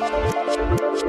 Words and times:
do 0.00 1.00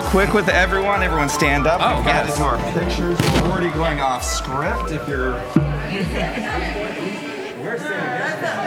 real 0.00 0.10
quick 0.10 0.32
with 0.32 0.48
everyone. 0.48 1.02
Everyone 1.02 1.28
stand 1.28 1.66
up. 1.66 1.80
Oh, 1.82 1.96
We've 1.96 2.06
got 2.06 2.26
yes. 2.26 2.36
into 2.36 2.48
our 2.48 2.58
pictures. 2.72 3.18
We're 3.42 3.50
already 3.50 3.70
going 3.70 4.00
off 4.00 4.24
script. 4.24 4.90
If 4.92 5.06
you're. 5.08 5.32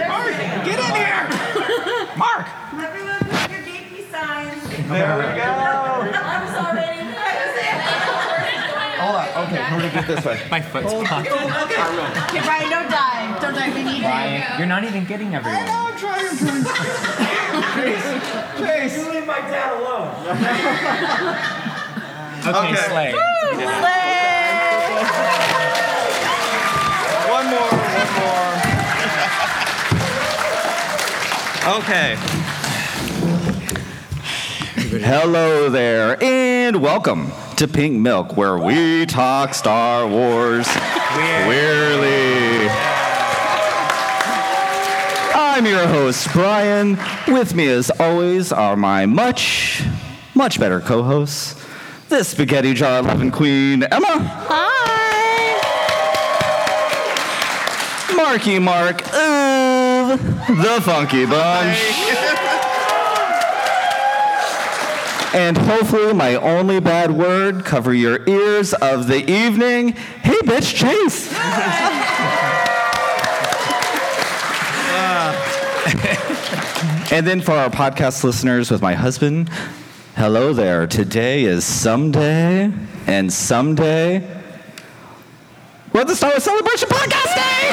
Mark, 0.07 0.29
get 0.63 0.79
in 0.79 0.95
here! 0.95 1.27
Mark! 2.17 2.47
Everyone 2.73 3.19
put 3.19 3.49
your 3.49 3.61
DP 3.61 4.11
signs. 4.11 4.61
There 4.69 5.17
we 5.17 5.23
go. 5.35 5.49
I'm 6.23 6.47
sorry. 6.53 6.99
Hold 8.99 9.15
on. 9.15 9.27
Okay, 9.45 9.59
we're 9.71 9.81
gonna 9.81 9.91
do 9.91 9.99
it 9.99 10.15
this 10.15 10.25
way. 10.25 10.39
My 10.51 10.61
foot's 10.61 10.93
blocked. 10.93 11.27
Okay, 11.27 12.41
Brian, 12.45 12.69
don't 12.69 12.89
die. 12.89 13.39
Don't 13.41 13.53
die. 13.55 13.73
We 13.73 13.83
need 13.83 13.97
you. 13.97 14.03
Brian, 14.03 14.57
you're 14.59 14.67
not 14.67 14.83
even 14.83 15.05
getting 15.05 15.35
everyone. 15.35 15.59
I'm 15.67 15.97
trying, 15.97 16.27
I'm 16.27 16.63
trying. 16.63 17.42
Chase, 17.73 18.09
Chase. 18.59 19.07
Leave 19.09 19.25
my 19.25 19.39
dad 19.39 19.73
alone. 19.79 20.09
Okay, 22.45 22.59
Okay. 22.59 22.75
Slay. 22.75 23.13
One 27.29 27.45
more, 27.47 27.71
one 27.71 28.09
more. 28.19 28.53
Okay. 31.79 32.17
Hello 35.05 35.69
there, 35.69 36.21
and 36.21 36.81
welcome 36.81 37.31
to 37.55 37.65
Pink 37.67 37.97
Milk, 37.97 38.35
where 38.35 38.57
we 38.57 39.05
talk 39.05 39.53
Star 39.53 40.05
Wars 40.05 40.67
weirdly. 41.47 42.42
I'm 45.63 45.69
your 45.69 45.87
host, 45.87 46.27
Brian. 46.33 46.99
With 47.25 47.55
me, 47.55 47.69
as 47.69 47.89
always, 47.89 48.51
are 48.51 48.75
my 48.75 49.05
much, 49.05 49.81
much 50.35 50.59
better 50.59 50.81
co 50.81 51.03
hosts, 51.03 51.55
the 52.09 52.21
Spaghetti 52.25 52.73
Jar 52.73 52.99
11 52.99 53.31
Queen, 53.31 53.83
Emma. 53.83 54.19
Hi. 54.49 54.83
Marky 58.13 58.59
Mark 58.59 59.03
of 59.13 60.19
the 60.47 60.81
Funky 60.81 61.25
Bunch. 61.25 61.77
And 65.33 65.57
hopefully, 65.57 66.11
my 66.11 66.35
only 66.35 66.81
bad 66.81 67.11
word 67.11 67.63
cover 67.63 67.93
your 67.93 68.27
ears 68.27 68.73
of 68.73 69.07
the 69.07 69.31
evening. 69.31 69.93
Hey, 69.93 70.39
bitch, 70.39 70.75
Chase. 70.75 71.31
and 77.11 77.27
then 77.27 77.41
for 77.41 77.51
our 77.51 77.69
podcast 77.69 78.23
listeners 78.23 78.71
with 78.71 78.81
my 78.81 78.93
husband, 78.93 79.49
hello 80.15 80.53
there. 80.53 80.87
Today 80.87 81.43
is 81.43 81.65
someday, 81.65 82.71
and 83.05 83.33
someday 83.33 84.19
we're 85.91 86.05
the 86.05 86.15
Star 86.15 86.29
Wars 86.29 86.43
Celebration 86.43 86.87
Podcast 86.87 87.35
Day! 87.35 87.69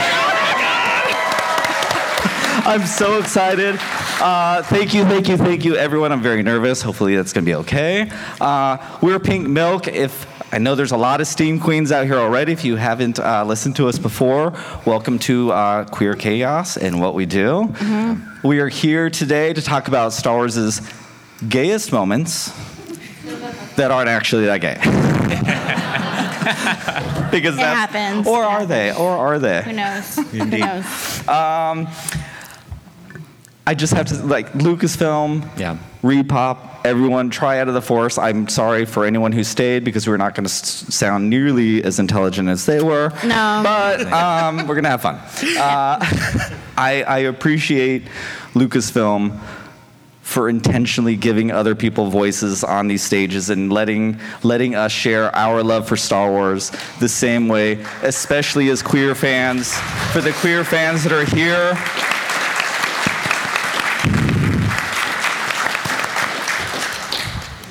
I'm 2.66 2.84
so 2.84 3.20
excited. 3.20 3.78
Uh, 4.20 4.62
thank 4.64 4.92
you, 4.92 5.02
thank 5.04 5.28
you, 5.28 5.36
thank 5.38 5.64
you, 5.64 5.76
everyone. 5.76 6.12
I'm 6.12 6.20
very 6.20 6.42
nervous. 6.42 6.82
Hopefully, 6.82 7.16
that's 7.16 7.32
going 7.32 7.44
to 7.44 7.50
be 7.50 7.54
okay. 7.56 8.10
Uh, 8.38 8.76
we're 9.00 9.18
Pink 9.18 9.48
Milk. 9.48 9.88
If 9.88 10.26
I 10.52 10.58
know 10.58 10.74
there's 10.74 10.92
a 10.92 10.96
lot 10.98 11.22
of 11.22 11.26
Steam 11.26 11.58
Queens 11.58 11.90
out 11.90 12.04
here 12.04 12.18
already. 12.18 12.52
If 12.52 12.62
you 12.62 12.76
haven't 12.76 13.18
uh, 13.18 13.44
listened 13.46 13.76
to 13.76 13.88
us 13.88 13.98
before, 13.98 14.52
welcome 14.84 15.18
to 15.20 15.52
uh, 15.52 15.84
Queer 15.86 16.14
Chaos 16.16 16.76
and 16.76 17.00
what 17.00 17.14
we 17.14 17.24
do. 17.24 17.72
We 18.44 18.60
are 18.60 18.68
here 18.68 19.08
today 19.08 19.54
to 19.54 19.62
talk 19.62 19.88
about 19.88 20.12
Star 20.12 20.36
Wars' 20.36 20.82
gayest 21.48 21.90
moments 21.90 22.52
that 23.76 23.90
aren't 23.90 24.10
actually 24.10 24.44
that 24.46 24.60
gay. 24.60 24.74
because 27.30 27.56
that's 27.56 27.92
happens. 27.92 28.26
Or 28.26 28.42
It 28.42 28.46
are 28.46 28.66
they? 28.66 28.92
Or 28.92 29.10
are 29.16 29.38
they? 29.38 29.62
Who 29.62 29.72
knows? 29.72 30.16
Who 30.16 30.42
Indeed. 30.42 30.60
knows? 30.60 30.84
I 33.70 33.74
just 33.74 33.94
have 33.94 34.06
to 34.06 34.16
like 34.26 34.52
Lucasfilm, 34.54 35.46
Yeah. 35.56 35.76
Repop, 36.02 36.58
everyone 36.84 37.30
try 37.30 37.60
out 37.60 37.68
of 37.68 37.74
the 37.74 37.80
force. 37.82 38.18
I'm 38.18 38.48
sorry 38.48 38.84
for 38.84 39.04
anyone 39.04 39.30
who 39.30 39.44
stayed 39.44 39.84
because 39.84 40.08
we're 40.08 40.16
not 40.16 40.34
going 40.34 40.44
to 40.44 40.50
s- 40.50 40.92
sound 40.92 41.30
nearly 41.30 41.84
as 41.84 42.00
intelligent 42.00 42.48
as 42.48 42.66
they 42.66 42.82
were. 42.82 43.10
No. 43.22 43.60
but 43.62 44.12
um, 44.12 44.56
we're 44.66 44.74
going 44.74 44.82
to 44.84 44.90
have 44.90 45.02
fun. 45.02 45.20
Uh, 45.60 45.98
I, 46.76 47.04
I 47.06 47.18
appreciate 47.18 48.08
Lucasfilm 48.54 49.38
for 50.22 50.48
intentionally 50.48 51.14
giving 51.14 51.52
other 51.52 51.76
people 51.76 52.10
voices 52.10 52.64
on 52.64 52.88
these 52.88 53.04
stages 53.04 53.50
and 53.50 53.72
letting 53.72 54.18
letting 54.42 54.74
us 54.74 54.90
share 54.90 55.32
our 55.36 55.62
love 55.62 55.86
for 55.86 55.96
Star 55.96 56.30
Wars 56.32 56.72
the 56.98 57.08
same 57.08 57.46
way, 57.46 57.84
especially 58.02 58.68
as 58.70 58.82
queer 58.82 59.14
fans. 59.14 59.72
For 60.12 60.20
the 60.20 60.32
queer 60.32 60.64
fans 60.64 61.04
that 61.04 61.12
are 61.12 61.24
here, 61.24 61.74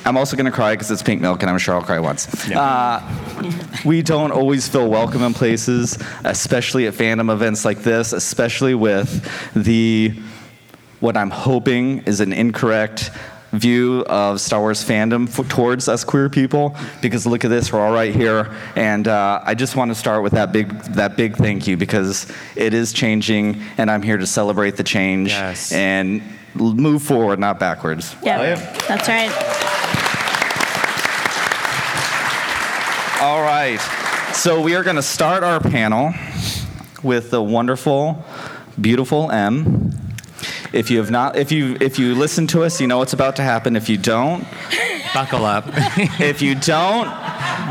I'm 0.05 0.17
also 0.17 0.35
going 0.35 0.45
to 0.45 0.51
cry 0.51 0.73
because 0.73 0.89
it's 0.91 1.03
pink 1.03 1.21
milk, 1.21 1.41
and 1.41 1.49
I'm 1.49 1.57
sure 1.57 1.75
I'll 1.75 1.83
cry 1.83 1.99
once. 1.99 2.27
Uh, 2.49 3.01
we 3.85 4.01
don't 4.01 4.31
always 4.31 4.67
feel 4.67 4.89
welcome 4.89 5.21
in 5.23 5.33
places, 5.33 5.97
especially 6.23 6.87
at 6.87 6.93
fandom 6.93 7.31
events 7.31 7.65
like 7.65 7.79
this, 7.79 8.13
especially 8.13 8.73
with 8.75 9.27
the 9.53 10.13
what 10.99 11.15
I'm 11.15 11.29
hoping 11.29 11.99
is 11.99 12.19
an 12.19 12.33
incorrect 12.33 13.11
view 13.51 14.01
of 14.07 14.39
Star 14.39 14.59
Wars 14.59 14.83
fandom 14.83 15.27
f- 15.27 15.47
towards 15.49 15.87
us 15.87 16.03
queer 16.03 16.29
people. 16.29 16.75
Because 17.01 17.25
look 17.25 17.43
at 17.45 17.49
this, 17.49 17.71
we're 17.73 17.79
all 17.79 17.93
right 17.93 18.13
here, 18.13 18.53
and 18.75 19.07
uh, 19.07 19.41
I 19.43 19.53
just 19.55 19.75
want 19.75 19.91
to 19.91 19.95
start 19.95 20.23
with 20.23 20.33
that 20.33 20.51
big 20.51 20.69
that 20.93 21.15
big 21.17 21.35
thank 21.35 21.67
you 21.67 21.77
because 21.77 22.31
it 22.55 22.73
is 22.73 22.93
changing, 22.93 23.61
and 23.77 23.89
I'm 23.91 24.01
here 24.01 24.17
to 24.17 24.27
celebrate 24.27 24.75
the 24.77 24.83
change 24.83 25.29
Yes. 25.29 25.71
and 25.71 26.21
move 26.55 27.01
forward, 27.03 27.39
not 27.39 27.59
backwards. 27.59 28.15
Yeah, 28.23 28.55
that's 28.87 29.07
right. 29.07 29.88
All 33.21 33.41
right. 33.41 33.79
So 34.33 34.61
we 34.61 34.75
are 34.75 34.83
going 34.83 34.95
to 34.95 35.01
start 35.01 35.43
our 35.43 35.59
panel 35.59 36.13
with 37.03 37.31
the 37.31 37.41
wonderful, 37.43 38.23
beautiful 38.79 39.29
M. 39.29 39.93
If 40.71 40.89
you 40.89 40.99
have 40.99 41.11
not, 41.11 41.35
if 41.35 41.51
you 41.51 41.75
if 41.81 41.99
you 41.99 42.15
listen 42.15 42.47
to 42.47 42.63
us, 42.63 42.79
you 42.79 42.87
know 42.87 42.97
what's 42.97 43.11
about 43.11 43.35
to 43.35 43.41
happen. 43.41 43.75
If 43.75 43.89
you 43.89 43.97
don't, 43.97 44.45
Buckle 45.13 45.43
up. 45.43 45.65
if 46.19 46.41
you 46.41 46.55
don't, 46.55 47.07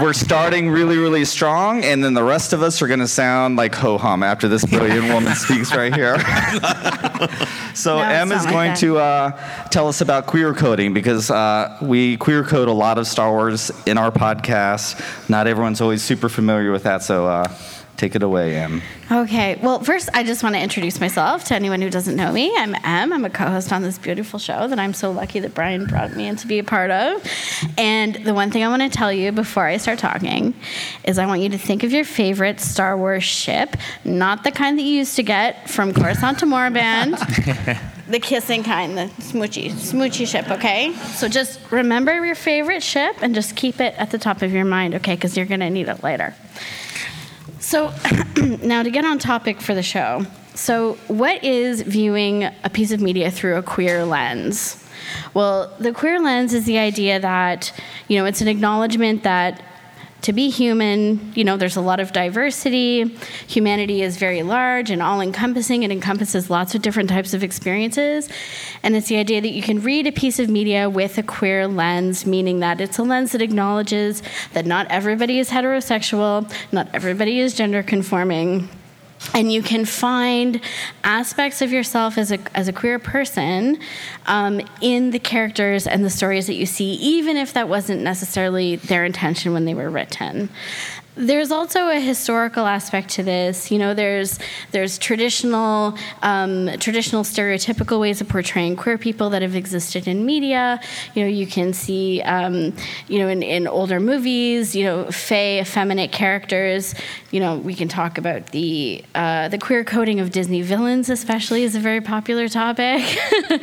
we're 0.00 0.12
starting 0.12 0.70
really, 0.70 0.96
really 0.96 1.24
strong, 1.24 1.84
and 1.84 2.02
then 2.04 2.14
the 2.14 2.22
rest 2.22 2.52
of 2.52 2.62
us 2.62 2.80
are 2.82 2.86
going 2.86 3.00
to 3.00 3.08
sound 3.08 3.56
like 3.56 3.74
ho 3.74 3.98
hum 3.98 4.22
after 4.22 4.48
this 4.48 4.64
brilliant 4.64 5.08
woman 5.14 5.34
speaks 5.34 5.74
right 5.74 5.94
here. 5.94 6.18
so 7.74 7.96
No, 7.96 8.02
Em 8.02 8.32
is 8.32 8.44
like 8.44 8.52
going 8.52 8.68
that. 8.70 8.78
to 8.78 8.98
uh, 8.98 9.30
tell 9.70 9.88
us 9.88 10.00
about 10.00 10.26
queer 10.26 10.54
coding 10.54 10.94
because 10.94 11.30
uh, 11.30 11.76
we 11.82 12.16
queer 12.16 12.44
code 12.44 12.68
a 12.68 12.72
lot 12.72 12.98
of 12.98 13.06
Star 13.06 13.30
Wars 13.30 13.70
in 13.86 13.98
our 13.98 14.10
podcast. 14.10 15.28
Not 15.28 15.46
everyone's 15.46 15.80
always 15.80 16.02
super 16.02 16.28
familiar 16.28 16.70
with 16.70 16.84
that, 16.84 17.02
so 17.02 17.26
uh, 17.26 17.48
take 17.98 18.14
it 18.14 18.22
away, 18.22 18.56
Em. 18.56 18.80
Okay. 19.10 19.56
Well, 19.56 19.82
first, 19.82 20.08
I 20.14 20.22
just 20.22 20.42
want 20.42 20.54
to 20.54 20.60
introduce 20.60 21.00
myself 21.00 21.44
to 21.44 21.54
anyone 21.54 21.82
who 21.82 21.90
doesn't 21.90 22.14
know 22.16 22.32
me. 22.32 22.54
I'm 22.56 22.74
Em. 22.76 23.12
I'm 23.12 23.24
a 23.24 23.30
co-host 23.30 23.72
on 23.72 23.82
this 23.82 23.98
beautiful 23.98 24.38
show 24.38 24.68
that 24.68 24.78
I'm 24.78 24.94
so 24.94 25.10
lucky 25.10 25.40
that 25.40 25.52
Brian 25.52 25.84
brought 25.84 26.14
me 26.14 26.28
in 26.28 26.36
to 26.36 26.46
be 26.46 26.60
a 26.60 26.64
part 26.64 26.90
of. 26.90 27.22
And 27.76 28.14
the 28.24 28.32
one 28.32 28.50
thing 28.50 28.62
I 28.62 28.68
want 28.68 28.82
to 28.82 28.88
tell 28.88 29.12
you 29.12 29.32
before 29.32 29.66
I 29.66 29.76
start 29.76 29.98
talking 29.98 30.54
is 31.04 31.18
I 31.18 31.26
want 31.26 31.42
you 31.42 31.48
to 31.50 31.58
think 31.58 31.82
of 31.82 31.92
your 31.92 32.04
favorite 32.04 32.60
Star 32.60 32.96
Wars 32.96 33.24
ship, 33.24 33.76
not 34.04 34.44
the 34.44 34.52
kind 34.52 34.78
that 34.78 34.82
you 34.84 34.94
used 34.94 35.16
to 35.16 35.24
get 35.24 35.68
from 35.68 35.92
Coruscant 35.92 36.38
to 36.38 36.46
Moraband. 36.46 37.18
The 38.08 38.20
kissing 38.20 38.64
kind, 38.64 38.96
the 38.96 39.04
smoochy, 39.20 39.70
smoochy 39.70 40.26
ship, 40.26 40.50
okay? 40.50 40.94
So 40.94 41.28
just 41.28 41.60
remember 41.70 42.24
your 42.24 42.34
favorite 42.34 42.82
ship 42.82 43.16
and 43.20 43.34
just 43.34 43.54
keep 43.54 43.82
it 43.82 43.94
at 43.98 44.10
the 44.10 44.16
top 44.16 44.40
of 44.40 44.50
your 44.50 44.64
mind, 44.64 44.94
okay? 44.94 45.14
Because 45.14 45.36
you're 45.36 45.44
gonna 45.44 45.68
need 45.68 45.88
it 45.88 46.02
later. 46.02 46.34
So, 47.68 47.92
now 48.62 48.82
to 48.82 48.90
get 48.90 49.04
on 49.04 49.18
topic 49.18 49.60
for 49.60 49.74
the 49.74 49.82
show. 49.82 50.24
So, 50.54 50.94
what 51.08 51.44
is 51.44 51.82
viewing 51.82 52.44
a 52.44 52.70
piece 52.72 52.92
of 52.92 53.02
media 53.02 53.30
through 53.30 53.56
a 53.56 53.62
queer 53.62 54.06
lens? 54.06 54.82
Well, 55.34 55.70
the 55.78 55.92
queer 55.92 56.18
lens 56.18 56.54
is 56.54 56.64
the 56.64 56.78
idea 56.78 57.20
that, 57.20 57.70
you 58.08 58.16
know, 58.16 58.24
it's 58.24 58.40
an 58.40 58.48
acknowledgement 58.48 59.22
that 59.24 59.62
to 60.22 60.32
be 60.32 60.50
human, 60.50 61.32
you 61.34 61.44
know, 61.44 61.56
there's 61.56 61.76
a 61.76 61.80
lot 61.80 62.00
of 62.00 62.12
diversity. 62.12 63.16
Humanity 63.46 64.02
is 64.02 64.16
very 64.16 64.42
large 64.42 64.90
and 64.90 65.00
all 65.00 65.20
encompassing. 65.20 65.84
It 65.84 65.92
encompasses 65.92 66.50
lots 66.50 66.74
of 66.74 66.82
different 66.82 67.08
types 67.08 67.34
of 67.34 67.44
experiences. 67.44 68.28
And 68.82 68.96
it's 68.96 69.08
the 69.08 69.16
idea 69.16 69.40
that 69.40 69.50
you 69.50 69.62
can 69.62 69.80
read 69.80 70.06
a 70.06 70.12
piece 70.12 70.38
of 70.38 70.48
media 70.48 70.90
with 70.90 71.18
a 71.18 71.22
queer 71.22 71.68
lens, 71.68 72.26
meaning 72.26 72.60
that 72.60 72.80
it's 72.80 72.98
a 72.98 73.02
lens 73.02 73.32
that 73.32 73.42
acknowledges 73.42 74.22
that 74.54 74.66
not 74.66 74.86
everybody 74.90 75.38
is 75.38 75.50
heterosexual, 75.50 76.52
not 76.72 76.88
everybody 76.92 77.38
is 77.38 77.54
gender 77.54 77.82
conforming 77.82 78.68
and 79.34 79.52
you 79.52 79.62
can 79.62 79.84
find 79.84 80.60
aspects 81.04 81.62
of 81.62 81.72
yourself 81.72 82.18
as 82.18 82.32
a, 82.32 82.38
as 82.56 82.68
a 82.68 82.72
queer 82.72 82.98
person 82.98 83.78
um, 84.26 84.60
in 84.80 85.10
the 85.10 85.18
characters 85.18 85.86
and 85.86 86.04
the 86.04 86.10
stories 86.10 86.46
that 86.46 86.54
you 86.54 86.66
see, 86.66 86.92
even 86.94 87.36
if 87.36 87.52
that 87.52 87.68
wasn't 87.68 88.02
necessarily 88.02 88.76
their 88.76 89.04
intention 89.04 89.52
when 89.52 89.64
they 89.64 89.74
were 89.74 89.90
written. 89.90 90.48
There's 91.18 91.50
also 91.50 91.88
a 91.88 91.98
historical 91.98 92.64
aspect 92.64 93.08
to 93.10 93.24
this. 93.24 93.72
You 93.72 93.78
know, 93.80 93.92
there's 93.92 94.38
there's 94.70 94.98
traditional 94.98 95.98
um, 96.22 96.70
traditional 96.78 97.24
stereotypical 97.24 98.00
ways 98.00 98.20
of 98.20 98.28
portraying 98.28 98.76
queer 98.76 98.98
people 98.98 99.30
that 99.30 99.42
have 99.42 99.56
existed 99.56 100.06
in 100.06 100.24
media. 100.24 100.80
You 101.14 101.24
know, 101.24 101.28
you 101.28 101.48
can 101.48 101.72
see 101.72 102.22
um, 102.22 102.72
you 103.08 103.18
know 103.18 103.26
in, 103.26 103.42
in 103.42 103.66
older 103.66 103.98
movies, 103.98 104.76
you 104.76 104.84
know, 104.84 105.10
fey, 105.10 105.60
effeminate 105.60 106.12
characters. 106.12 106.94
You 107.32 107.40
know, 107.40 107.56
we 107.56 107.74
can 107.74 107.88
talk 107.88 108.16
about 108.16 108.52
the 108.52 109.04
uh, 109.16 109.48
the 109.48 109.58
queer 109.58 109.82
coding 109.82 110.20
of 110.20 110.30
Disney 110.30 110.62
villains, 110.62 111.10
especially, 111.10 111.64
is 111.64 111.74
a 111.74 111.80
very 111.80 112.00
popular 112.00 112.48
topic. 112.48 113.02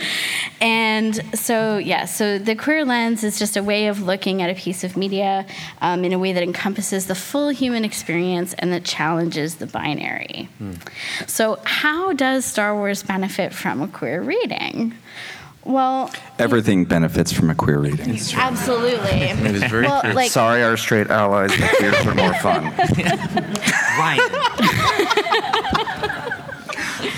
and 0.61 1.15
so, 1.37 1.77
yeah, 1.77 2.03
so 2.03 2.37
the 2.37 2.55
queer 2.55 2.83
lens 2.83 3.23
is 3.23 3.39
just 3.39 3.55
a 3.55 3.63
way 3.63 3.87
of 3.87 4.01
looking 4.01 4.41
at 4.41 4.49
a 4.49 4.55
piece 4.55 4.83
of 4.83 4.97
media 4.97 5.45
um, 5.81 6.03
in 6.03 6.11
a 6.11 6.19
way 6.19 6.33
that 6.33 6.43
encompasses 6.43 7.07
the 7.07 7.15
full 7.15 7.44
human 7.49 7.83
experience 7.85 8.53
and 8.55 8.71
that 8.73 8.83
challenges 8.83 9.55
the 9.55 9.67
binary. 9.67 10.49
So, 11.27 11.59
how 11.63 12.13
does 12.13 12.45
Star 12.45 12.75
Wars 12.75 13.03
benefit 13.03 13.53
from 13.53 13.81
a 13.81 13.87
queer 13.87 14.21
reading? 14.21 14.93
Well, 15.63 16.11
Everything 16.37 16.85
benefits 16.85 17.31
from 17.31 17.49
a 17.49 17.55
queer 17.55 17.79
reading. 17.79 18.11
absolutely. 18.35 19.09
It 19.09 19.51
was 19.51 19.63
very 19.63 19.85
Well, 19.87 20.01
true. 20.01 20.13
like- 20.13 20.29
Sorry, 20.31 20.61
our 20.63 20.77
straight 20.77 21.07
allies, 21.09 21.51
but 21.59 21.69
queers 21.77 22.05
are 22.05 22.13
more 22.13 22.33
fun. 22.35 22.65
Ryan. 23.97 24.29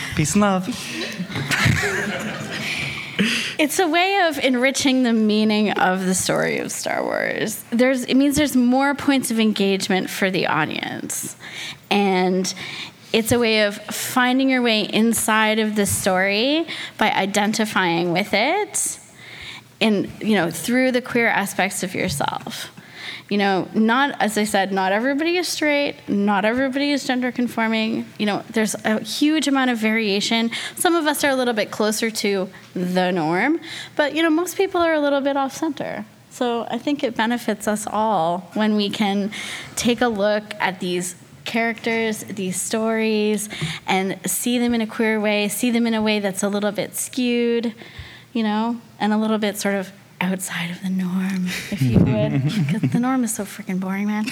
Peace 0.16 0.34
and 0.34 0.42
love. 0.42 0.68
It's 3.58 3.80
a 3.80 3.88
way 3.88 4.22
of 4.28 4.38
enriching 4.38 5.02
the 5.02 5.14
meaning 5.14 5.72
of 5.72 6.06
the 6.06 6.14
story 6.14 6.60
of 6.60 6.72
Star 6.72 7.04
Wars. 7.04 7.64
There's, 7.72 8.04
it 8.04 8.14
means 8.14 8.36
there's 8.36 8.56
more 8.56 8.94
points 8.94 9.32
of 9.32 9.40
engagement 9.40 10.12
for 10.12 10.30
the 10.30 10.46
audience. 10.46 11.36
And 11.90 12.54
it's 13.12 13.32
a 13.32 13.40
way 13.40 13.64
of 13.64 13.78
finding 13.78 14.50
your 14.50 14.62
way 14.62 14.82
inside 14.82 15.58
of 15.58 15.76
the 15.76 15.88
story 15.88 16.68
by 17.00 17.12
identifying 17.12 18.14
with 18.14 18.30
it 18.32 19.00
in, 19.80 20.12
you 20.22 20.36
know, 20.36 20.52
through 20.52 20.92
the 20.92 21.02
queer 21.02 21.28
aspects 21.28 21.82
of 21.82 21.96
yourself. 21.96 22.72
You 23.30 23.38
know, 23.38 23.68
not, 23.74 24.16
as 24.22 24.38
I 24.38 24.46
said, 24.46 24.72
not 24.72 24.94
everybody 24.94 25.36
is 25.36 25.50
straight, 25.50 25.96
not 26.08 26.46
everybody 26.46 26.92
is 26.92 27.06
gender 27.06 27.32
conforming. 27.32 28.06
You 28.18 28.26
know, 28.26 28.44
there's 28.52 28.74
a 28.86 29.02
huge 29.02 29.50
amount 29.50 29.70
of 29.70 29.78
variation. 29.78 30.50
Some 30.76 30.96
of 30.96 31.06
us 31.08 31.24
are 31.26 31.32
a 31.32 31.36
little 31.36 31.54
bit 31.54 31.70
closer 31.70 32.10
to 32.10 32.50
the 32.74 33.12
norm, 33.12 33.60
but, 33.98 34.16
you 34.16 34.24
know, 34.24 34.30
most 34.30 34.56
people 34.56 34.80
are 34.80 34.94
a 34.94 35.00
little 35.02 35.20
bit 35.20 35.36
off 35.36 35.58
center. 35.58 36.06
So 36.30 36.68
I 36.70 36.78
think 36.78 37.04
it 37.04 37.18
benefits 37.18 37.68
us 37.68 37.86
all 37.86 38.50
when 38.54 38.76
we 38.76 38.90
can 38.90 39.32
take 39.76 40.02
a 40.02 40.08
look 40.08 40.54
at 40.60 40.80
these 40.80 41.16
characters, 41.44 42.24
these 42.26 42.62
stories, 42.62 43.50
and 43.88 44.20
see 44.30 44.60
them 44.60 44.74
in 44.74 44.82
a 44.82 44.88
queer 44.88 45.20
way, 45.20 45.48
see 45.48 45.72
them 45.72 45.88
in 45.88 45.94
a 45.94 46.02
way 46.02 46.20
that's 46.20 46.44
a 46.44 46.50
little 46.50 46.72
bit 46.72 46.96
skewed, 46.96 47.74
you 48.34 48.44
know, 48.44 48.80
and 49.00 49.12
a 49.12 49.18
little 49.18 49.38
bit 49.38 49.58
sort 49.58 49.76
of 49.76 49.92
outside 50.20 50.72
of 50.72 50.82
the 50.82 50.90
norm, 50.90 51.46
if 51.72 51.82
you 51.82 52.00
would. 52.00 52.42
Because 52.68 52.92
the 52.92 53.00
norm 53.00 53.24
is 53.24 53.34
so 53.34 53.44
freaking 53.46 53.80
boring, 53.80 54.08
man. 54.08 54.26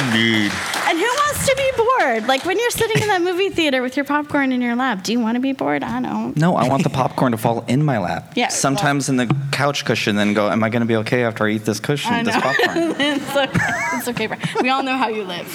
Indeed. 0.00 0.52
And 0.86 0.98
who 0.98 1.04
wants 1.04 1.46
to 1.46 1.54
be 1.56 1.70
bored? 1.76 2.26
Like 2.28 2.44
when 2.44 2.58
you're 2.58 2.70
sitting 2.70 3.00
in 3.02 3.08
that 3.08 3.22
movie 3.22 3.48
theater 3.50 3.82
with 3.82 3.96
your 3.96 4.04
popcorn 4.04 4.52
in 4.52 4.60
your 4.60 4.74
lap, 4.76 5.02
do 5.04 5.12
you 5.12 5.20
want 5.20 5.36
to 5.36 5.40
be 5.40 5.52
bored? 5.52 5.82
I 5.82 6.00
don't. 6.00 6.36
No, 6.36 6.56
I 6.56 6.68
want 6.68 6.82
the 6.82 6.90
popcorn 6.90 7.32
to 7.32 7.38
fall 7.38 7.64
in 7.68 7.82
my 7.84 7.98
lap. 7.98 8.32
Yeah, 8.36 8.48
Sometimes 8.48 9.08
in 9.08 9.16
the 9.16 9.34
couch 9.52 9.84
cushion, 9.84 10.16
then 10.16 10.34
go, 10.34 10.50
Am 10.50 10.62
I 10.62 10.68
going 10.68 10.80
to 10.80 10.86
be 10.86 10.96
okay 10.96 11.24
after 11.24 11.46
I 11.46 11.50
eat 11.50 11.64
this 11.64 11.80
cushion, 11.80 12.12
I 12.12 12.22
this 12.22 12.34
know. 12.34 12.40
popcorn? 12.40 12.76
it's 13.00 13.36
okay. 13.36 13.60
It's 13.94 14.08
okay. 14.08 14.26
Brian. 14.26 14.42
We 14.62 14.68
all 14.70 14.82
know 14.82 14.96
how 14.96 15.08
you 15.08 15.24
live. 15.24 15.46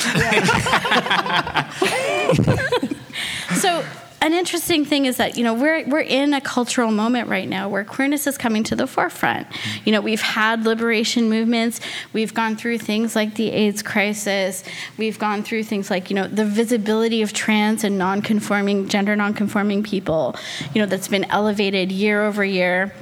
so 3.58 3.84
an 4.26 4.34
interesting 4.34 4.86
thing 4.86 5.06
is 5.06 5.18
that 5.18 5.38
you 5.38 5.44
know 5.44 5.54
we're 5.54 5.88
we're 5.88 6.00
in 6.00 6.34
a 6.34 6.42
cultural 6.42 6.90
moment 6.90 7.30
right 7.30 7.48
now 7.48 7.70
where 7.70 7.86
queerness 7.86 8.26
is 8.26 8.40
coming 8.40 8.64
to 8.64 8.76
the 8.76 8.88
forefront. 8.88 9.46
You 9.86 9.92
know 9.92 10.02
we've 10.02 10.22
had 10.22 10.66
liberation 10.66 11.30
movements. 11.30 11.80
We've 12.12 12.34
gone 12.34 12.56
through 12.56 12.80
things 12.80 13.16
like 13.16 13.36
the 13.36 13.52
AIDS 13.52 13.84
crisis. 13.84 14.64
We've 14.98 15.20
gone 15.20 15.44
through 15.44 15.66
things 15.66 15.92
like 15.92 16.10
you 16.10 16.16
know 16.16 16.28
the 16.28 16.44
visibility 16.44 17.22
of 17.22 17.34
trans 17.34 17.84
and 17.84 18.00
non-conforming 18.00 18.88
gender 18.88 19.16
non-conforming 19.16 19.84
people. 19.84 20.36
You 20.74 20.82
know 20.82 20.88
that's 20.88 21.08
been 21.08 21.26
elevated 21.26 21.92
year 21.92 22.26
over 22.26 22.44
year. 22.44 22.94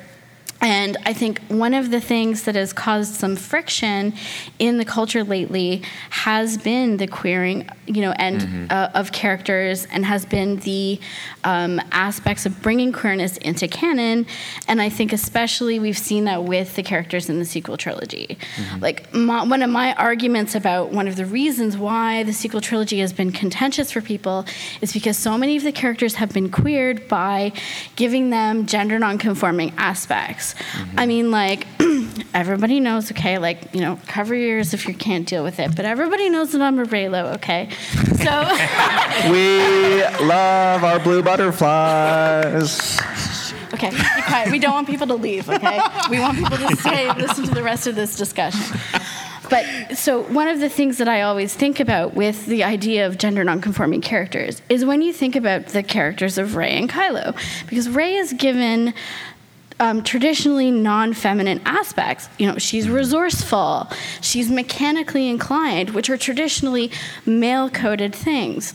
And 0.63 0.95
I 1.05 1.11
think 1.11 1.41
one 1.49 1.73
of 1.73 1.91
the 1.91 1.99
things 1.99 2.43
that 2.43 2.55
has 2.55 2.71
caused 2.71 3.15
some 3.15 3.35
friction 3.35 4.13
in 4.59 4.77
the 4.77 4.85
culture 4.85 5.25
lately 5.25 5.83
has 6.09 6.57
been 6.57 6.95
the 6.95 7.05
queering, 7.05 7.69
you 7.85 8.01
know, 8.01 8.13
and 8.13 8.71
uh, 8.71 8.91
of 8.93 9.11
characters, 9.11 9.85
and 9.91 10.05
has 10.05 10.25
been 10.25 10.57
the 10.59 11.01
um, 11.43 11.81
aspects 11.91 12.45
of 12.45 12.61
bringing 12.61 12.93
queerness 12.93 13.35
into 13.37 13.67
canon. 13.67 14.25
And 14.69 14.81
I 14.81 14.87
think 14.87 15.11
especially 15.11 15.79
we've 15.79 15.97
seen 15.97 16.23
that 16.25 16.45
with 16.45 16.75
the 16.75 16.83
characters 16.83 17.29
in 17.29 17.39
the 17.39 17.45
sequel 17.45 17.75
trilogy. 17.75 18.37
Like 18.79 19.13
my, 19.13 19.43
one 19.43 19.61
of 19.63 19.69
my 19.69 19.93
arguments 19.95 20.55
about 20.55 20.91
one 20.91 21.09
of 21.09 21.17
the 21.17 21.25
reasons 21.25 21.75
why 21.75 22.23
the 22.23 22.31
sequel 22.31 22.61
trilogy 22.61 22.99
has 22.99 23.11
been 23.11 23.33
contentious 23.33 23.91
for 23.91 23.99
people 23.99 24.45
is 24.79 24.93
because 24.93 25.17
so 25.17 25.37
many 25.37 25.57
of 25.57 25.63
the 25.63 25.73
characters 25.73 26.15
have 26.15 26.31
been 26.31 26.49
queered 26.49 27.05
by 27.09 27.51
giving 27.97 28.29
them 28.29 28.65
gender 28.65 28.97
nonconforming 28.97 29.73
aspects. 29.77 30.52
Mm-hmm. 30.53 30.99
I 30.99 31.05
mean, 31.05 31.31
like, 31.31 31.67
everybody 32.33 32.79
knows, 32.79 33.11
okay, 33.11 33.37
like, 33.37 33.73
you 33.73 33.81
know, 33.81 33.99
cover 34.07 34.35
your 34.35 34.57
ears 34.57 34.73
if 34.73 34.87
you 34.87 34.93
can't 34.93 35.27
deal 35.27 35.43
with 35.43 35.59
it, 35.59 35.75
but 35.75 35.85
everybody 35.85 36.29
knows 36.29 36.51
that 36.51 36.61
I'm 36.61 36.79
a 36.79 36.85
Reylo, 36.85 37.35
okay? 37.35 37.69
So, 38.17 38.43
we 39.31 40.03
love 40.25 40.83
our 40.83 40.99
blue 40.99 41.21
butterflies. 41.21 42.99
okay, 43.73 43.89
be 43.89 44.21
quiet. 44.23 44.51
We 44.51 44.59
don't 44.59 44.73
want 44.73 44.87
people 44.87 45.07
to 45.07 45.15
leave, 45.15 45.49
okay? 45.49 45.79
We 46.09 46.19
want 46.19 46.37
people 46.37 46.57
to 46.57 46.75
stay 46.75 47.07
and 47.07 47.19
listen 47.19 47.45
to 47.45 47.53
the 47.53 47.63
rest 47.63 47.87
of 47.87 47.95
this 47.95 48.15
discussion. 48.15 48.79
But 49.49 49.97
so 49.97 50.23
one 50.23 50.47
of 50.47 50.59
the 50.59 50.69
things 50.69 50.97
that 50.97 51.07
I 51.07 51.21
always 51.21 51.53
think 51.53 51.79
about 51.79 52.15
with 52.15 52.47
the 52.47 52.63
idea 52.63 53.05
of 53.05 53.17
gender 53.19 53.43
nonconforming 53.43 54.01
characters 54.01 54.61
is 54.67 54.83
when 54.83 55.01
you 55.03 55.13
think 55.13 55.35
about 55.35 55.67
the 55.67 55.83
characters 55.83 56.39
of 56.39 56.55
Rey 56.55 56.71
and 56.71 56.89
Kylo, 56.89 57.35
because 57.67 57.87
Rey 57.87 58.15
is 58.15 58.33
given 58.33 58.95
um, 59.83 60.01
traditionally 60.01 60.71
non-feminine 60.71 61.59
aspects. 61.65 62.29
You 62.37 62.47
know, 62.47 62.57
she's 62.57 62.87
resourceful, 62.87 63.89
she's 64.21 64.49
mechanically 64.49 65.27
inclined, 65.27 65.89
which 65.89 66.09
are 66.09 66.17
traditionally 66.17 66.89
male-coded 67.25 68.15
things. 68.15 68.73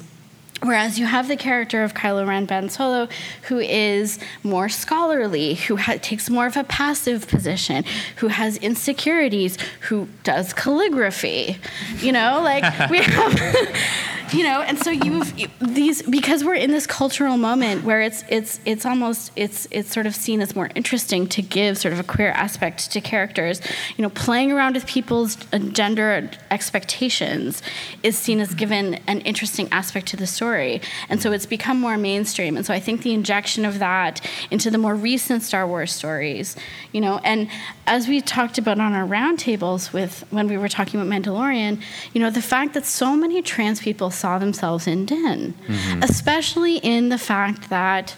Whereas 0.61 0.99
you 0.99 1.07
have 1.07 1.29
the 1.29 1.37
character 1.37 1.85
of 1.85 1.95
Kylo 1.95 2.27
Ren 2.27 2.45
Ben 2.45 2.69
Solo, 2.69 3.09
who 3.43 3.59
is 3.59 4.19
more 4.43 4.69
scholarly, 4.69 5.55
who 5.55 5.77
ha- 5.77 5.99
takes 6.03 6.29
more 6.29 6.47
of 6.47 6.57
a 6.57 6.65
passive 6.65 7.29
position, 7.29 7.85
who 8.17 8.27
has 8.27 8.57
insecurities, 8.59 9.57
who 9.83 10.09
does 10.25 10.53
calligraphy. 10.53 11.59
You 12.01 12.13
know, 12.13 12.41
like 12.43 12.91
we 12.91 12.99
have, 12.99 13.33
you 14.33 14.45
know, 14.45 14.61
and 14.61 14.79
so 14.79 14.91
you've 14.91 15.39
you, 15.39 15.49
these 15.61 16.03
because 16.03 16.45
we're 16.45 16.55
in 16.55 16.71
this 16.71 16.87
cultural 16.87 17.37
moment 17.37 17.85
where 17.85 18.01
it's 18.01 18.25
it's 18.29 18.61
it's 18.65 18.85
almost 18.85 19.33
it's 19.37 19.67
it's 19.71 19.93
sort 19.93 20.07
of 20.07 20.15
seen 20.15 20.41
as 20.41 20.55
more 20.55 20.71
interesting 20.75 21.27
to 21.29 21.43
give 21.43 21.79
sort 21.79 21.93
of 21.93 22.01
a 22.01 22.03
queer 22.03 22.31
aspect 22.31 22.91
to 22.93 23.01
characters. 23.01 23.61
You 23.97 24.03
know, 24.03 24.11
playing 24.11 24.53
around 24.53 24.75
with 24.75 24.87
people's 24.87 25.37
uh, 25.53 25.59
gender 25.59 26.31
expectations 26.51 27.63
is 28.03 28.19
seen 28.19 28.41
as 28.41 28.55
given 28.55 28.95
an 29.07 29.21
interesting 29.23 29.69
aspect 29.73 30.07
to 30.09 30.17
the 30.17 30.27
story. 30.27 30.81
And 31.09 31.23
so 31.23 31.33
it's 31.33 31.47
become 31.47 31.81
more 31.81 31.97
mainstream. 31.97 32.57
And 32.57 32.67
so 32.67 32.75
I 32.75 32.81
think 32.81 33.03
the 33.03 33.15
injection 33.15 33.65
of 33.65 33.79
that 33.79 34.21
into 34.51 34.71
the 34.71 34.79
more 34.79 34.95
recent 34.95 35.43
Star 35.43 35.67
Wars 35.67 35.93
stories, 35.93 36.57
you 36.93 37.01
know, 37.01 37.21
and 37.25 37.49
as 37.87 38.09
we 38.09 38.21
talked 38.21 38.59
about 38.59 38.79
on 38.79 38.93
our 38.93 39.07
roundtables 39.07 39.93
with 39.93 40.25
when 40.31 40.49
we 40.49 40.59
were 40.59 40.69
talking 40.69 41.01
about 41.01 41.13
Mandalorian, 41.13 41.81
you 42.13 42.21
know, 42.21 42.31
the 42.31 42.43
fact 42.43 42.75
that 42.75 42.85
so 42.85 43.17
many 43.17 43.41
trans 43.43 43.81
people 43.81 44.11
saw 44.19 44.39
themselves 44.39 44.87
in 44.87 45.07
Din, 45.07 45.55
mm-hmm. 45.67 46.03
especially 46.03 46.77
in 46.79 47.09
the 47.09 47.19
fact 47.19 47.71
that 47.71 48.17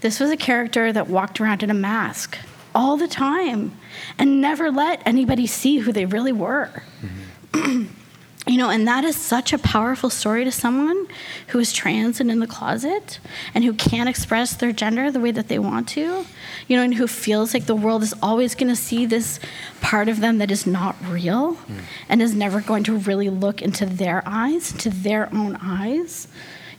this 0.00 0.20
was 0.20 0.30
a 0.30 0.36
character 0.36 0.92
that 0.92 1.08
walked 1.08 1.40
around 1.40 1.62
in 1.62 1.70
a 1.70 1.74
mask 1.74 2.38
all 2.74 2.96
the 2.96 3.08
time 3.08 3.72
and 4.18 4.40
never 4.40 4.70
let 4.70 5.02
anybody 5.06 5.46
see 5.46 5.78
who 5.78 5.92
they 5.92 6.06
really 6.06 6.32
were. 6.32 6.82
Mm-hmm. 7.52 7.84
You 8.48 8.56
know, 8.56 8.70
and 8.70 8.88
that 8.88 9.04
is 9.04 9.14
such 9.14 9.52
a 9.52 9.58
powerful 9.58 10.08
story 10.08 10.42
to 10.44 10.50
someone 10.50 11.06
who 11.48 11.58
is 11.58 11.70
trans 11.70 12.18
and 12.18 12.30
in 12.30 12.40
the 12.40 12.46
closet 12.46 13.20
and 13.54 13.62
who 13.62 13.74
can't 13.74 14.08
express 14.08 14.56
their 14.56 14.72
gender 14.72 15.10
the 15.10 15.20
way 15.20 15.30
that 15.32 15.48
they 15.48 15.58
want 15.58 15.86
to, 15.88 16.24
you 16.66 16.76
know, 16.76 16.82
and 16.82 16.94
who 16.94 17.06
feels 17.06 17.52
like 17.52 17.66
the 17.66 17.76
world 17.76 18.02
is 18.02 18.14
always 18.22 18.54
going 18.54 18.68
to 18.68 18.76
see 18.76 19.04
this 19.04 19.38
part 19.82 20.08
of 20.08 20.20
them 20.20 20.38
that 20.38 20.50
is 20.50 20.66
not 20.66 20.96
real 21.06 21.56
mm. 21.56 21.80
and 22.08 22.22
is 22.22 22.34
never 22.34 22.62
going 22.62 22.84
to 22.84 22.96
really 22.96 23.28
look 23.28 23.60
into 23.60 23.84
their 23.84 24.22
eyes, 24.24 24.72
into 24.72 24.88
their 24.88 25.28
own 25.34 25.56
eyes. 25.56 26.26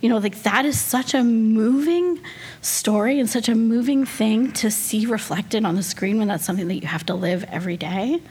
You 0.01 0.09
know, 0.09 0.17
like 0.17 0.41
that 0.41 0.65
is 0.65 0.79
such 0.79 1.13
a 1.13 1.23
moving 1.23 2.19
story 2.61 3.19
and 3.19 3.29
such 3.29 3.47
a 3.47 3.53
moving 3.53 4.05
thing 4.05 4.53
to 4.53 4.71
see 4.71 5.05
reflected 5.05 5.65
on 5.65 5.75
the 5.75 5.83
screen 5.83 6.17
when 6.17 6.29
that's 6.29 6.45
something 6.45 6.67
that 6.67 6.81
you 6.81 6.87
have 6.87 7.05
to 7.07 7.13
live 7.13 7.43
every 7.43 7.77
day. 7.77 8.21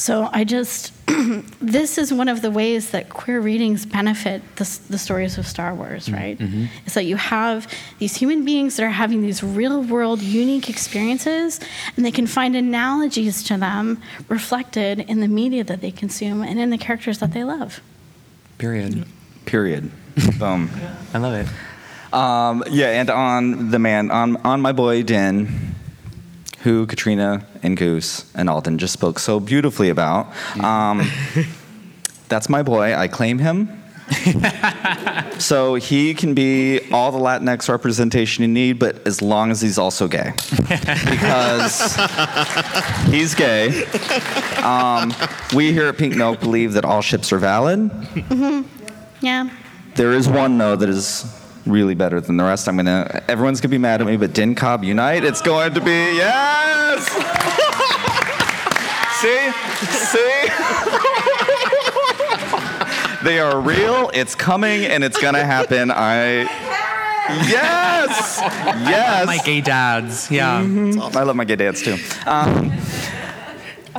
So 0.00 0.30
I 0.32 0.44
just, 0.44 0.94
this 1.60 1.98
is 1.98 2.10
one 2.10 2.28
of 2.28 2.40
the 2.40 2.50
ways 2.50 2.92
that 2.92 3.10
queer 3.10 3.38
readings 3.38 3.84
benefit 3.84 4.40
the, 4.56 4.80
the 4.88 4.96
stories 4.96 5.36
of 5.36 5.46
Star 5.46 5.74
Wars, 5.74 6.06
mm-hmm. 6.06 6.14
right? 6.14 6.38
Mm-hmm. 6.38 6.64
Is 6.86 6.94
that 6.94 7.04
you 7.04 7.16
have 7.16 7.70
these 7.98 8.16
human 8.16 8.42
beings 8.46 8.76
that 8.76 8.84
are 8.84 8.88
having 8.88 9.20
these 9.20 9.42
real 9.42 9.82
world 9.82 10.22
unique 10.22 10.70
experiences, 10.70 11.60
and 11.96 12.06
they 12.06 12.10
can 12.10 12.26
find 12.26 12.56
analogies 12.56 13.42
to 13.44 13.58
them 13.58 14.00
reflected 14.28 15.00
in 15.00 15.20
the 15.20 15.28
media 15.28 15.64
that 15.64 15.82
they 15.82 15.90
consume 15.90 16.40
and 16.42 16.58
in 16.58 16.70
the 16.70 16.78
characters 16.78 17.18
that 17.18 17.34
they 17.34 17.44
love. 17.44 17.82
Period. 18.56 19.04
Period. 19.44 19.90
Boom. 20.38 20.70
I 21.12 21.18
love 21.18 21.34
it. 21.34 22.14
Um, 22.14 22.64
yeah, 22.70 22.88
and 22.88 23.10
on 23.10 23.70
the 23.70 23.78
man, 23.78 24.10
on, 24.10 24.38
on 24.46 24.62
my 24.62 24.72
boy 24.72 25.02
Din, 25.02 25.74
who 26.62 26.86
Katrina 26.86 27.46
and 27.62 27.76
Goose 27.76 28.30
and 28.34 28.48
Alden 28.50 28.78
just 28.78 28.92
spoke 28.92 29.18
so 29.18 29.40
beautifully 29.40 29.88
about. 29.88 30.32
Um, 30.62 31.10
that's 32.28 32.48
my 32.48 32.62
boy. 32.62 32.94
I 32.94 33.08
claim 33.08 33.38
him. 33.38 33.76
so 35.38 35.76
he 35.76 36.14
can 36.14 36.34
be 36.34 36.80
all 36.90 37.12
the 37.12 37.18
Latinx 37.18 37.68
representation 37.68 38.42
you 38.42 38.48
need, 38.48 38.78
but 38.78 39.06
as 39.06 39.22
long 39.22 39.52
as 39.52 39.60
he's 39.60 39.78
also 39.78 40.08
gay, 40.08 40.32
because 40.68 41.96
he's 43.06 43.36
gay. 43.36 43.84
Um, 44.64 45.14
we 45.54 45.72
here 45.72 45.86
at 45.86 45.96
Pink 45.96 46.16
Milk 46.16 46.40
believe 46.40 46.72
that 46.72 46.84
all 46.84 47.02
ships 47.02 47.32
are 47.32 47.38
valid. 47.38 47.78
Mm-hmm. 47.78 49.24
Yeah. 49.24 49.48
There 49.94 50.12
is 50.12 50.28
one 50.28 50.58
though 50.58 50.74
that 50.74 50.88
is 50.88 51.39
really 51.70 51.94
better 51.94 52.20
than 52.20 52.36
the 52.36 52.44
rest. 52.44 52.68
I'm 52.68 52.76
gonna. 52.76 53.22
Everyone's 53.28 53.60
gonna 53.60 53.70
be 53.70 53.78
mad 53.78 54.00
at 54.00 54.06
me, 54.06 54.16
but 54.16 54.32
Din 54.32 54.54
Cobb 54.54 54.84
Unite. 54.84 55.24
It's 55.24 55.42
going 55.42 55.74
to 55.74 55.80
be 55.80 55.90
yes. 55.90 57.06
see, 59.20 59.50
see. 60.10 60.48
they 63.24 63.38
are 63.38 63.60
real. 63.60 64.10
It's 64.14 64.34
coming, 64.34 64.84
and 64.84 65.04
it's 65.04 65.20
gonna 65.20 65.44
happen. 65.44 65.90
I. 65.90 66.48
Yes. 67.46 68.38
Yes. 68.40 69.26
My 69.26 69.38
gay 69.38 69.60
dads. 69.60 70.30
Yeah. 70.30 70.62
Mm-hmm. 70.62 71.16
I 71.16 71.22
love 71.22 71.36
my 71.36 71.44
gay 71.44 71.56
dads 71.56 71.82
too. 71.82 71.96
Um, 72.26 72.72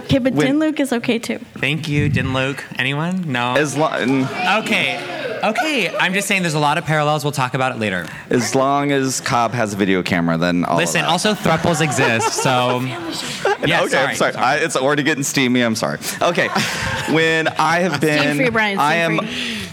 okay, 0.05 0.19
but 0.19 0.33
when, 0.33 0.47
Din 0.47 0.59
Luke 0.59 0.79
is 0.79 0.93
okay 0.93 1.19
too. 1.19 1.39
Thank 1.55 1.87
you, 1.87 2.09
Din 2.09 2.33
Luke. 2.33 2.63
Anyone? 2.77 3.31
No. 3.31 3.55
As 3.55 3.77
long. 3.77 4.25
Okay. 4.63 5.21
Okay, 5.43 5.95
I'm 5.97 6.13
just 6.13 6.27
saying 6.27 6.43
there's 6.43 6.53
a 6.53 6.59
lot 6.59 6.77
of 6.77 6.85
parallels. 6.85 7.23
We'll 7.23 7.31
talk 7.31 7.55
about 7.55 7.71
it 7.71 7.79
later. 7.79 8.05
As 8.29 8.53
long 8.53 8.91
as 8.91 9.21
Cobb 9.21 9.53
has 9.53 9.73
a 9.73 9.77
video 9.77 10.03
camera, 10.03 10.37
then 10.37 10.63
all 10.65 10.77
Listen, 10.77 11.03
also 11.03 11.33
thruples 11.33 11.81
exist, 11.81 12.33
so. 12.43 12.79
yeah, 13.65 13.81
okay, 13.81 13.89
sorry. 13.89 14.07
I'm 14.07 14.15
sorry. 14.15 14.35
I, 14.35 14.57
it's 14.57 14.75
already 14.75 15.01
getting 15.01 15.23
steamy. 15.23 15.61
I'm 15.61 15.75
sorry. 15.75 15.97
Okay, 16.21 16.47
when 17.09 17.47
I 17.47 17.79
have 17.79 17.99
been, 17.99 18.37
free, 18.37 18.49
Brian, 18.49 18.77
I 18.77 18.95
am 18.95 19.19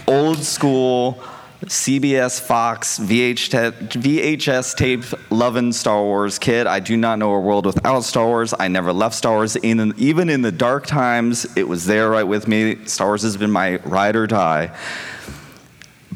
old 0.07 0.39
school. 0.39 1.21
CBS, 1.65 2.39
Fox, 2.39 2.99
VH 2.99 3.49
VHS 3.89 4.75
tape 4.75 5.03
loving 5.29 5.73
Star 5.73 6.01
Wars 6.01 6.39
kid. 6.39 6.67
I 6.67 6.79
do 6.79 6.95
not 6.95 7.19
know 7.19 7.33
a 7.33 7.39
world 7.39 7.65
without 7.65 8.01
Star 8.01 8.25
Wars. 8.25 8.53
I 8.57 8.69
never 8.69 8.93
left 8.93 9.15
Star 9.15 9.35
Wars. 9.35 9.55
In, 9.57 9.93
even 9.97 10.29
in 10.29 10.41
the 10.41 10.51
dark 10.51 10.87
times, 10.87 11.45
it 11.57 11.67
was 11.67 11.85
there 11.85 12.09
right 12.09 12.23
with 12.23 12.47
me. 12.47 12.85
Star 12.85 13.07
Wars 13.07 13.23
has 13.23 13.35
been 13.35 13.51
my 13.51 13.75
ride 13.77 14.15
or 14.15 14.25
die 14.25 14.75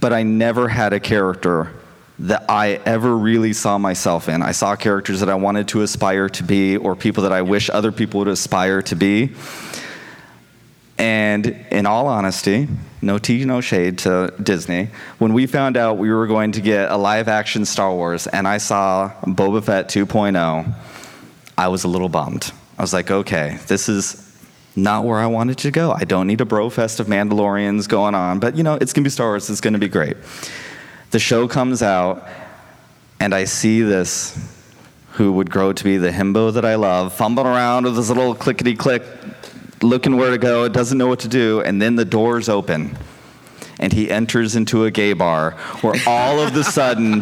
but 0.03 0.11
I 0.11 0.23
never 0.23 0.67
had 0.67 0.91
a 0.91 0.99
character 0.99 1.71
that 2.19 2.43
I 2.49 2.81
ever 2.85 3.15
really 3.15 3.53
saw 3.53 3.77
myself 3.77 4.27
in. 4.27 4.43
I 4.43 4.51
saw 4.51 4.75
characters 4.75 5.21
that 5.21 5.29
I 5.29 5.35
wanted 5.35 5.69
to 5.69 5.81
aspire 5.81 6.27
to 6.27 6.43
be 6.43 6.75
or 6.75 6.93
people 6.93 7.23
that 7.23 7.31
I 7.31 7.41
wish 7.41 7.69
other 7.69 7.93
people 7.93 8.19
would 8.19 8.27
aspire 8.27 8.81
to 8.81 8.97
be. 8.97 9.31
And 10.97 11.47
in 11.71 11.85
all 11.85 12.07
honesty, 12.07 12.67
no 13.03 13.19
tea, 13.19 13.45
no 13.45 13.61
shade 13.61 13.99
to 13.99 14.33
Disney, 14.41 14.89
when 15.19 15.33
we 15.33 15.45
found 15.45 15.77
out 15.77 15.97
we 15.97 16.11
were 16.11 16.25
going 16.25 16.53
to 16.53 16.61
get 16.61 16.89
a 16.89 16.97
live 16.97 17.27
action 17.27 17.65
Star 17.65 17.93
Wars 17.93 18.27
and 18.27 18.47
I 18.47 18.57
saw 18.57 19.11
Boba 19.23 19.63
Fett 19.63 19.89
2.0, 19.89 20.73
I 21.57 21.67
was 21.67 21.83
a 21.83 21.87
little 21.87 22.09
bummed. 22.09 22.51
I 22.77 22.81
was 22.81 22.93
like, 22.93 23.11
okay, 23.11 23.59
this 23.67 23.87
is 23.89 24.19
not 24.75 25.05
where 25.05 25.19
I 25.19 25.27
wanted 25.27 25.59
to 25.59 25.71
go. 25.71 25.91
I 25.91 26.05
don't 26.05 26.25
need 26.25 26.41
a 26.41 26.45
bro 26.45 26.69
fest 26.69 26.99
of 26.99 27.07
Mandalorians 27.07 27.87
going 27.87 28.15
on, 28.15 28.39
but 28.39 28.55
you 28.55 28.63
know, 28.63 28.75
it's 28.75 28.93
gonna 28.93 29.03
be 29.03 29.09
Star 29.09 29.27
Wars, 29.27 29.49
it's 29.49 29.61
gonna 29.61 29.77
be 29.77 29.89
great. 29.89 30.17
The 31.11 31.19
show 31.19 31.47
comes 31.47 31.83
out, 31.83 32.27
and 33.19 33.35
I 33.35 33.43
see 33.43 33.81
this 33.81 34.35
who 35.11 35.33
would 35.33 35.51
grow 35.51 35.73
to 35.73 35.83
be 35.83 35.97
the 35.97 36.09
himbo 36.09 36.51
that 36.53 36.65
I 36.65 36.73
love, 36.75 37.13
fumbling 37.13 37.45
around 37.45 37.83
with 37.83 37.97
his 37.97 38.09
little 38.09 38.33
clickety 38.33 38.75
click, 38.75 39.03
looking 39.83 40.17
where 40.17 40.31
to 40.31 40.37
go, 40.37 40.67
doesn't 40.67 40.97
know 40.97 41.07
what 41.07 41.19
to 41.19 41.27
do, 41.27 41.61
and 41.61 41.81
then 41.81 41.95
the 41.95 42.05
doors 42.05 42.49
open 42.49 42.97
and 43.79 43.91
he 43.91 44.09
enters 44.09 44.55
into 44.55 44.85
a 44.85 44.91
gay 44.91 45.13
bar 45.13 45.51
where 45.81 45.95
all 46.07 46.39
of 46.39 46.53
the 46.53 46.63
sudden 46.63 47.21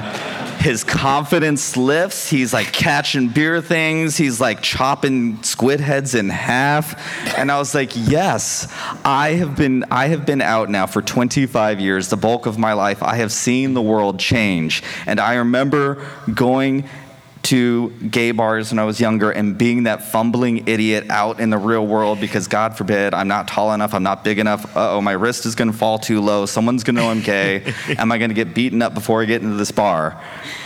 his 0.61 0.83
confidence 0.83 1.75
lifts. 1.75 2.29
He's 2.29 2.53
like 2.53 2.71
catching 2.71 3.29
beer 3.29 3.61
things. 3.61 4.15
He's 4.15 4.39
like 4.39 4.61
chopping 4.61 5.41
squid 5.41 5.79
heads 5.79 6.13
in 6.13 6.29
half. 6.29 7.35
And 7.35 7.51
I 7.51 7.57
was 7.57 7.73
like, 7.73 7.91
yes, 7.95 8.71
I 9.03 9.31
have 9.31 9.55
been 9.55 9.85
I 9.89 10.07
have 10.09 10.25
been 10.25 10.41
out 10.41 10.69
now 10.69 10.85
for 10.85 11.01
25 11.01 11.79
years, 11.79 12.09
the 12.09 12.17
bulk 12.17 12.45
of 12.45 12.59
my 12.59 12.73
life. 12.73 13.01
I 13.01 13.15
have 13.15 13.31
seen 13.31 13.73
the 13.73 13.81
world 13.81 14.19
change. 14.19 14.83
And 15.07 15.19
I 15.19 15.35
remember 15.35 16.05
going 16.31 16.87
to 17.43 17.89
gay 18.09 18.31
bars 18.31 18.71
when 18.71 18.79
I 18.79 18.83
was 18.83 18.99
younger 18.99 19.31
and 19.31 19.57
being 19.57 19.83
that 19.83 20.03
fumbling 20.03 20.67
idiot 20.67 21.09
out 21.09 21.39
in 21.39 21.49
the 21.49 21.57
real 21.57 21.85
world 21.85 22.19
because 22.19 22.47
God 22.47 22.77
forbid 22.77 23.13
I'm 23.13 23.27
not 23.27 23.47
tall 23.47 23.73
enough, 23.73 23.93
I'm 23.93 24.03
not 24.03 24.23
big 24.23 24.39
enough. 24.39 24.71
oh, 24.75 25.01
my 25.01 25.13
wrist 25.13 25.45
is 25.45 25.55
gonna 25.55 25.73
fall 25.73 25.97
too 25.99 26.21
low. 26.21 26.45
Someone's 26.45 26.83
gonna 26.83 27.01
know 27.01 27.09
I'm 27.09 27.21
gay. 27.21 27.73
Am 27.97 28.11
I 28.11 28.17
gonna 28.17 28.33
get 28.33 28.53
beaten 28.53 28.81
up 28.81 28.93
before 28.93 29.21
I 29.21 29.25
get 29.25 29.41
into 29.41 29.55
this 29.55 29.71
bar? 29.71 30.21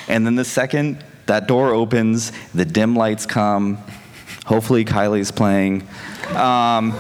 And 0.08 0.26
then 0.26 0.36
the 0.36 0.46
second 0.46 1.04
that 1.26 1.48
door 1.48 1.74
opens, 1.74 2.32
the 2.54 2.66
dim 2.66 2.96
lights 2.96 3.26
come. 3.26 3.78
Hopefully, 4.46 4.86
Kylie's 4.86 5.32
playing. 5.32 5.88
Um, 6.36 6.92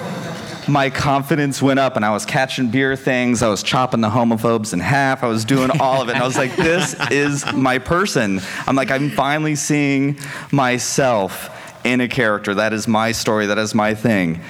my 0.68 0.90
confidence 0.90 1.62
went 1.62 1.80
up 1.80 1.96
and 1.96 2.06
I 2.06 2.12
was 2.12 2.26
catching 2.26 2.70
beer 2.70 2.96
things. 2.96 3.42
I 3.42 3.50
was 3.50 3.64
chopping 3.64 4.02
the 4.02 4.10
homophobes 4.10 4.74
in 4.74 4.80
half. 4.80 5.24
I 5.24 5.28
was 5.28 5.46
doing 5.46 5.70
all 5.80 6.02
of 6.02 6.10
it. 6.10 6.14
And 6.14 6.24
I 6.24 6.26
was 6.26 6.38
like, 6.38 6.56
this 6.56 6.96
is 7.12 7.52
my 7.54 7.80
person. 7.80 8.42
I'm 8.68 8.76
like, 8.76 8.92
I'm 8.92 9.10
finally 9.10 9.56
seeing 9.56 10.20
myself 10.52 11.50
in 11.86 12.02
a 12.02 12.08
character. 12.08 12.56
That 12.56 12.74
is 12.74 12.88
my 12.88 13.12
story. 13.12 13.48
That 13.48 13.58
is 13.58 13.76
my 13.76 13.94
thing. 13.94 14.42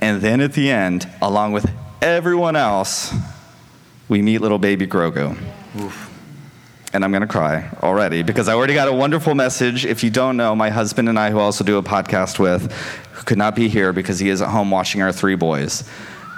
And 0.00 0.20
then 0.20 0.40
at 0.40 0.52
the 0.52 0.70
end, 0.70 1.08
along 1.20 1.52
with 1.52 1.70
everyone 2.00 2.56
else, 2.56 3.14
we 4.08 4.22
meet 4.22 4.38
little 4.38 4.58
baby 4.58 4.86
Grogu. 4.86 5.36
Oof 5.80 6.13
and 6.94 7.04
I'm 7.04 7.10
going 7.10 7.22
to 7.22 7.26
cry 7.26 7.68
already 7.82 8.22
because 8.22 8.48
I 8.48 8.54
already 8.54 8.74
got 8.74 8.86
a 8.86 8.92
wonderful 8.92 9.34
message. 9.34 9.84
If 9.84 10.04
you 10.04 10.10
don't 10.10 10.36
know, 10.36 10.54
my 10.54 10.70
husband 10.70 11.08
and 11.08 11.18
I, 11.18 11.32
who 11.32 11.40
also 11.40 11.64
do 11.64 11.76
a 11.76 11.82
podcast 11.82 12.38
with, 12.38 12.70
who 13.12 13.24
could 13.24 13.36
not 13.36 13.56
be 13.56 13.68
here 13.68 13.92
because 13.92 14.20
he 14.20 14.28
is 14.28 14.40
at 14.40 14.48
home 14.48 14.70
watching 14.70 15.02
our 15.02 15.10
three 15.10 15.34
boys. 15.34 15.82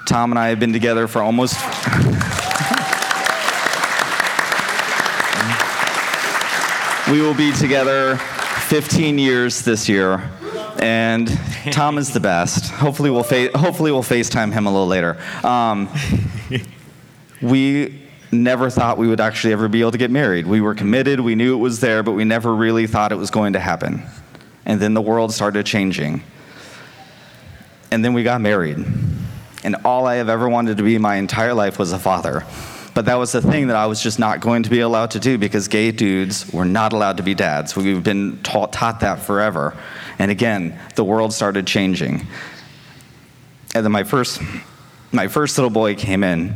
Tom 0.09 0.33
and 0.33 0.39
I 0.39 0.49
have 0.49 0.59
been 0.59 0.73
together 0.73 1.07
for 1.07 1.21
almost. 1.21 1.57
we 7.11 7.21
will 7.21 7.35
be 7.35 7.53
together 7.53 8.17
15 8.17 9.19
years 9.19 9.63
this 9.63 9.91
year 9.91 10.31
and 10.79 11.29
Tom 11.71 11.99
is 11.99 12.13
the 12.13 12.21
best. 12.21 12.71
Hopefully, 12.71 13.11
we'll 13.11 13.23
fa- 13.23 13.57
hopefully 13.57 13.93
we'll 13.93 14.03
FaceTime 14.03 14.53
him 14.53 14.67
a 14.67 14.71
little 14.71 14.87
later. 14.87 15.17
Um, 15.43 15.89
we 17.43 18.06
never 18.33 18.71
thought 18.71 18.99
we 18.99 19.09
would 19.09 19.21
actually 19.21 19.53
ever 19.53 19.69
be 19.69 19.81
able 19.81 19.93
to 19.93 19.99
get 19.99 20.11
married. 20.11 20.47
We 20.47 20.61
were 20.61 20.75
committed, 20.75 21.21
we 21.21 21.35
knew 21.35 21.55
it 21.55 21.59
was 21.61 21.81
there, 21.81 22.03
but 22.03 22.13
we 22.13 22.25
never 22.25 22.55
really 22.55 22.87
thought 22.87 23.13
it 23.13 23.17
was 23.17 23.31
going 23.31 23.53
to 23.55 23.61
happen. 23.61 24.03
And 24.65 24.81
then 24.81 24.95
the 24.95 25.03
world 25.03 25.33
started 25.33 25.65
changing. 25.65 26.23
And 27.91 28.05
then 28.05 28.15
we 28.15 28.23
got 28.23 28.41
married. 28.41 28.85
And 29.65 29.77
all 29.85 30.07
I 30.07 30.17
have 30.17 30.29
ever 30.29 30.49
wanted 30.49 30.77
to 30.77 30.83
be 30.83 30.99
my 30.99 31.17
entire 31.17 31.55
life 31.55 31.79
was 31.79 31.93
a 31.93 31.99
father. 31.99 32.45
But 32.95 33.05
that 33.05 33.17
was 33.17 33.33
the 33.33 33.43
thing 33.43 33.67
that 33.67 33.77
I 33.77 33.87
was 33.87 34.03
just 34.03 34.19
not 34.19 34.41
going 34.41 34.63
to 34.63 34.71
be 34.71 34.81
allowed 34.81 35.11
to 35.11 35.21
do 35.21 35.37
because 35.37 35.69
gay 35.69 35.93
dudes 35.93 36.51
were 36.53 36.65
not 36.65 36.93
allowed 36.95 37.19
to 37.19 37.23
be 37.23 37.35
dads. 37.35 37.77
We've 37.77 38.03
been 38.03 38.43
taught, 38.43 38.73
taught 38.73 39.01
that 39.01 39.21
forever. 39.21 39.77
And 40.19 40.31
again, 40.31 40.81
the 40.95 41.05
world 41.05 41.35
started 41.35 41.67
changing. 41.67 42.27
And 43.75 43.85
then 43.85 43.93
my 43.93 44.05
first, 44.05 44.41
my 45.13 45.29
first 45.29 45.59
little 45.59 45.71
boy 45.71 45.95
came 45.95 46.25
in, 46.25 46.55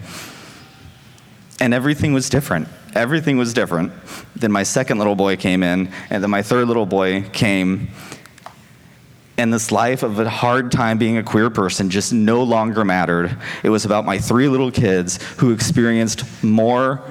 and 1.60 1.74
everything 1.74 2.12
was 2.12 2.28
different. 2.28 2.68
Everything 2.94 3.36
was 3.36 3.52
different. 3.52 3.92
Then 4.34 4.50
my 4.50 4.62
second 4.62 4.98
little 4.98 5.14
boy 5.14 5.36
came 5.36 5.62
in, 5.62 5.92
and 6.08 6.22
then 6.22 6.30
my 6.30 6.42
third 6.42 6.66
little 6.66 6.86
boy 6.86 7.22
came. 7.32 7.88
And 9.36 9.52
this 9.52 9.70
life 9.70 10.02
of 10.02 10.18
a 10.18 10.28
hard 10.28 10.72
time 10.72 10.98
being 10.98 11.16
a 11.16 11.22
queer 11.22 11.50
person 11.50 11.88
just 11.88 12.12
no 12.12 12.42
longer 12.42 12.84
mattered. 12.84 13.36
It 13.62 13.70
was 13.70 13.84
about 13.84 14.04
my 14.04 14.18
three 14.18 14.48
little 14.48 14.70
kids 14.70 15.22
who 15.38 15.52
experienced 15.52 16.24
more 16.42 17.02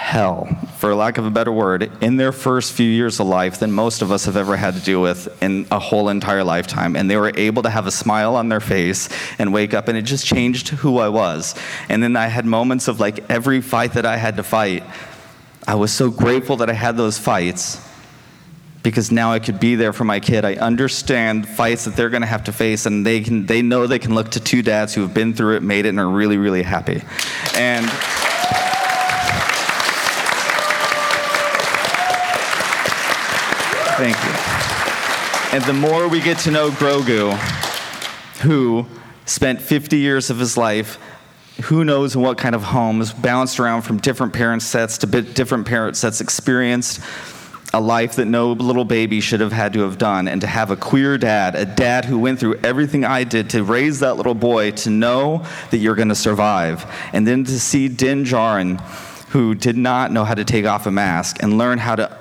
hell, 0.00 0.46
for 0.78 0.94
lack 0.94 1.18
of 1.18 1.26
a 1.26 1.30
better 1.30 1.52
word, 1.52 1.92
in 2.00 2.16
their 2.16 2.32
first 2.32 2.72
few 2.72 2.88
years 2.88 3.20
of 3.20 3.26
life 3.26 3.60
than 3.60 3.70
most 3.70 4.00
of 4.00 4.10
us 4.10 4.24
have 4.24 4.36
ever 4.36 4.56
had 4.56 4.74
to 4.74 4.80
deal 4.80 5.02
with 5.02 5.42
in 5.42 5.66
a 5.70 5.78
whole 5.78 6.08
entire 6.08 6.42
lifetime. 6.42 6.96
And 6.96 7.08
they 7.08 7.16
were 7.16 7.30
able 7.36 7.62
to 7.62 7.70
have 7.70 7.86
a 7.86 7.90
smile 7.90 8.34
on 8.34 8.48
their 8.48 8.60
face 8.60 9.08
and 9.38 9.52
wake 9.52 9.74
up, 9.74 9.88
and 9.88 9.98
it 9.98 10.02
just 10.02 10.26
changed 10.26 10.70
who 10.70 10.98
I 10.98 11.10
was. 11.10 11.54
And 11.88 12.02
then 12.02 12.16
I 12.16 12.26
had 12.26 12.46
moments 12.46 12.88
of 12.88 12.98
like 12.98 13.30
every 13.30 13.60
fight 13.60 13.92
that 13.92 14.06
I 14.06 14.16
had 14.16 14.36
to 14.38 14.42
fight, 14.42 14.82
I 15.68 15.74
was 15.74 15.92
so 15.92 16.10
grateful 16.10 16.56
that 16.56 16.70
I 16.70 16.72
had 16.72 16.96
those 16.96 17.18
fights 17.18 17.86
because 18.82 19.12
now 19.12 19.32
I 19.32 19.38
could 19.38 19.60
be 19.60 19.74
there 19.74 19.92
for 19.92 20.04
my 20.04 20.18
kid. 20.18 20.44
I 20.46 20.54
understand 20.54 21.46
fights 21.46 21.84
that 21.84 21.94
they're 21.94 22.08
going 22.08 22.22
to 22.22 22.26
have 22.26 22.44
to 22.44 22.52
face, 22.52 22.86
and 22.86 23.06
they 23.06 23.20
can 23.20 23.46
they 23.46 23.60
know 23.60 23.86
they 23.86 23.98
can 23.98 24.14
look 24.14 24.30
to 24.30 24.40
two 24.40 24.62
dads 24.62 24.94
who 24.94 25.02
have 25.02 25.12
been 25.12 25.34
through 25.34 25.56
it, 25.56 25.62
made 25.62 25.84
it, 25.84 25.90
and 25.90 26.00
are 26.00 26.08
really 26.08 26.38
really 26.38 26.62
happy. 26.62 27.02
And 27.54 27.86
thank 34.00 34.16
you. 34.24 35.58
And 35.58 35.62
the 35.64 35.74
more 35.74 36.08
we 36.08 36.22
get 36.22 36.38
to 36.38 36.50
know 36.50 36.70
Grogu, 36.70 37.36
who 38.40 38.86
spent 39.26 39.60
50 39.60 39.98
years 39.98 40.30
of 40.30 40.38
his 40.38 40.56
life 40.56 40.98
who 41.64 41.84
knows 41.84 42.14
in 42.16 42.22
what 42.22 42.38
kind 42.38 42.54
of 42.54 42.62
homes, 42.62 43.12
bounced 43.12 43.60
around 43.60 43.82
from 43.82 43.98
different 43.98 44.32
parent 44.32 44.62
sets 44.62 44.96
to 44.98 45.06
different 45.06 45.66
parent 45.66 45.98
sets, 45.98 46.22
experienced 46.22 47.02
a 47.74 47.80
life 47.80 48.16
that 48.16 48.24
no 48.24 48.52
little 48.52 48.86
baby 48.86 49.20
should 49.20 49.40
have 49.40 49.52
had 49.52 49.74
to 49.74 49.80
have 49.80 49.98
done. 49.98 50.28
And 50.28 50.40
to 50.40 50.46
have 50.46 50.70
a 50.70 50.76
queer 50.76 51.18
dad, 51.18 51.54
a 51.54 51.66
dad 51.66 52.06
who 52.06 52.18
went 52.18 52.40
through 52.40 52.54
everything 52.62 53.04
I 53.04 53.24
did 53.24 53.50
to 53.50 53.62
raise 53.62 54.00
that 54.00 54.16
little 54.16 54.34
boy, 54.34 54.70
to 54.70 54.88
know 54.88 55.44
that 55.70 55.76
you're 55.76 55.94
going 55.94 56.08
to 56.08 56.14
survive. 56.14 56.90
And 57.12 57.26
then 57.26 57.44
to 57.44 57.60
see 57.60 57.88
Din 57.88 58.24
Djarin, 58.24 58.80
who 59.28 59.54
did 59.54 59.76
not 59.76 60.10
know 60.10 60.24
how 60.24 60.34
to 60.34 60.44
take 60.44 60.64
off 60.64 60.86
a 60.86 60.90
mask 60.90 61.42
and 61.42 61.58
learn 61.58 61.76
how 61.76 61.96
to 61.96 62.18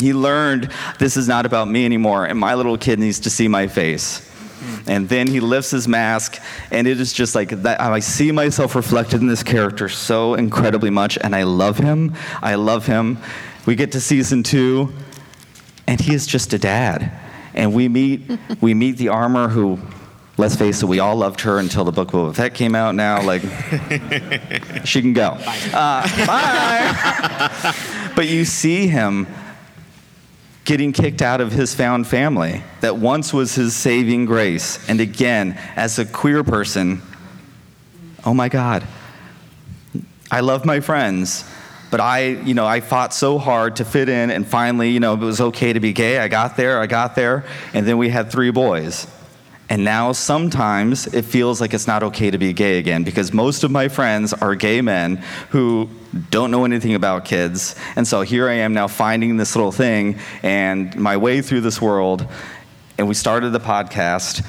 he 0.00 0.12
learned 0.12 0.70
this 0.98 1.16
is 1.16 1.28
not 1.28 1.46
about 1.46 1.68
me 1.68 1.84
anymore, 1.84 2.24
and 2.24 2.38
my 2.38 2.54
little 2.54 2.78
kid 2.78 2.98
needs 2.98 3.20
to 3.20 3.30
see 3.30 3.48
my 3.48 3.66
face. 3.66 4.24
And 4.86 5.08
then 5.08 5.26
he 5.26 5.40
lifts 5.40 5.70
his 5.70 5.86
mask, 5.86 6.40
and 6.70 6.86
it 6.86 7.00
is 7.00 7.12
just 7.12 7.34
like 7.34 7.50
that. 7.50 7.80
I 7.80 8.00
see 8.00 8.32
myself 8.32 8.74
reflected 8.74 9.20
in 9.20 9.28
this 9.28 9.42
character 9.42 9.88
so 9.88 10.34
incredibly 10.34 10.90
much, 10.90 11.18
and 11.18 11.34
I 11.34 11.44
love 11.44 11.78
him. 11.78 12.14
I 12.42 12.56
love 12.56 12.86
him. 12.86 13.18
We 13.66 13.76
get 13.76 13.92
to 13.92 14.00
season 14.00 14.42
two, 14.42 14.92
and 15.86 16.00
he 16.00 16.14
is 16.14 16.26
just 16.26 16.52
a 16.54 16.58
dad. 16.58 17.12
And 17.54 17.74
we 17.74 17.88
meet, 17.88 18.22
we 18.60 18.74
meet 18.74 18.96
the 18.96 19.08
Armorer 19.08 19.48
who, 19.48 19.78
let's 20.36 20.56
face 20.56 20.82
it, 20.82 20.86
we 20.86 20.98
all 21.00 21.16
loved 21.16 21.42
her 21.42 21.58
until 21.58 21.84
the 21.84 21.92
book 21.92 22.08
of 22.08 22.14
Boba 22.14 22.34
Fett 22.34 22.54
came 22.54 22.74
out. 22.74 22.94
Now, 22.94 23.22
like, 23.22 23.42
she 24.84 25.02
can 25.02 25.12
go. 25.12 25.36
Uh, 25.72 26.26
bye. 26.26 27.74
but 28.16 28.26
you 28.26 28.44
see 28.44 28.88
him 28.88 29.26
getting 30.68 30.92
kicked 30.92 31.22
out 31.22 31.40
of 31.40 31.50
his 31.50 31.74
found 31.74 32.06
family 32.06 32.62
that 32.82 32.94
once 32.94 33.32
was 33.32 33.54
his 33.54 33.74
saving 33.74 34.26
grace. 34.26 34.86
And 34.86 35.00
again, 35.00 35.58
as 35.76 35.98
a 35.98 36.04
queer 36.04 36.44
person, 36.44 37.00
oh 38.22 38.34
my 38.34 38.50
God, 38.50 38.86
I 40.30 40.40
love 40.40 40.66
my 40.66 40.80
friends. 40.80 41.42
But 41.90 42.00
I, 42.00 42.26
you 42.26 42.52
know, 42.52 42.66
I 42.66 42.80
fought 42.80 43.14
so 43.14 43.38
hard 43.38 43.76
to 43.76 43.84
fit 43.86 44.10
in, 44.10 44.30
and 44.30 44.46
finally, 44.46 44.90
you 44.90 45.00
know, 45.00 45.14
it 45.14 45.20
was 45.20 45.40
okay 45.40 45.72
to 45.72 45.80
be 45.80 45.94
gay. 45.94 46.18
I 46.18 46.28
got 46.28 46.58
there, 46.58 46.82
I 46.82 46.86
got 46.86 47.14
there, 47.14 47.46
and 47.72 47.86
then 47.86 47.96
we 47.96 48.10
had 48.10 48.30
three 48.30 48.50
boys. 48.50 49.06
And 49.70 49.84
now 49.84 50.12
sometimes 50.12 51.06
it 51.08 51.24
feels 51.26 51.60
like 51.60 51.74
it's 51.74 51.86
not 51.86 52.02
okay 52.02 52.30
to 52.30 52.38
be 52.38 52.52
gay 52.54 52.78
again 52.78 53.04
because 53.04 53.34
most 53.34 53.64
of 53.64 53.70
my 53.70 53.88
friends 53.88 54.32
are 54.32 54.54
gay 54.54 54.80
men 54.80 55.16
who 55.50 55.90
don't 56.30 56.50
know 56.50 56.64
anything 56.64 56.94
about 56.94 57.26
kids. 57.26 57.76
And 57.94 58.08
so 58.08 58.22
here 58.22 58.48
I 58.48 58.54
am 58.54 58.72
now 58.72 58.88
finding 58.88 59.36
this 59.36 59.54
little 59.54 59.72
thing 59.72 60.18
and 60.42 60.96
my 60.96 61.18
way 61.18 61.42
through 61.42 61.60
this 61.60 61.82
world. 61.82 62.26
And 62.96 63.08
we 63.08 63.14
started 63.14 63.50
the 63.50 63.60
podcast. 63.60 64.44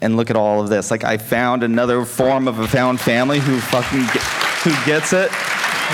And 0.00 0.16
look 0.16 0.30
at 0.30 0.36
all 0.36 0.60
of 0.60 0.68
this. 0.68 0.92
Like 0.92 1.02
I 1.02 1.16
found 1.16 1.64
another 1.64 2.04
form 2.04 2.46
of 2.46 2.60
a 2.60 2.68
found 2.68 3.00
family 3.00 3.40
who 3.40 3.58
fucking 3.58 4.02
get, 4.02 4.22
who 4.62 4.70
gets 4.86 5.12
it. 5.12 5.28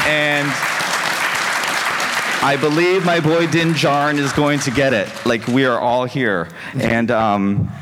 And 0.06 0.46
I 2.42 2.58
believe 2.60 3.06
my 3.06 3.20
boy 3.20 3.46
Din 3.46 3.70
is 3.70 4.32
going 4.34 4.58
to 4.60 4.70
get 4.70 4.92
it. 4.92 5.08
Like 5.24 5.46
we 5.46 5.64
are 5.64 5.78
all 5.78 6.04
here. 6.04 6.48
And 6.74 7.10
um, 7.10 7.72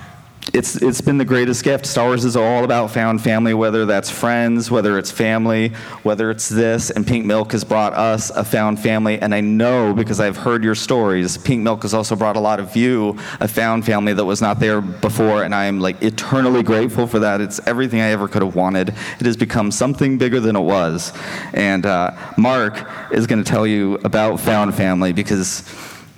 it's 0.52 0.76
it's 0.76 1.00
been 1.00 1.18
the 1.18 1.24
greatest 1.24 1.64
gift. 1.64 1.87
Star 1.87 2.07
Wars 2.07 2.24
is 2.24 2.37
all 2.37 2.64
about 2.64 2.90
found 2.90 3.22
family, 3.22 3.55
whether 3.55 3.87
that's 3.87 4.11
friends, 4.11 4.70
whether 4.70 4.98
it's 4.98 5.11
family, 5.11 5.68
whether 6.02 6.31
it's 6.31 6.48
this. 6.48 6.90
And 6.90 7.07
Pink 7.07 7.24
Milk 7.24 7.52
has 7.52 7.64
brought 7.64 7.94
us 7.94 8.31
a 8.31 8.44
found 8.44 8.78
family. 8.78 9.18
And 9.18 9.35
I 9.35 9.40
know 9.40 9.94
because 9.94 10.20
I've 10.20 10.37
heard 10.37 10.62
your 10.62 10.74
stories, 10.74 11.38
Pink 11.38 11.62
Milk 11.62 11.83
has 11.83 11.94
also 11.94 12.16
brought 12.16 12.37
a 12.37 12.40
lot 12.40 12.61
of 12.61 12.76
you 12.76 13.16
a 13.40 13.48
found 13.48 13.87
family 13.87 14.12
that 14.12 14.24
was 14.24 14.42
not 14.42 14.61
there 14.61 14.81
before. 14.81 15.42
And 15.42 15.55
I 15.55 15.64
am 15.64 15.81
like 15.81 16.02
eternally 16.02 16.62
grateful 16.62 17.07
for 17.07 17.20
that. 17.20 17.40
It's 17.40 17.61
everything 17.66 18.00
I 18.00 18.11
ever 18.11 18.28
could 18.28 18.42
have 18.42 18.55
wanted. 18.55 18.90
It 19.20 19.26
has 19.26 19.37
become 19.37 19.70
something 19.70 20.18
bigger 20.18 20.40
than 20.40 20.57
it 20.57 20.61
was. 20.61 21.12
And 21.55 21.87
uh, 21.87 22.11
Mark 22.37 22.87
is 23.12 23.26
going 23.26 23.42
to 23.42 23.50
tell 23.50 23.66
you 23.66 23.94
about 24.05 24.40
found 24.40 24.74
family 24.74 25.12
because. 25.12 25.62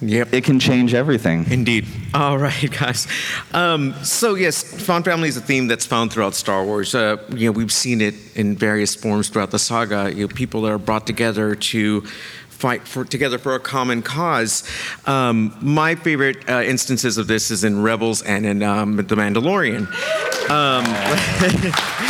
Yep. 0.01 0.35
It 0.35 0.45
can 0.45 0.61
change 0.61 0.93
everything. 0.93 1.47
Indeed. 1.51 1.87
All 2.13 2.37
right, 2.39 2.71
guys. 2.79 3.07
Um, 3.53 3.95
so 4.05 4.35
yes, 4.35 4.63
found 4.63 5.05
family 5.05 5.29
is 5.29 5.37
a 5.37 5.41
theme 5.41 5.67
that's 5.67 5.87
found 5.87 6.13
throughout 6.13 6.35
Star 6.35 6.65
Wars. 6.65 6.95
Uh, 6.95 7.17
you 7.35 7.47
know, 7.47 7.53
we've 7.53 7.73
seen 7.73 8.01
it 8.01 8.15
in 8.35 8.57
various 8.57 8.95
forms 8.95 9.29
throughout 9.29 9.51
the 9.51 9.59
saga. 9.59 10.13
You 10.15 10.27
know, 10.27 10.35
people 10.35 10.63
that 10.63 10.73
are 10.73 10.79
brought 10.79 11.07
together 11.07 11.55
to 11.55 12.03
fight 12.49 12.87
for, 12.87 13.05
together 13.05 13.39
for 13.39 13.55
a 13.55 13.61
common 13.61 14.03
cause. 14.03 14.69
Um, 15.07 15.57
my 15.61 15.95
favorite 15.95 16.49
uh, 16.49 16.63
instances 16.63 17.19
of 17.19 17.27
this 17.27 17.51
is 17.51 17.65
in 17.65 17.83
Rebels 17.83 18.23
and 18.23 18.47
in 18.47 18.63
um, 18.63 18.97
The 18.97 19.03
Mandalorian. 19.15 19.87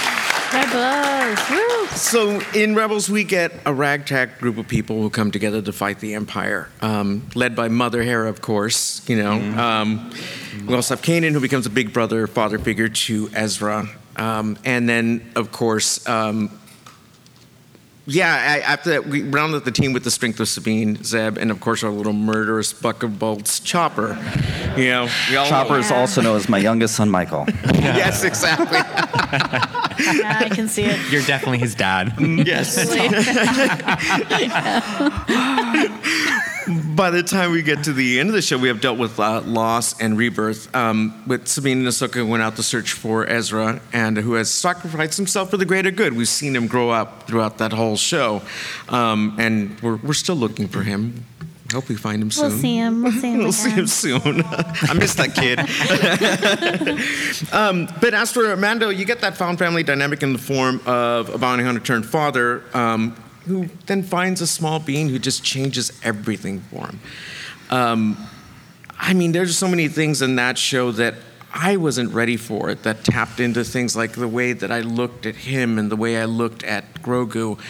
Um, 0.54 0.60
Rebels. 0.60 1.50
Woo. 1.50 1.86
So 1.96 2.40
in 2.54 2.74
Rebels, 2.74 3.10
we 3.10 3.24
get 3.24 3.52
a 3.66 3.74
ragtag 3.74 4.38
group 4.38 4.58
of 4.58 4.68
people 4.68 5.02
who 5.02 5.10
come 5.10 5.30
together 5.30 5.60
to 5.62 5.72
fight 5.72 6.00
the 6.00 6.14
Empire, 6.14 6.68
um, 6.80 7.28
led 7.34 7.56
by 7.56 7.68
Mother 7.68 8.02
Hera, 8.02 8.28
of 8.28 8.40
course. 8.40 9.06
You 9.08 9.16
know, 9.16 9.32
um, 9.32 10.12
we 10.66 10.74
also 10.74 10.94
have 10.94 11.04
Kanan, 11.04 11.32
who 11.32 11.40
becomes 11.40 11.66
a 11.66 11.70
big 11.70 11.92
brother, 11.92 12.26
father 12.26 12.58
figure 12.58 12.88
to 12.88 13.30
Ezra, 13.34 13.88
um, 14.16 14.56
and 14.64 14.88
then 14.88 15.30
of 15.34 15.50
course. 15.52 16.06
Yeah, 18.06 18.34
I, 18.34 18.58
after 18.60 18.90
that, 18.90 19.06
we 19.06 19.22
rounded 19.22 19.56
out 19.56 19.64
the 19.64 19.70
team 19.70 19.94
with 19.94 20.04
the 20.04 20.10
strength 20.10 20.38
of 20.38 20.48
Sabine, 20.48 21.02
Zeb, 21.02 21.38
and 21.38 21.50
of 21.50 21.60
course 21.60 21.82
our 21.82 21.90
little 21.90 22.12
murderous 22.12 22.72
buck 22.72 23.02
of 23.02 23.18
bolts, 23.18 23.60
Chopper. 23.60 24.18
You 24.76 24.90
know, 24.90 25.08
we 25.30 25.36
all 25.36 25.48
Chopper 25.48 25.74
know. 25.74 25.78
is 25.78 25.90
also 25.90 26.20
known 26.20 26.36
as 26.36 26.48
my 26.48 26.58
youngest 26.58 26.96
son, 26.96 27.08
Michael. 27.08 27.46
yes, 27.74 28.22
exactly. 28.22 28.76
Yeah, 28.76 30.38
I 30.40 30.50
can 30.50 30.68
see 30.68 30.84
it. 30.84 31.00
You're 31.10 31.22
definitely 31.22 31.58
his 31.58 31.74
dad. 31.74 32.08
Mm, 32.16 32.44
yes. 32.44 32.76
By 36.94 37.10
the 37.10 37.24
time 37.24 37.50
we 37.50 37.62
get 37.62 37.84
to 37.84 37.92
the 37.92 38.20
end 38.20 38.28
of 38.28 38.36
the 38.36 38.42
show, 38.42 38.56
we 38.56 38.68
have 38.68 38.80
dealt 38.80 38.98
with 38.98 39.18
uh, 39.18 39.40
loss 39.40 40.00
and 40.00 40.16
rebirth. 40.16 40.72
Um, 40.76 41.24
with 41.26 41.48
Sabine 41.48 41.78
and 41.78 41.88
Ahsoka 41.88 42.26
went 42.26 42.44
out 42.44 42.54
to 42.54 42.62
search 42.62 42.92
for 42.92 43.28
Ezra, 43.28 43.80
and 43.92 44.16
who 44.16 44.34
has 44.34 44.48
sacrificed 44.48 45.16
himself 45.16 45.50
for 45.50 45.56
the 45.56 45.64
greater 45.64 45.90
good. 45.90 46.12
We've 46.12 46.28
seen 46.28 46.54
him 46.54 46.68
grow 46.68 46.90
up 46.90 47.26
throughout 47.26 47.58
that 47.58 47.72
whole 47.72 47.96
show, 47.96 48.42
um, 48.88 49.34
and 49.40 49.80
we're, 49.80 49.96
we're 49.96 50.12
still 50.12 50.36
looking 50.36 50.68
for 50.68 50.82
him. 50.82 51.24
Hope 51.72 51.88
we 51.88 51.96
find 51.96 52.22
him 52.22 52.30
soon. 52.30 52.50
We'll 52.50 52.58
see 52.58 52.76
him. 52.76 53.02
We'll 53.02 53.12
see 53.12 53.32
him 53.32 53.38
We'll 53.42 53.52
see 53.52 53.70
him 53.70 53.86
soon. 53.88 54.42
I 54.46 54.94
miss 54.94 55.14
that 55.16 55.34
kid. 55.34 55.58
um, 57.52 57.88
but 58.00 58.14
as 58.14 58.30
for 58.30 58.54
Mando, 58.56 58.90
you 58.90 59.04
get 59.04 59.20
that 59.22 59.36
found 59.36 59.58
family 59.58 59.82
dynamic 59.82 60.22
in 60.22 60.32
the 60.32 60.38
form 60.38 60.80
of 60.86 61.30
a 61.30 61.38
bounty 61.38 61.64
hunter 61.64 61.80
turned 61.80 62.06
father 62.06 62.62
um, 62.72 63.16
who 63.46 63.68
then 63.86 64.02
finds 64.02 64.40
a 64.40 64.46
small 64.46 64.78
being 64.78 65.08
who 65.08 65.18
just 65.18 65.44
changes 65.44 65.92
everything 66.02 66.60
for 66.60 66.86
him. 66.86 67.00
Um, 67.70 68.28
I 68.98 69.14
mean, 69.14 69.32
there's 69.32 69.56
so 69.56 69.68
many 69.68 69.88
things 69.88 70.22
in 70.22 70.36
that 70.36 70.56
show 70.56 70.92
that 70.92 71.14
I 71.52 71.76
wasn't 71.76 72.12
ready 72.12 72.36
for 72.36 72.70
it. 72.70 72.82
That 72.82 73.04
tapped 73.04 73.38
into 73.38 73.62
things 73.64 73.94
like 73.94 74.12
the 74.12 74.28
way 74.28 74.52
that 74.52 74.72
I 74.72 74.80
looked 74.80 75.24
at 75.24 75.36
him 75.36 75.78
and 75.78 75.90
the 75.90 75.96
way 75.96 76.18
I 76.18 76.24
looked 76.24 76.64
at 76.64 76.94
Grogu. 76.94 77.60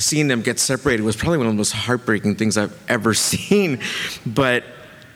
Seeing 0.00 0.28
them 0.28 0.42
get 0.42 0.58
separated 0.58 1.02
was 1.02 1.16
probably 1.16 1.38
one 1.38 1.46
of 1.46 1.52
the 1.52 1.56
most 1.56 1.72
heartbreaking 1.72 2.36
things 2.36 2.58
I've 2.58 2.78
ever 2.88 3.14
seen, 3.14 3.80
but 4.26 4.64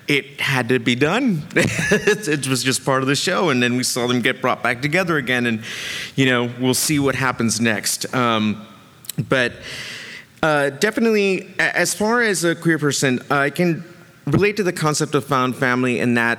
it 0.09 0.41
had 0.41 0.69
to 0.69 0.79
be 0.79 0.95
done. 0.95 1.43
it, 1.55 2.47
was 2.47 2.63
just 2.63 2.85
part 2.85 3.03
of 3.03 3.09
the 3.09 3.17
show, 3.17 3.51
and 3.51 3.63
then 3.63 3.77
we 3.77 3.83
saw 3.83 4.07
them 4.07 4.21
get 4.21 4.41
brought 4.41 4.63
back 4.63 4.83
together 4.83 5.17
again, 5.17 5.47
and 5.47 5.63
you 6.17 6.27
know 6.27 6.51
we'll 6.61 6.75
see 6.75 6.99
what 6.99 7.15
happens 7.15 7.61
next. 7.61 8.13
Um, 8.15 8.67
but 9.29 9.53
uh, 10.45 10.69
definitely, 10.69 11.49
as 11.59 11.95
far 11.95 12.21
as 12.21 12.45
a 12.45 12.55
queer 12.55 12.79
person, 12.79 13.19
I 13.31 13.49
can 13.49 13.83
relate 14.27 14.59
to 14.59 14.63
the 14.63 14.75
concept 14.75 15.15
of 15.15 15.25
found 15.25 15.57
family 15.57 16.01
in 16.01 16.15
that 16.15 16.39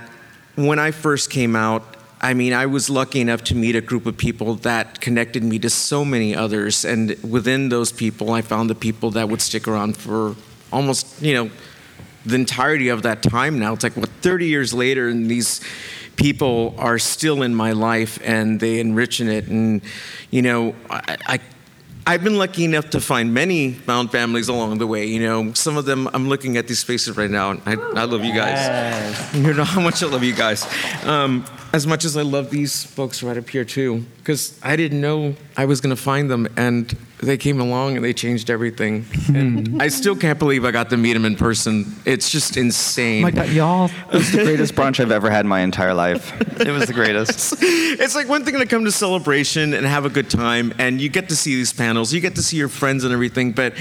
when 0.53 0.77
I 0.77 0.91
first 0.91 1.31
came 1.31 1.55
out, 1.55 1.83
I 2.21 2.35
mean, 2.35 2.53
I 2.53 2.67
was 2.67 2.87
lucky 2.87 3.19
enough 3.19 3.43
to 3.45 3.55
meet 3.55 3.75
a 3.75 3.81
group 3.81 4.05
of 4.05 4.15
people 4.15 4.57
that 4.57 5.01
connected 5.01 5.43
me 5.43 5.57
to 5.57 5.71
so 5.71 6.05
many 6.05 6.35
others. 6.35 6.85
And 6.85 7.17
within 7.23 7.69
those 7.69 7.91
people, 7.91 8.31
I 8.31 8.43
found 8.43 8.69
the 8.69 8.75
people 8.75 9.09
that 9.11 9.27
would 9.27 9.41
stick 9.41 9.67
around 9.67 9.97
for 9.97 10.35
almost, 10.71 11.19
you 11.19 11.33
know, 11.33 11.49
the 12.27 12.35
entirety 12.35 12.89
of 12.89 13.01
that 13.01 13.23
time 13.23 13.57
now. 13.57 13.73
It's 13.73 13.83
like, 13.83 13.97
what, 13.97 14.09
30 14.21 14.45
years 14.45 14.71
later, 14.71 15.09
and 15.09 15.31
these 15.31 15.61
people 16.15 16.75
are 16.77 16.99
still 16.99 17.41
in 17.41 17.55
my 17.55 17.71
life 17.71 18.19
and 18.23 18.59
they 18.59 18.79
enrich 18.79 19.19
in 19.19 19.29
it. 19.29 19.47
And, 19.47 19.81
you 20.29 20.43
know, 20.43 20.75
I, 20.91 21.17
I 21.25 21.39
I've 22.07 22.23
been 22.23 22.37
lucky 22.37 22.65
enough 22.65 22.91
to 22.91 23.01
find 23.01 23.33
many 23.33 23.71
found 23.73 24.11
families 24.11 24.47
along 24.47 24.77
the 24.77 24.85
way. 24.85 25.05
You 25.05 25.19
know, 25.21 25.53
some 25.53 25.75
of 25.75 25.85
them, 25.85 26.07
I'm 26.13 26.29
looking 26.29 26.55
at 26.55 26.67
these 26.67 26.83
faces 26.83 27.17
right 27.17 27.31
now, 27.31 27.51
and 27.51 27.61
I, 27.65 27.73
I 27.73 28.03
love 28.03 28.23
you 28.23 28.33
guys. 28.33 29.33
You 29.33 29.53
know 29.53 29.63
how 29.63 29.81
much 29.81 30.03
I 30.03 30.05
love 30.05 30.23
you 30.23 30.33
guys. 30.35 30.67
Um, 31.03 31.45
as 31.73 31.85
much 31.85 32.05
as 32.05 32.15
I 32.17 32.21
love 32.21 32.49
these 32.49 32.83
folks 32.83 33.21
right 33.23 33.37
up 33.37 33.49
here, 33.49 33.65
too, 33.65 34.05
because 34.17 34.59
I 34.63 34.75
didn't 34.75 35.01
know 35.01 35.35
I 35.57 35.65
was 35.65 35.81
going 35.81 35.95
to 35.95 36.01
find 36.01 36.29
them, 36.29 36.47
and 36.57 36.95
they 37.19 37.37
came 37.37 37.59
along 37.59 37.95
and 37.95 38.05
they 38.05 38.13
changed 38.13 38.49
everything. 38.49 39.05
And 39.33 39.81
I 39.81 39.87
still 39.87 40.15
can't 40.15 40.37
believe 40.37 40.65
I 40.65 40.71
got 40.71 40.89
to 40.91 40.97
meet 40.97 41.13
them 41.13 41.25
in 41.25 41.35
person. 41.35 41.95
It's 42.05 42.29
just 42.29 42.57
insane. 42.57 43.23
Oh 43.23 43.27
my 43.27 43.31
God, 43.31 43.49
y'all! 43.49 43.89
It 44.11 44.13
was 44.13 44.31
the 44.31 44.43
greatest 44.43 44.75
brunch 44.75 44.99
I've 44.99 45.11
ever 45.11 45.29
had 45.29 45.45
in 45.45 45.47
my 45.47 45.61
entire 45.61 45.93
life. 45.93 46.33
It 46.59 46.69
was 46.69 46.85
the 46.85 46.93
greatest. 46.93 47.55
it's 47.99 48.15
like 48.15 48.27
one 48.27 48.43
thing 48.45 48.57
to 48.59 48.65
come 48.65 48.85
to 48.85 48.91
celebration 48.91 49.73
and 49.73 49.85
have 49.85 50.05
a 50.05 50.09
good 50.09 50.29
time 50.29 50.73
and 50.77 51.01
you 51.01 51.09
get 51.09 51.29
to 51.29 51.35
see 51.35 51.55
these 51.55 51.73
panels 51.73 52.13
you 52.13 52.19
get 52.19 52.35
to 52.35 52.43
see 52.43 52.57
your 52.57 52.69
friends 52.69 53.03
and 53.03 53.13
everything 53.13 53.51
but 53.51 53.73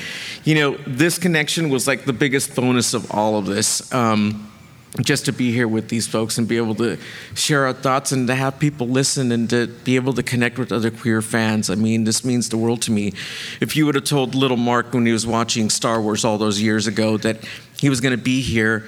you 0.45 0.55
know 0.55 0.77
this 0.87 1.19
connection 1.19 1.69
was 1.69 1.87
like 1.87 2.05
the 2.05 2.13
biggest 2.13 2.55
bonus 2.55 2.95
of 2.95 3.11
all 3.11 3.37
of 3.37 3.47
this 3.47 3.93
um, 3.93 4.51
just 5.01 5.25
to 5.25 5.33
be 5.33 5.51
here 5.51 5.67
with 5.67 5.89
these 5.89 6.07
folks 6.07 6.39
and 6.39 6.47
be 6.47 6.57
able 6.57 6.75
to 6.77 6.97
share 7.35 7.67
our 7.67 7.73
thoughts 7.73 8.13
and 8.13 8.29
to 8.29 8.35
have 8.35 8.61
people 8.61 8.87
listen 8.87 9.33
and 9.33 9.51
to 9.51 9.67
be 9.67 9.97
able 9.97 10.13
to 10.13 10.23
connect 10.23 10.57
with 10.57 10.71
other 10.71 10.91
queer 10.91 11.21
fans. 11.21 11.69
I 11.69 11.75
mean, 11.75 12.05
this 12.05 12.25
means 12.25 12.49
the 12.49 12.57
world 12.57 12.83
to 12.83 12.93
me. 12.93 13.13
If 13.61 13.75
you 13.75 13.87
would 13.87 13.97
have 13.97 14.05
told 14.05 14.37
little 14.37 14.57
Mark 14.57 14.95
when 14.95 15.05
he 15.05 15.13
was 15.13 15.27
watching 15.27 15.69
Star 15.69 16.01
Wars 16.01 16.25
all 16.25 16.39
those 16.39 16.61
years 16.61 16.87
ago 16.87 17.17
that 17.19 17.39
he 17.77 17.89
was 17.89 18.01
going 18.01 18.17
to 18.17 18.23
be 18.23 18.41
here 18.41 18.87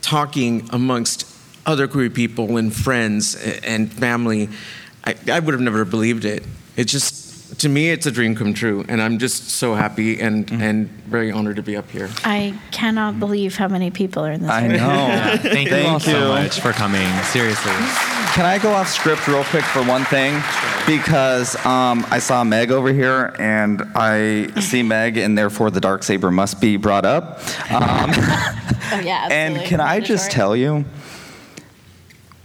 talking 0.00 0.68
amongst 0.72 1.26
other 1.66 1.88
queer 1.88 2.10
people 2.10 2.56
and 2.56 2.74
friends 2.74 3.34
and 3.64 3.92
family, 3.92 4.48
I, 5.04 5.16
I 5.30 5.40
would 5.40 5.54
have 5.54 5.60
never 5.60 5.84
believed 5.84 6.24
it. 6.24 6.44
It 6.76 6.84
just, 6.84 7.23
to 7.58 7.68
me, 7.68 7.90
it's 7.90 8.06
a 8.06 8.10
dream 8.10 8.34
come 8.34 8.54
true, 8.54 8.84
and 8.88 9.00
I'm 9.00 9.18
just 9.18 9.50
so 9.50 9.74
happy 9.74 10.20
and, 10.20 10.50
and 10.50 10.88
very 10.88 11.30
honored 11.30 11.56
to 11.56 11.62
be 11.62 11.76
up 11.76 11.90
here. 11.90 12.10
I 12.24 12.58
cannot 12.72 13.20
believe 13.20 13.56
how 13.56 13.68
many 13.68 13.90
people 13.90 14.24
are 14.24 14.32
in 14.32 14.40
this 14.42 14.50
I 14.50 14.62
room. 14.66 14.72
know. 14.76 15.36
Thank, 15.42 15.70
you 15.70 15.76
all 15.76 15.94
you. 15.94 16.00
so 16.00 16.28
much 16.28 16.60
for 16.60 16.72
coming. 16.72 17.06
Seriously. 17.24 17.72
Can 18.32 18.44
I 18.46 18.58
go 18.60 18.72
off 18.72 18.88
script 18.88 19.28
real 19.28 19.44
quick 19.44 19.62
for 19.64 19.82
one 19.84 20.04
thing? 20.06 20.34
Because 20.86 21.54
um, 21.64 22.04
I 22.10 22.18
saw 22.18 22.42
Meg 22.44 22.70
over 22.70 22.92
here, 22.92 23.34
and 23.38 23.82
I 23.94 24.48
see 24.60 24.82
Meg, 24.94 25.16
and 25.16 25.36
therefore 25.38 25.70
the 25.70 25.80
dark 25.80 26.02
saber 26.02 26.30
must 26.30 26.60
be 26.60 26.76
brought 26.76 27.04
up. 27.04 27.40
Um, 27.70 28.10
Oh 28.92 29.00
yeah. 29.00 29.24
absolutely. 29.24 29.60
and 29.60 29.66
can 29.66 29.80
I 29.80 29.98
just 30.00 30.30
tell 30.30 30.54
you, 30.54 30.84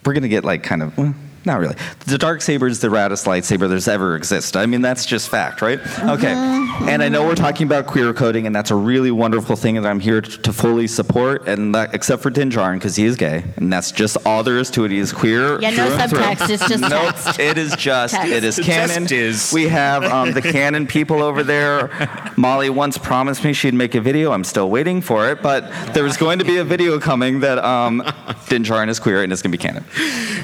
we're 0.06 0.14
gonna 0.14 0.28
get 0.30 0.44
like 0.46 0.64
kind 0.64 0.82
of. 0.82 1.16
Well, 1.46 1.56
not 1.56 1.60
really. 1.60 1.76
The 2.06 2.18
dark 2.18 2.42
saber 2.42 2.68
is 2.68 2.80
the 2.80 2.88
raddest 2.90 3.26
lightsaber 3.26 3.68
there's 3.70 3.88
ever 3.88 4.16
existed. 4.16 4.58
I 4.60 4.66
mean, 4.66 4.82
that's 4.82 5.06
just 5.06 5.30
fact, 5.30 5.62
right? 5.62 5.80
Okay. 6.00 6.34
And 6.34 7.04
I 7.04 7.10
know 7.10 7.26
we're 7.26 7.36
talking 7.36 7.68
about 7.68 7.88
queer 7.88 8.14
coding, 8.14 8.46
and 8.48 8.56
that's 8.56 8.72
a 8.72 8.76
really 8.76 9.12
wonderful 9.12 9.56
thing 9.56 9.76
that 9.76 9.86
I'm 9.86 10.00
here 10.00 10.22
to 10.22 10.54
fully 10.54 10.88
support. 10.88 11.48
And 11.48 11.76
that, 11.76 11.94
except 11.94 12.22
for 12.24 12.30
Din 12.30 12.50
Djarin, 12.50 12.76
because 12.76 12.96
he 12.96 13.06
is 13.06 13.16
gay, 13.16 13.44
and 13.58 13.72
that's 13.72 13.92
just 13.92 14.18
all 14.26 14.44
there 14.44 14.58
is 14.58 14.70
to 14.72 14.86
it. 14.86 14.92
He 14.92 14.98
is 15.00 15.12
queer. 15.12 15.60
Yeah, 15.62 15.72
no 15.72 15.90
through 15.90 16.08
through. 16.08 16.20
subtext. 16.20 16.50
It's 16.50 16.68
just 16.68 16.82
Nope, 16.82 16.92
text. 17.16 17.40
it 17.40 17.58
is 17.58 17.76
just 17.76 18.14
Text. 18.16 18.32
it 18.32 18.44
is 18.44 18.60
canon. 18.60 19.08
just 19.08 19.12
is. 19.12 19.54
We 19.54 19.68
have 19.68 20.04
um, 20.04 20.32
the 20.34 20.42
canon 20.42 20.88
people 20.88 21.22
over 21.22 21.44
there. 21.44 21.90
Molly 22.38 22.70
once 22.70 22.98
promised 22.98 23.44
me 23.44 23.54
she'd 23.54 23.74
make 23.74 23.96
a 23.96 24.02
video. 24.02 24.32
I'm 24.32 24.44
still 24.44 24.70
waiting 24.70 25.02
for 25.02 25.30
it, 25.30 25.42
but 25.42 25.70
there 25.94 26.04
was 26.04 26.18
going 26.18 26.40
to 26.40 26.46
be 26.46 26.58
a 26.58 26.64
video 26.64 27.00
coming 27.00 27.42
that 27.42 27.60
um, 27.60 28.02
Din 28.48 28.64
Djarin 28.64 28.90
is 28.90 29.00
queer 29.00 29.24
and 29.24 29.32
it's 29.34 29.42
going 29.42 29.52
to 29.52 29.58
be 29.58 29.62
canon. 29.62 29.84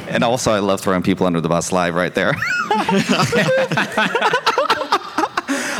And 0.09 0.23
also, 0.23 0.51
I 0.51 0.59
love 0.59 0.81
throwing 0.85 1.03
people 1.03 1.25
under 1.25 1.41
the 1.41 1.49
bus 1.49 1.73
live 1.73 1.95
right 1.95 2.13
there. 2.13 2.29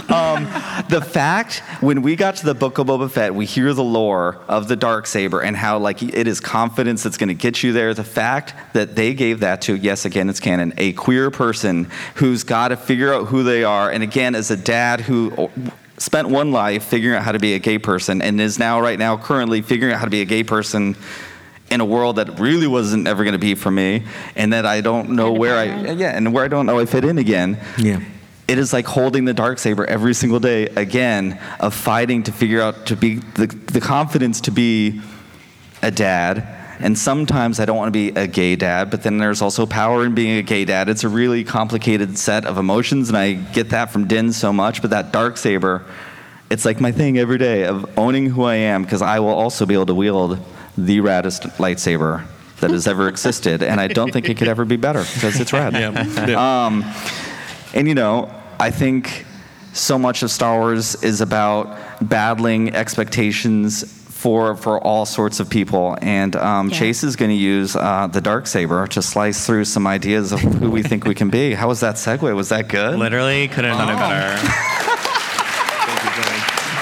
um, 0.10 0.44
the 0.90 1.02
fact 1.08 1.60
when 1.80 2.02
we 2.02 2.16
got 2.16 2.36
to 2.38 2.46
the 2.46 2.56
book 2.56 2.80
of 2.80 2.88
Boba 2.88 3.10
Fett, 3.10 3.34
we 3.36 3.46
hear 3.46 3.74
the 3.74 3.84
lore 3.84 4.42
of 4.48 4.68
the 4.68 4.76
dark 4.76 5.06
saber 5.06 5.42
and 5.42 5.56
how 5.56 5.78
like 5.78 6.02
it 6.02 6.28
is 6.28 6.40
confidence 6.40 7.04
that's 7.04 7.18
going 7.18 7.30
to 7.30 7.36
get 7.36 7.62
you 7.62 7.72
there. 7.72 7.94
The 7.94 8.04
fact 8.04 8.56
that 8.74 8.96
they 8.96 9.14
gave 9.14 9.42
that 9.42 9.62
to 9.64 9.76
yes, 9.76 10.06
again, 10.06 10.28
it's 10.28 10.40
canon, 10.40 10.74
a 10.78 10.94
queer 10.94 11.30
person 11.30 11.90
who's 12.16 12.44
got 12.44 12.70
to 12.70 12.78
figure 12.78 13.14
out 13.14 13.28
who 13.28 13.44
they 13.44 13.64
are, 13.64 13.92
and 13.92 14.02
again, 14.02 14.34
as 14.34 14.50
a 14.50 14.58
dad 14.58 15.02
who 15.02 15.52
spent 15.98 16.28
one 16.28 16.52
life 16.52 16.84
figuring 16.84 17.16
out 17.16 17.24
how 17.24 17.32
to 17.32 17.40
be 17.40 17.54
a 17.54 17.60
gay 17.60 17.78
person 17.78 18.22
and 18.22 18.42
is 18.42 18.60
now 18.60 18.82
right 18.82 19.00
now 19.00 19.16
currently 19.16 19.62
figuring 19.62 19.94
out 19.94 20.00
how 20.00 20.06
to 20.06 20.12
be 20.12 20.22
a 20.22 20.26
gay 20.26 20.44
person 20.44 20.96
in 21.72 21.82
a 21.82 21.86
world 21.86 22.18
that 22.18 22.40
really 22.40 22.68
wasn't 22.68 23.08
ever 23.08 23.24
going 23.24 23.34
to 23.34 23.40
be 23.40 23.56
for 23.56 23.72
me 23.72 24.04
and 24.36 24.54
that 24.54 24.66
I 24.66 24.82
don't 24.82 25.12
know 25.12 25.30
Kind 25.30 25.40
where 25.40 25.58
I 25.58 25.66
yeah 25.94 26.16
and 26.16 26.32
where 26.34 26.46
I 26.46 26.48
don't 26.48 26.66
know 26.66 26.80
I 26.80 26.86
fit 26.86 27.04
in 27.06 27.18
again 27.18 27.58
Yeah. 27.78 28.00
it 28.48 28.60
is 28.60 28.72
like 28.72 28.86
holding 28.86 29.26
the 29.26 29.34
dark 29.34 29.58
saber 29.60 29.84
every 29.86 30.14
single 30.14 30.40
day 30.40 30.68
again 30.68 31.40
of 31.60 31.74
fighting 31.74 32.24
to 32.24 32.32
figure 32.32 32.62
out 32.62 32.86
to 32.88 32.96
be 32.96 33.16
the, 33.36 33.48
the 33.48 33.82
confidence 33.82 34.42
to 34.42 34.52
be 34.52 35.02
a 35.82 35.92
dad. 35.92 36.48
And 36.80 36.98
sometimes 36.98 37.60
i 37.60 37.66
don't 37.66 37.78
want 37.78 37.88
to 37.88 37.98
be 38.04 38.10
a 38.10 38.28
gay 38.28 38.56
dad 38.56 38.92
but 38.92 39.02
then 39.02 39.18
there's 39.18 39.42
also 39.42 39.66
power 39.66 40.06
in 40.06 40.14
being 40.14 40.38
a 40.38 40.44
gay 40.44 40.66
dad. 40.66 40.88
It's 40.90 41.04
a 41.04 41.10
really 41.10 41.44
complicated 41.44 42.18
set 42.18 42.46
of 42.46 42.58
emotions 42.58 43.10
and 43.10 43.18
i 43.18 43.34
get 43.34 43.70
that 43.70 43.92
from 43.92 44.06
din 44.08 44.34
so 44.34 44.52
much 44.54 44.82
but 44.82 44.92
that 44.92 45.12
dark 45.12 45.38
saber 45.38 45.84
it's 46.52 46.64
like 46.66 46.80
my 46.80 46.92
thing 46.92 47.18
every 47.18 47.40
day 47.40 47.64
of 47.66 47.98
owning 47.98 48.28
who 48.30 48.44
i 48.44 48.56
am 48.56 48.84
because 48.84 49.02
i 49.02 49.20
will 49.20 49.30
also 49.44 49.66
be 49.66 49.74
able 49.74 49.86
to 49.88 49.96
wield 49.96 50.38
the 50.78 51.00
raddest 51.00 51.42
lightsaber 51.58 52.26
that 52.60 52.72
has 52.72 52.88
ever 52.88 53.08
existed 53.10 53.62
and 53.64 53.80
i 53.82 53.88
don't 53.88 54.12
think 54.14 54.30
it 54.30 54.38
could 54.38 54.48
ever 54.48 54.66
be 54.66 54.78
better 54.78 55.04
because 55.16 55.40
it's 55.40 55.52
rad 55.54 55.74
um, 56.36 56.84
and 57.74 57.88
you 57.90 57.94
know, 57.94 58.32
I 58.58 58.72
think 58.72 59.26
so 59.74 60.00
much 60.00 60.24
of 60.24 60.32
Star 60.32 60.58
Wars 60.60 60.96
is 61.04 61.20
about 61.20 61.78
battling 62.02 62.74
expectations 62.74 63.84
for 64.14 64.56
for 64.56 64.80
all 64.82 65.06
sorts 65.06 65.42
of 65.42 65.50
people. 65.50 65.98
And 66.02 66.36
um, 66.38 66.70
Yeah. 66.70 66.80
Chase 66.80 67.04
is 67.04 67.18
going 67.18 67.32
to 67.32 67.36
use 67.36 67.76
uh, 67.76 68.08
the 68.08 68.22
dark 68.22 68.48
saber 68.48 68.88
to 68.88 69.02
slice 69.02 69.46
through 69.46 69.66
some 69.66 69.86
ideas 69.86 70.32
of 70.32 70.40
who 70.40 70.72
we 70.72 70.84
think 70.84 71.04
we 71.04 71.14
can 71.16 71.30
be. 71.30 71.54
How 71.54 71.68
was 71.68 71.82
that 71.82 71.96
segue? 71.96 72.34
Was 72.34 72.48
that 72.50 72.70
good? 72.70 72.98
Literally 72.98 73.50
couldn't 73.50 73.72
have 73.76 73.80
done 73.86 73.90
it 73.90 74.00
better. 74.00 74.36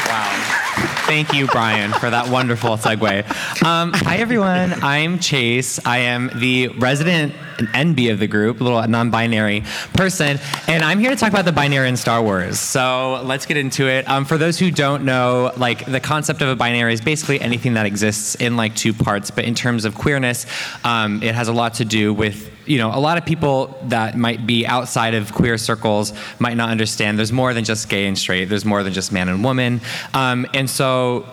Wow. 0.08 1.03
Thank 1.13 1.32
you, 1.32 1.45
Brian, 1.45 1.91
for 1.91 2.10
that 2.10 2.30
wonderful 2.30 2.71
segue. 2.71 3.63
Um, 3.63 3.93
hi, 3.93 4.17
everyone. 4.17 4.73
I'm 4.82 5.19
Chase. 5.19 5.80
I 5.86 5.99
am 5.99 6.32
the 6.34 6.69
resident 6.69 7.36
NB 7.58 8.12
of 8.12 8.20
the 8.20 8.28
group, 8.28 8.62
a 8.62 8.63
little 8.63 8.86
non-binary 8.88 9.63
person, 9.94 10.39
and 10.68 10.84
I'm 10.84 11.00
here 11.00 11.10
to 11.10 11.16
talk 11.16 11.30
about 11.30 11.46
the 11.46 11.52
binary 11.52 11.89
in 11.89 11.98
Star 11.98 12.22
Wars. 12.22 12.60
So 12.60 13.22
let's 13.24 13.46
get 13.46 13.58
into 13.58 13.88
it. 13.88 14.08
Um, 14.10 14.26
for 14.26 14.38
those 14.38 14.60
who 14.60 14.72
don't 14.72 15.06
know, 15.06 15.52
like 15.58 15.86
the 15.86 16.00
concept 16.00 16.42
of 16.42 16.50
a 16.50 16.56
binary 16.56 16.94
is 16.94 17.02
basically 17.02 17.39
anything 17.42 17.74
that 17.76 17.86
exists 17.86 18.36
in 18.36 18.58
like 18.58 18.76
two 18.76 18.94
parts, 18.94 19.32
but 19.32 19.46
in 19.46 19.56
terms 19.56 19.86
of 19.86 19.96
queerness, 19.96 20.46
um, 20.84 21.22
it 21.24 21.36
has 21.36 21.48
a 21.48 21.54
lot 21.54 21.76
to 21.76 21.86
do 21.86 22.13
with 22.13 22.52
you 22.66 22.78
know, 22.78 22.89
a 22.94 23.00
lot 23.00 23.18
of 23.18 23.26
people 23.26 23.78
that 23.84 24.18
might 24.18 24.48
be 24.48 24.66
outside 24.66 25.13
of 25.13 25.34
queer 25.34 25.58
circles 25.58 26.13
might 26.39 26.56
not 26.56 26.70
understand 26.70 27.20
there's 27.20 27.32
more 27.32 27.54
than 27.54 27.63
just 27.63 27.89
gay 27.89 28.06
and 28.06 28.18
straight, 28.18 28.46
there's 28.46 28.66
more 28.66 28.84
than 28.84 28.94
just 28.94 29.12
man 29.12 29.30
and 29.30 29.44
woman. 29.44 29.82
Um, 30.13 30.48
and 30.54 30.70
so 30.70 31.26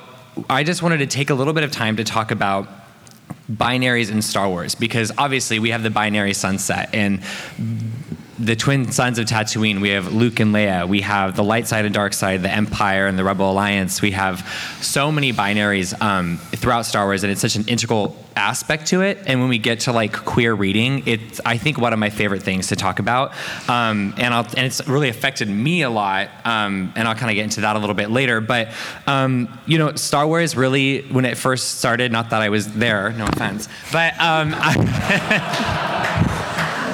I 0.48 0.64
just 0.64 0.83
wanted 0.83 0.98
to 0.98 1.06
take 1.06 1.30
a 1.30 1.35
little 1.35 1.52
bit 1.52 1.64
of 1.64 1.70
time 1.70 1.96
to 1.96 2.04
talk 2.04 2.30
about 2.30 2.68
binaries 3.50 4.10
in 4.10 4.22
Star 4.22 4.48
Wars 4.48 4.74
because 4.74 5.12
obviously 5.18 5.58
we 5.58 5.70
have 5.70 5.82
the 5.82 5.90
binary 5.90 6.34
sunset 6.34 6.90
and 6.92 7.22
the 8.40 8.57
twin 8.57 8.90
sons 8.90 9.18
of 9.18 9.26
Tatooine. 9.26 9.81
We 9.81 9.90
have 9.90 10.14
Luke 10.14 10.40
and 10.40 10.55
Leia. 10.55 10.88
We 10.88 11.03
have 11.03 11.37
the 11.37 11.44
light 11.44 11.66
side 11.66 11.85
and 11.85 11.92
dark 11.92 12.14
side, 12.14 12.42
the 12.42 12.50
Empire 12.50 13.07
and 13.07 13.18
the 13.18 13.24
Rebel 13.24 13.50
Alliance. 13.50 14.00
We 14.00 14.12
have 14.12 14.48
so 14.81 15.12
many 15.12 15.33
binaries 15.33 16.00
um, 16.00 16.38
throughout 16.38 16.87
Star 16.87 17.05
Wars, 17.05 17.22
and 17.22 17.31
it's 17.31 17.42
such 17.42 17.57
an 17.57 17.66
integral 17.68 18.16
aspect 18.37 18.87
to 18.87 19.03
it. 19.03 19.18
And 19.26 19.40
when 19.40 19.50
we 19.50 19.59
get 19.59 19.81
to 19.81 19.92
like 19.92 20.14
queer 20.14 20.55
reading, 20.55 21.03
it's 21.07 21.40
I 21.44 21.59
think 21.59 21.76
one 21.79 21.92
of 21.92 21.98
my 21.98 22.09
favorite 22.09 22.42
things 22.42 22.68
to 22.68 22.76
talk 22.76 22.98
about. 22.98 23.33
Um, 23.68 24.14
and 24.16 24.33
I'll, 24.33 24.46
and 24.57 24.66
it's 24.66 24.87
really 24.88 25.11
affected 25.11 25.48
me 25.48 25.83
a 25.83 25.90
lot. 25.90 26.31
Um, 26.44 26.94
and 26.96 27.07
I'll 27.07 27.14
kind 27.14 27.31
of 27.31 27.35
get 27.35 27.44
into 27.44 27.61
that 27.61 27.76
a 27.76 27.79
little 27.79 27.94
bit 27.94 28.11
later. 28.11 28.40
But 28.40 28.72
um, 29.07 29.61
you 29.66 29.76
know, 29.76 29.94
Star 29.96 30.26
Wars 30.26 30.57
really, 30.57 31.03
when 31.03 31.26
it 31.26 31.37
first 31.37 31.79
started, 31.79 32.11
not 32.11 32.31
that 32.31 32.40
I 32.40 32.48
was 32.48 32.72
there, 32.72 33.11
no 33.12 33.26
offense, 33.26 33.68
but 33.92 34.14
um, 34.14 34.55
I, 34.57 36.29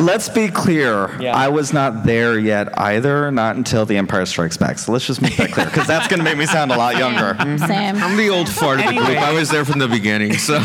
Let's 0.01 0.29
be 0.29 0.49
clear. 0.49 1.11
Yeah. 1.21 1.35
I 1.37 1.49
was 1.49 1.73
not 1.73 2.05
there 2.05 2.39
yet 2.39 2.79
either, 2.79 3.31
not 3.31 3.57
until 3.57 3.87
The 3.87 3.97
Empire 3.97 4.27
Strikes 4.27 4.57
Back. 4.57 4.79
So 4.79 4.93
let's 4.93 5.07
just 5.07 5.23
make 5.23 5.37
that 5.37 5.53
clear, 5.53 5.67
because 5.67 5.87
that's 5.87 6.09
going 6.09 6.19
to 6.19 6.25
make 6.25 6.37
me 6.37 6.47
sound 6.47 6.73
a 6.73 6.77
lot 6.77 6.97
younger. 6.99 7.37
Same. 7.59 7.97
I'm 7.97 8.17
the 8.17 8.29
old 8.29 8.49
fart 8.49 8.81
of 8.81 8.87
the 8.87 8.93
group. 8.93 9.19
I 9.19 9.33
was 9.33 9.51
there 9.51 9.65
from 9.65 9.79
the 9.79 9.89
beginning, 9.89 10.35
so 10.35 10.59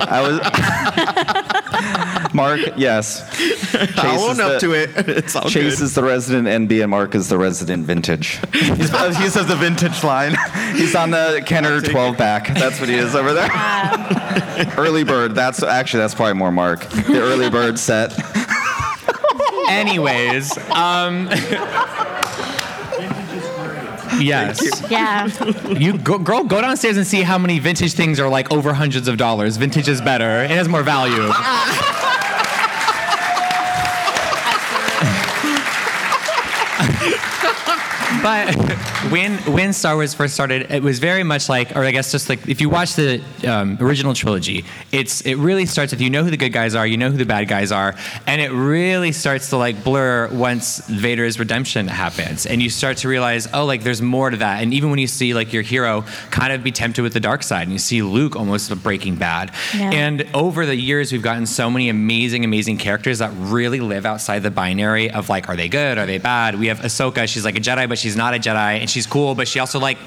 I 0.00 0.20
was. 0.22 0.40
Mark, 2.34 2.60
yes. 2.76 3.20
Chase 3.72 3.96
I'll 3.98 4.30
is 4.30 4.38
own 4.40 4.44
up 4.44 4.60
the- 4.60 4.66
to 4.66 4.72
it. 4.72 4.90
It's 5.24 5.36
all 5.36 5.42
Chase 5.48 5.76
good. 5.78 5.84
is 5.84 5.94
the 5.94 6.02
resident 6.02 6.48
NB 6.68 6.82
and 6.82 6.90
Mark 6.90 7.14
is 7.14 7.28
the 7.28 7.38
resident 7.38 7.86
vintage. 7.86 8.40
He's, 8.52 8.90
he 9.18 9.28
says 9.28 9.46
the 9.46 9.56
vintage 9.56 10.02
line. 10.02 10.34
He's 10.74 10.94
on 10.94 11.10
the 11.10 11.42
Kenner 11.46 11.80
12 11.80 12.16
back. 12.18 12.48
That's 12.54 12.80
what 12.80 12.88
he 12.88 12.96
is 12.96 13.14
over 13.14 13.32
there. 13.32 13.48
early 14.76 15.04
bird. 15.04 15.34
That's 15.34 15.62
actually 15.62 16.00
that's 16.00 16.14
probably 16.14 16.34
more 16.34 16.50
Mark. 16.52 16.80
The 16.90 17.20
early 17.20 17.48
bird 17.50 17.78
set. 17.78 18.12
anyways, 19.68 20.56
um, 20.72 21.28
yes. 24.20 24.82
Yeah. 24.90 25.26
You 25.68 25.96
go, 25.98 26.18
girl, 26.18 26.44
go 26.44 26.60
downstairs 26.60 26.96
and 26.96 27.06
see 27.06 27.22
how 27.22 27.38
many 27.38 27.58
vintage 27.58 27.92
things 27.94 28.18
are 28.20 28.28
like 28.28 28.52
over 28.52 28.72
hundreds 28.74 29.08
of 29.08 29.16
dollars. 29.16 29.56
Vintage 29.56 29.88
is 29.88 30.00
better. 30.00 30.42
It 30.44 30.50
has 30.50 30.68
more 30.68 30.82
value. 30.82 31.30
But 38.24 38.54
when 39.12 39.36
when 39.52 39.74
Star 39.74 39.94
Wars 39.96 40.14
first 40.14 40.32
started, 40.32 40.70
it 40.72 40.82
was 40.82 40.98
very 40.98 41.22
much 41.22 41.50
like, 41.50 41.76
or 41.76 41.84
I 41.84 41.90
guess 41.90 42.10
just 42.10 42.30
like 42.30 42.48
if 42.48 42.58
you 42.62 42.70
watch 42.70 42.94
the 42.94 43.22
um, 43.46 43.76
original 43.82 44.14
trilogy, 44.14 44.64
it's 44.92 45.20
it 45.20 45.34
really 45.34 45.66
starts 45.66 45.92
if 45.92 46.00
you 46.00 46.08
know 46.08 46.24
who 46.24 46.30
the 46.30 46.38
good 46.38 46.52
guys 46.54 46.74
are, 46.74 46.86
you 46.86 46.96
know 46.96 47.10
who 47.10 47.18
the 47.18 47.26
bad 47.26 47.48
guys 47.48 47.70
are, 47.70 47.94
and 48.26 48.40
it 48.40 48.50
really 48.50 49.12
starts 49.12 49.50
to 49.50 49.58
like 49.58 49.84
blur 49.84 50.28
once 50.32 50.78
Vader's 50.88 51.38
redemption 51.38 51.86
happens, 51.86 52.46
and 52.46 52.62
you 52.62 52.70
start 52.70 52.96
to 52.98 53.08
realize, 53.08 53.46
oh, 53.52 53.66
like 53.66 53.82
there's 53.82 54.00
more 54.00 54.30
to 54.30 54.38
that. 54.38 54.62
And 54.62 54.72
even 54.72 54.88
when 54.88 54.98
you 54.98 55.06
see 55.06 55.34
like 55.34 55.52
your 55.52 55.62
hero 55.62 56.02
kind 56.30 56.50
of 56.52 56.64
be 56.64 56.72
tempted 56.72 57.02
with 57.02 57.12
the 57.12 57.20
dark 57.20 57.42
side, 57.42 57.64
and 57.64 57.72
you 57.72 57.78
see 57.78 58.00
Luke 58.00 58.36
almost 58.36 58.74
breaking 58.82 59.16
bad, 59.16 59.52
Yeah. 59.74 59.90
and 59.92 60.26
over 60.32 60.64
the 60.64 60.74
years 60.76 61.12
we've 61.12 61.20
gotten 61.22 61.44
so 61.44 61.68
many 61.70 61.90
amazing, 61.90 62.42
amazing 62.42 62.78
characters 62.78 63.18
that 63.18 63.32
really 63.36 63.80
live 63.80 64.06
outside 64.06 64.38
the 64.42 64.50
binary 64.50 65.10
of 65.10 65.28
like, 65.28 65.50
are 65.50 65.56
they 65.56 65.68
good, 65.68 65.98
are 65.98 66.06
they 66.06 66.16
bad? 66.18 66.58
We 66.58 66.68
have 66.68 66.80
Ahsoka, 66.80 67.28
she's 67.28 67.44
like 67.44 67.56
a 67.56 67.60
Jedi, 67.60 67.86
but 67.86 67.98
she's 67.98 68.13
not 68.16 68.34
a 68.34 68.38
Jedi, 68.38 68.80
and 68.80 68.88
she's 68.88 69.06
cool, 69.06 69.34
but 69.34 69.48
she 69.48 69.58
also 69.58 69.78
like 69.78 69.98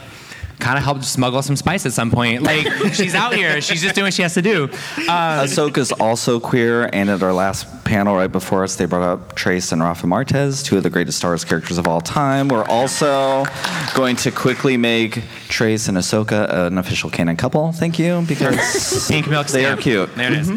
kind 0.60 0.78
of 0.78 0.84
helped 0.84 1.04
smuggle 1.04 1.42
some 1.42 1.56
spice 1.56 1.86
at 1.86 1.94
some 1.94 2.10
point. 2.12 2.42
Like 2.42 2.68
she's 2.94 3.14
out 3.16 3.36
here, 3.36 3.62
she's 3.62 3.82
just 3.82 3.96
doing 3.96 4.06
what 4.06 4.14
she 4.14 4.24
has 4.24 4.34
to 4.34 4.42
do. 4.42 4.68
Ahsoka's 4.68 5.92
also 5.92 6.40
queer, 6.40 6.90
and 6.92 7.10
at 7.10 7.22
our 7.22 7.34
last 7.34 7.68
panel 7.88 8.18
right 8.18 8.32
before 8.32 8.66
us, 8.66 8.76
they 8.76 8.84
brought 8.84 9.02
up 9.02 9.34
Trace 9.34 9.72
and 9.72 9.82
Rafa 9.82 10.08
Martez, 10.08 10.64
two 10.64 10.76
of 10.76 10.84
the 10.84 10.90
greatest 10.90 11.20
Star 11.20 11.32
Wars 11.32 11.46
characters 11.46 11.78
of 11.78 11.88
all 11.88 12.02
time. 12.02 12.50
We're 12.50 12.66
also 12.66 13.46
going 13.96 14.18
to 14.18 14.32
quickly 14.32 14.76
make 14.76 15.24
Trace 15.48 15.88
and 15.88 15.98
Ahsoka 15.98 16.68
an 16.68 16.78
official 16.78 17.10
canon 17.10 17.38
couple. 17.38 17.72
Thank 17.72 17.98
you, 17.98 18.26
because 18.28 19.08
Pink 19.10 19.30
milk 19.30 19.48
They 19.48 19.66
are 19.66 19.78
cute. 19.78 20.14
There 20.16 20.34
it 20.34 20.40
is. 20.40 20.50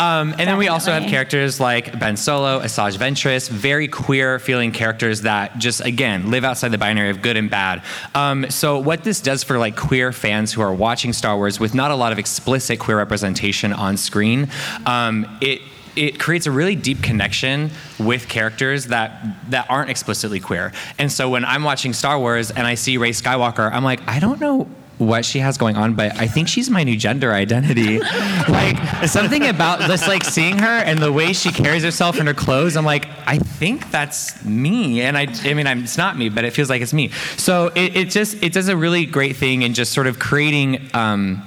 Um, 0.00 0.34
and 0.38 0.48
then 0.48 0.56
we 0.56 0.68
also 0.68 0.90
have 0.90 1.02
characters 1.10 1.60
like 1.60 1.98
Ben 2.00 2.16
Solo, 2.16 2.60
Asajj 2.60 2.96
Ventress, 2.96 3.50
very 3.50 3.86
queer 3.86 4.38
feeling 4.38 4.72
characters 4.72 5.22
that 5.22 5.58
just 5.58 5.84
again 5.84 6.30
live 6.30 6.42
outside 6.42 6.70
the 6.70 6.78
binary 6.78 7.10
of 7.10 7.20
good 7.20 7.36
and 7.36 7.50
bad. 7.50 7.82
Um, 8.14 8.48
so 8.48 8.78
what 8.78 9.04
this 9.04 9.20
does 9.20 9.44
for 9.44 9.58
like 9.58 9.76
queer 9.76 10.10
fans 10.10 10.54
who 10.54 10.62
are 10.62 10.72
watching 10.72 11.12
Star 11.12 11.36
Wars 11.36 11.60
with 11.60 11.74
not 11.74 11.90
a 11.90 11.96
lot 11.96 12.12
of 12.12 12.18
explicit 12.18 12.78
queer 12.78 12.96
representation 12.96 13.74
on 13.74 13.98
screen, 13.98 14.48
um, 14.86 15.26
it 15.42 15.60
it 15.98 16.20
creates 16.20 16.46
a 16.46 16.50
really 16.50 16.76
deep 16.76 17.02
connection 17.02 17.70
with 17.98 18.28
characters 18.28 18.86
that 18.86 19.50
that 19.50 19.66
aren't 19.68 19.90
explicitly 19.90 20.40
queer. 20.40 20.72
And 20.98 21.10
so 21.10 21.28
when 21.28 21.44
I'm 21.44 21.64
watching 21.64 21.92
Star 21.92 22.18
Wars 22.18 22.50
and 22.50 22.66
I 22.66 22.74
see 22.74 22.96
Rey 22.96 23.10
Skywalker, 23.10 23.70
I'm 23.70 23.84
like, 23.84 24.06
I 24.08 24.20
don't 24.20 24.40
know 24.40 24.68
what 24.98 25.24
she 25.24 25.38
has 25.38 25.56
going 25.56 25.76
on, 25.76 25.94
but 25.94 26.16
I 26.18 26.26
think 26.26 26.48
she's 26.48 26.68
my 26.68 26.82
new 26.82 26.96
gender 26.96 27.32
identity. 27.32 27.98
like 28.48 29.08
something 29.08 29.46
about 29.46 29.80
just 29.82 30.08
like 30.08 30.24
seeing 30.24 30.58
her 30.58 30.66
and 30.66 30.98
the 30.98 31.12
way 31.12 31.32
she 31.32 31.52
carries 31.52 31.84
herself 31.84 32.18
in 32.18 32.26
her 32.26 32.34
clothes. 32.34 32.76
I'm 32.76 32.84
like, 32.84 33.06
I 33.26 33.38
think 33.38 33.90
that's 33.90 34.44
me. 34.44 35.02
And 35.02 35.16
I, 35.16 35.28
I 35.44 35.54
mean, 35.54 35.66
I'm, 35.66 35.84
it's 35.84 35.96
not 35.96 36.18
me, 36.18 36.28
but 36.28 36.44
it 36.44 36.52
feels 36.52 36.68
like 36.68 36.82
it's 36.82 36.92
me. 36.92 37.10
So 37.36 37.68
it, 37.74 37.96
it 37.96 38.10
just 38.10 38.42
it 38.42 38.52
does 38.52 38.68
a 38.68 38.76
really 38.76 39.06
great 39.06 39.36
thing 39.36 39.62
in 39.62 39.74
just 39.74 39.92
sort 39.92 40.06
of 40.06 40.18
creating. 40.18 40.90
Um, 40.94 41.44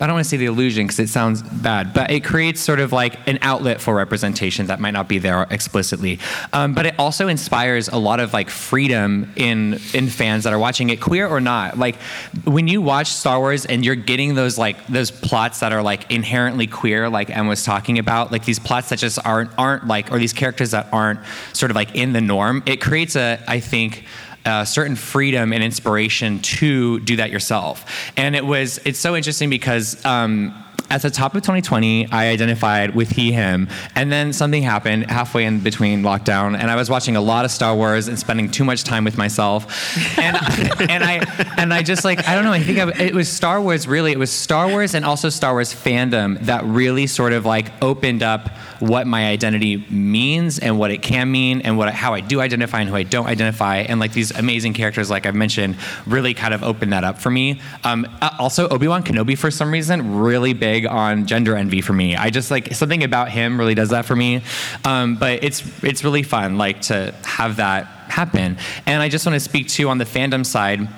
I 0.00 0.06
don't 0.06 0.14
want 0.14 0.24
to 0.24 0.28
say 0.30 0.38
the 0.38 0.46
illusion 0.46 0.86
because 0.86 0.98
it 0.98 1.08
sounds 1.08 1.42
bad, 1.42 1.92
but 1.92 2.10
it 2.10 2.24
creates 2.24 2.60
sort 2.60 2.80
of 2.80 2.92
like 2.92 3.28
an 3.28 3.38
outlet 3.42 3.80
for 3.80 3.94
representation 3.94 4.66
that 4.66 4.80
might 4.80 4.92
not 4.92 5.08
be 5.08 5.18
there 5.18 5.46
explicitly. 5.50 6.18
Um, 6.52 6.74
but 6.74 6.86
it 6.86 6.94
also 6.98 7.28
inspires 7.28 7.88
a 7.88 7.98
lot 7.98 8.18
of 8.18 8.32
like 8.32 8.48
freedom 8.48 9.30
in 9.36 9.78
in 9.92 10.08
fans 10.08 10.44
that 10.44 10.52
are 10.52 10.58
watching 10.58 10.90
it, 10.90 11.00
queer 11.00 11.28
or 11.28 11.40
not. 11.40 11.78
Like 11.78 11.96
when 12.44 12.66
you 12.66 12.80
watch 12.80 13.08
Star 13.08 13.38
Wars 13.38 13.66
and 13.66 13.84
you're 13.84 13.94
getting 13.94 14.34
those 14.34 14.56
like 14.56 14.86
those 14.86 15.10
plots 15.10 15.60
that 15.60 15.72
are 15.72 15.82
like 15.82 16.10
inherently 16.10 16.66
queer, 16.66 17.08
like 17.08 17.30
Em 17.30 17.46
was 17.46 17.64
talking 17.64 17.98
about, 17.98 18.32
like 18.32 18.44
these 18.44 18.58
plots 18.58 18.88
that 18.88 18.98
just 18.98 19.18
aren't 19.26 19.50
aren't 19.58 19.86
like, 19.86 20.10
or 20.10 20.18
these 20.18 20.32
characters 20.32 20.70
that 20.70 20.88
aren't 20.92 21.20
sort 21.52 21.70
of 21.70 21.76
like 21.76 21.94
in 21.94 22.12
the 22.12 22.20
norm. 22.20 22.62
It 22.66 22.80
creates 22.80 23.16
a, 23.16 23.38
I 23.46 23.60
think 23.60 24.04
uh, 24.44 24.64
certain 24.64 24.96
freedom 24.96 25.52
and 25.52 25.62
inspiration 25.62 26.40
to 26.40 27.00
do 27.00 27.16
that 27.16 27.30
yourself. 27.30 27.84
And 28.16 28.34
it 28.34 28.44
was 28.44 28.80
it's 28.84 28.98
so 28.98 29.16
interesting 29.16 29.50
because 29.50 30.02
um, 30.04 30.54
at 30.90 31.02
the 31.02 31.10
top 31.10 31.34
of 31.36 31.42
2020, 31.42 32.10
I 32.10 32.28
identified 32.28 32.94
with 32.94 33.10
he 33.10 33.32
him, 33.32 33.68
and 33.94 34.10
then 34.10 34.32
something 34.32 34.62
happened 34.62 35.08
halfway 35.08 35.44
in 35.44 35.60
between 35.60 36.02
lockdown, 36.02 36.58
and 36.58 36.70
I 36.70 36.74
was 36.74 36.90
watching 36.90 37.16
a 37.16 37.20
lot 37.20 37.44
of 37.44 37.50
Star 37.50 37.74
Wars 37.76 38.08
and 38.08 38.18
spending 38.18 38.50
too 38.50 38.64
much 38.64 38.82
time 38.82 39.04
with 39.04 39.16
myself, 39.16 40.18
and 40.18 40.36
and 40.90 41.04
I 41.04 41.54
and 41.56 41.72
I 41.72 41.82
just 41.82 42.04
like 42.04 42.26
I 42.26 42.34
don't 42.34 42.44
know 42.44 42.52
I 42.52 42.60
think 42.60 42.78
I, 42.78 43.04
it 43.04 43.14
was 43.14 43.28
Star 43.28 43.60
Wars 43.60 43.86
really 43.86 44.12
it 44.12 44.18
was 44.18 44.32
Star 44.32 44.68
Wars 44.68 44.94
and 44.94 45.04
also 45.04 45.28
Star 45.28 45.52
Wars 45.52 45.72
fandom 45.72 46.40
that 46.46 46.64
really 46.64 47.06
sort 47.06 47.32
of 47.32 47.46
like 47.46 47.70
opened 47.82 48.22
up 48.22 48.50
what 48.80 49.06
my 49.06 49.26
identity 49.28 49.76
means 49.90 50.58
and 50.58 50.78
what 50.78 50.90
it 50.90 51.02
can 51.02 51.30
mean 51.30 51.60
and 51.60 51.76
what 51.76 51.92
how 51.92 52.14
I 52.14 52.20
do 52.20 52.40
identify 52.40 52.80
and 52.80 52.88
who 52.88 52.96
I 52.96 53.02
don't 53.02 53.26
identify 53.26 53.78
and 53.78 54.00
like 54.00 54.12
these 54.12 54.30
amazing 54.30 54.72
characters 54.72 55.10
like 55.10 55.26
I've 55.26 55.34
mentioned 55.34 55.76
really 56.06 56.34
kind 56.34 56.54
of 56.54 56.62
opened 56.62 56.92
that 56.92 57.04
up 57.04 57.18
for 57.18 57.30
me. 57.30 57.60
Um, 57.84 58.06
uh, 58.20 58.30
also 58.38 58.68
Obi 58.68 58.88
Wan 58.88 59.02
Kenobi 59.02 59.36
for 59.36 59.50
some 59.50 59.70
reason 59.70 60.16
really 60.16 60.54
big 60.54 60.86
on 60.86 61.26
gender 61.26 61.56
envy 61.56 61.80
for 61.80 61.92
me. 61.92 62.16
I 62.16 62.30
just 62.30 62.50
like 62.50 62.74
something 62.74 63.04
about 63.04 63.30
him 63.30 63.58
really 63.58 63.74
does 63.74 63.90
that 63.90 64.06
for 64.06 64.16
me. 64.16 64.42
Um, 64.84 65.16
but 65.16 65.44
it's 65.44 65.62
it's 65.84 66.02
really 66.02 66.22
fun 66.22 66.58
like 66.58 66.80
to 66.82 67.14
have 67.24 67.56
that 67.56 67.86
happen. 67.86 68.56
And 68.86 69.02
I 69.02 69.08
just 69.08 69.26
want 69.26 69.34
to 69.34 69.40
speak 69.40 69.68
to 69.68 69.88
on 69.88 69.98
the 69.98 70.04
fandom 70.04 70.44
side. 70.44 70.88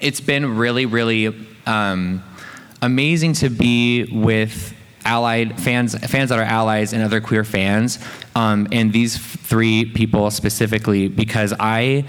It's 0.00 0.20
been 0.20 0.56
really 0.56 0.86
really. 0.86 1.34
Um, 1.66 2.22
amazing 2.82 3.32
to 3.32 3.48
be 3.48 4.04
with 4.04 4.75
allied 5.06 5.58
fans 5.60 5.96
fans 6.10 6.30
that 6.30 6.38
are 6.38 6.42
allies 6.42 6.92
and 6.92 7.02
other 7.02 7.20
queer 7.20 7.44
fans. 7.44 7.98
Um, 8.34 8.66
and 8.72 8.92
these 8.92 9.16
three 9.16 9.84
people 9.84 10.30
specifically 10.30 11.08
because 11.08 11.54
i 11.58 12.04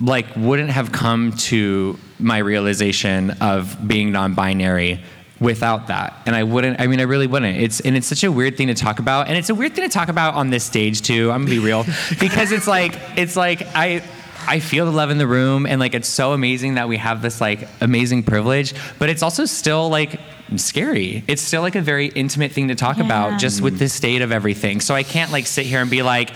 like 0.00 0.26
wouldn't 0.36 0.70
have 0.70 0.92
come 0.92 1.32
to 1.32 1.98
my 2.20 2.38
realization 2.38 3.30
of 3.40 3.76
being 3.88 4.12
non-binary 4.12 5.00
without 5.40 5.86
that. 5.88 6.14
And 6.26 6.36
i 6.36 6.42
wouldn't 6.44 6.80
i 6.80 6.86
mean 6.86 7.00
i 7.00 7.04
really 7.04 7.26
wouldn't. 7.26 7.56
It's 7.58 7.80
and 7.80 7.96
it's 7.96 8.06
such 8.06 8.22
a 8.24 8.30
weird 8.30 8.56
thing 8.56 8.68
to 8.68 8.74
talk 8.74 8.98
about. 8.98 9.28
And 9.28 9.36
it's 9.36 9.50
a 9.50 9.54
weird 9.54 9.74
thing 9.74 9.84
to 9.84 9.92
talk 9.92 10.08
about 10.08 10.34
on 10.34 10.50
this 10.50 10.64
stage 10.64 11.02
too. 11.02 11.32
I'm 11.32 11.42
gonna 11.42 11.50
be 11.50 11.58
real. 11.58 11.84
Because 12.20 12.52
it's 12.52 12.66
like 12.66 12.94
it's 13.16 13.36
like 13.36 13.62
i 13.74 14.02
I 14.50 14.60
feel 14.60 14.86
the 14.86 14.92
love 14.92 15.10
in 15.10 15.18
the 15.18 15.26
room, 15.26 15.66
and 15.66 15.78
like 15.78 15.94
it's 15.94 16.08
so 16.08 16.32
amazing 16.32 16.76
that 16.76 16.88
we 16.88 16.96
have 16.96 17.20
this 17.20 17.38
like 17.38 17.68
amazing 17.82 18.22
privilege, 18.22 18.72
but 18.98 19.10
it's 19.10 19.22
also 19.22 19.44
still 19.44 19.90
like 19.90 20.18
scary. 20.56 21.22
It's 21.26 21.42
still 21.42 21.62
like 21.62 21.74
a 21.74 21.82
very 21.82 22.06
intimate 22.06 22.52
thing 22.52 22.68
to 22.68 22.74
talk 22.74 22.96
Yeah. 22.98 23.04
about 23.04 23.38
just 23.40 23.60
with 23.60 23.78
the 23.78 23.88
state 23.88 24.22
of 24.22 24.32
everything. 24.32 24.80
So 24.80 24.94
I 24.94 25.02
can't 25.02 25.30
like 25.32 25.46
sit 25.46 25.66
here 25.66 25.80
and 25.82 25.90
be 25.90 26.02
like, 26.02 26.30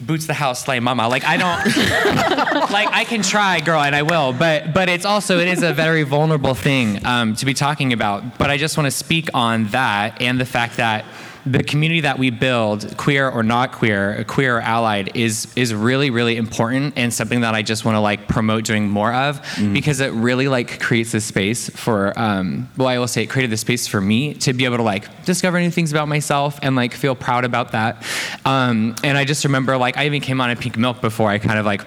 boots 0.00 0.26
the 0.28 0.34
house, 0.34 0.64
slay 0.64 0.78
mama. 0.78 1.08
Like 1.08 1.24
I 1.24 1.36
don't, 1.36 2.70
like 2.70 2.88
I 2.92 3.04
can 3.04 3.22
try, 3.22 3.58
girl, 3.60 3.80
and 3.82 3.96
I 3.96 4.02
will, 4.02 4.32
but 4.32 4.72
but 4.72 4.88
it's 4.88 5.04
also 5.04 5.38
it 5.40 5.48
is 5.48 5.62
a 5.64 5.72
very 5.72 6.04
vulnerable 6.04 6.54
thing 6.54 7.04
um, 7.04 7.34
to 7.36 7.44
be 7.46 7.54
talking 7.54 7.92
about. 7.92 8.38
But 8.38 8.50
I 8.50 8.56
just 8.58 8.76
want 8.76 8.86
to 8.86 8.92
speak 8.92 9.28
on 9.34 9.64
that 9.68 10.22
and 10.22 10.40
the 10.40 10.44
fact 10.46 10.76
that 10.76 11.04
the 11.52 11.62
community 11.62 12.00
that 12.02 12.18
we 12.18 12.30
build, 12.30 12.96
queer 12.96 13.28
or 13.28 13.42
not 13.42 13.72
queer, 13.72 14.24
queer 14.28 14.58
or 14.58 14.60
allied, 14.60 15.16
is 15.16 15.52
is 15.56 15.74
really 15.74 16.10
really 16.10 16.36
important 16.36 16.94
and 16.96 17.12
something 17.12 17.40
that 17.40 17.54
I 17.54 17.62
just 17.62 17.84
want 17.84 17.96
to 17.96 18.00
like 18.00 18.28
promote 18.28 18.64
doing 18.64 18.88
more 18.88 19.12
of 19.12 19.40
because 19.72 20.00
it 20.00 20.12
really 20.12 20.48
like 20.48 20.80
creates 20.80 21.12
this 21.12 21.24
space 21.24 21.70
for. 21.70 22.18
Um, 22.18 22.68
well, 22.76 22.88
I 22.88 22.98
will 22.98 23.08
say 23.08 23.22
it 23.22 23.26
created 23.26 23.50
this 23.50 23.60
space 23.60 23.86
for 23.86 24.00
me 24.00 24.34
to 24.34 24.52
be 24.52 24.64
able 24.64 24.78
to 24.78 24.82
like 24.82 25.24
discover 25.24 25.60
new 25.60 25.70
things 25.70 25.90
about 25.92 26.08
myself 26.08 26.58
and 26.62 26.76
like 26.76 26.94
feel 26.94 27.14
proud 27.14 27.44
about 27.44 27.72
that. 27.72 28.04
Um, 28.44 28.94
and 29.02 29.16
I 29.16 29.24
just 29.24 29.44
remember 29.44 29.76
like 29.76 29.96
I 29.96 30.06
even 30.06 30.20
came 30.20 30.40
on 30.40 30.50
a 30.50 30.56
Pink 30.56 30.76
Milk 30.76 31.00
before 31.00 31.30
I 31.30 31.38
kind 31.38 31.58
of 31.58 31.66
like. 31.66 31.82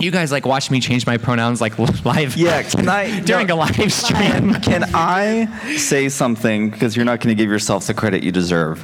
You 0.00 0.10
guys 0.10 0.32
like 0.32 0.46
watch 0.46 0.70
me 0.70 0.80
change 0.80 1.06
my 1.06 1.18
pronouns 1.18 1.60
like 1.60 1.78
live. 2.04 2.36
Yeah, 2.36 2.62
can 2.62 2.88
I 2.88 3.20
during 3.24 3.48
no, 3.48 3.56
a 3.56 3.56
live 3.56 3.92
stream? 3.92 4.54
Can 4.62 4.84
I 4.94 5.76
say 5.76 6.08
something 6.08 6.70
because 6.70 6.96
you're 6.96 7.04
not 7.04 7.20
going 7.20 7.36
to 7.36 7.40
give 7.40 7.50
yourself 7.50 7.86
the 7.86 7.94
credit 7.94 8.22
you 8.22 8.32
deserve? 8.32 8.82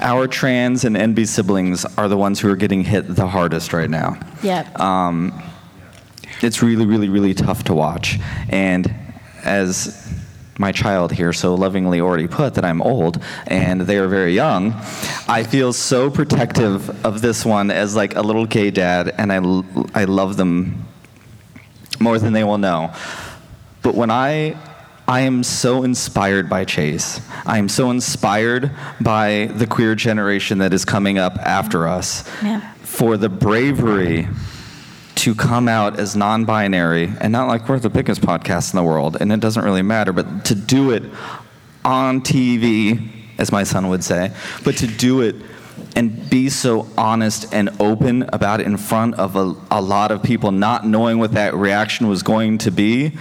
Our 0.00 0.26
trans 0.26 0.84
and 0.84 0.96
NB 0.96 1.26
siblings 1.26 1.84
are 1.96 2.08
the 2.08 2.16
ones 2.16 2.40
who 2.40 2.48
are 2.48 2.56
getting 2.56 2.84
hit 2.84 3.14
the 3.14 3.26
hardest 3.26 3.72
right 3.72 3.90
now. 3.90 4.18
Yep. 4.42 4.78
Um, 4.78 5.42
it's 6.42 6.62
really, 6.62 6.86
really, 6.86 7.08
really 7.08 7.34
tough 7.34 7.64
to 7.64 7.74
watch. 7.74 8.18
And 8.48 8.94
as 9.42 10.19
my 10.58 10.72
child 10.72 11.12
here 11.12 11.32
so 11.32 11.54
lovingly 11.54 12.00
already 12.00 12.28
put 12.28 12.54
that 12.54 12.64
I'm 12.64 12.82
old 12.82 13.22
and 13.46 13.80
they 13.82 13.96
are 13.98 14.08
very 14.08 14.34
young, 14.34 14.72
I 15.28 15.42
feel 15.44 15.72
so 15.72 16.10
protective 16.10 17.04
of 17.06 17.22
this 17.22 17.44
one 17.46 17.70
as 17.70 17.96
like 17.96 18.14
a 18.16 18.20
little 18.20 18.44
gay 18.46 18.70
dad, 18.70 19.14
and 19.16 19.32
I, 19.32 19.36
l- 19.36 19.64
I 19.94 20.04
love 20.04 20.36
them 20.36 20.86
more 21.98 22.18
than 22.18 22.32
they 22.32 22.44
will 22.44 22.58
know. 22.58 22.92
But 23.82 23.94
when 23.94 24.10
I 24.10 24.56
I 25.08 25.20
am 25.22 25.42
so 25.42 25.82
inspired 25.82 26.48
by 26.48 26.64
Chase. 26.64 27.20
I 27.44 27.58
am 27.58 27.68
so 27.68 27.90
inspired 27.90 28.70
by 29.00 29.50
the 29.52 29.66
queer 29.66 29.96
generation 29.96 30.58
that 30.58 30.72
is 30.72 30.84
coming 30.84 31.18
up 31.18 31.36
after 31.38 31.88
us 31.88 32.22
Yeah. 32.44 32.60
for 32.82 33.16
the 33.16 33.28
bravery 33.28 34.28
to 35.20 35.34
come 35.34 35.68
out 35.68 36.00
as 36.00 36.16
non-binary 36.16 37.12
and 37.20 37.30
not 37.30 37.46
like 37.46 37.68
we're 37.68 37.78
the 37.78 37.90
biggest 37.90 38.22
podcast 38.22 38.72
in 38.72 38.78
the 38.78 38.82
world 38.82 39.18
and 39.20 39.30
it 39.30 39.38
doesn't 39.38 39.64
really 39.64 39.82
matter 39.82 40.14
but 40.14 40.46
to 40.46 40.54
do 40.54 40.90
it 40.92 41.02
on 41.84 42.22
TV 42.22 43.06
as 43.36 43.52
my 43.52 43.62
son 43.62 43.90
would 43.90 44.02
say 44.02 44.32
but 44.64 44.78
to 44.78 44.86
do 44.86 45.20
it 45.20 45.36
and 45.94 46.30
be 46.30 46.48
so 46.48 46.86
honest 46.96 47.52
and 47.52 47.68
open 47.80 48.22
about 48.32 48.60
it 48.60 48.66
in 48.66 48.78
front 48.78 49.14
of 49.16 49.36
a, 49.36 49.54
a 49.70 49.82
lot 49.82 50.10
of 50.10 50.22
people 50.22 50.52
not 50.52 50.86
knowing 50.86 51.18
what 51.18 51.32
that 51.32 51.52
reaction 51.54 52.08
was 52.08 52.22
going 52.22 52.56
to 52.56 52.70
be 52.70 53.12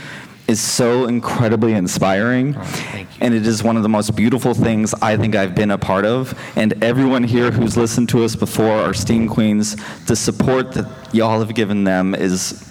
is 0.49 0.59
so 0.59 1.05
incredibly 1.05 1.73
inspiring 1.73 2.55
oh, 2.57 2.63
thank 2.63 3.07
you. 3.07 3.17
and 3.21 3.35
it 3.35 3.45
is 3.45 3.62
one 3.62 3.77
of 3.77 3.83
the 3.83 3.89
most 3.89 4.15
beautiful 4.15 4.55
things 4.55 4.95
I 4.95 5.15
think 5.15 5.35
I've 5.35 5.53
been 5.53 5.69
a 5.69 5.77
part 5.77 6.05
of. 6.05 6.38
And 6.55 6.83
everyone 6.83 7.23
here 7.23 7.51
who's 7.51 7.77
listened 7.77 8.09
to 8.09 8.23
us 8.23 8.35
before, 8.35 8.71
our 8.71 8.95
Steam 8.95 9.27
Queens, 9.27 9.75
the 10.05 10.15
support 10.15 10.71
that 10.71 11.13
y'all 11.13 11.39
have 11.39 11.53
given 11.53 11.83
them 11.83 12.15
is. 12.15 12.65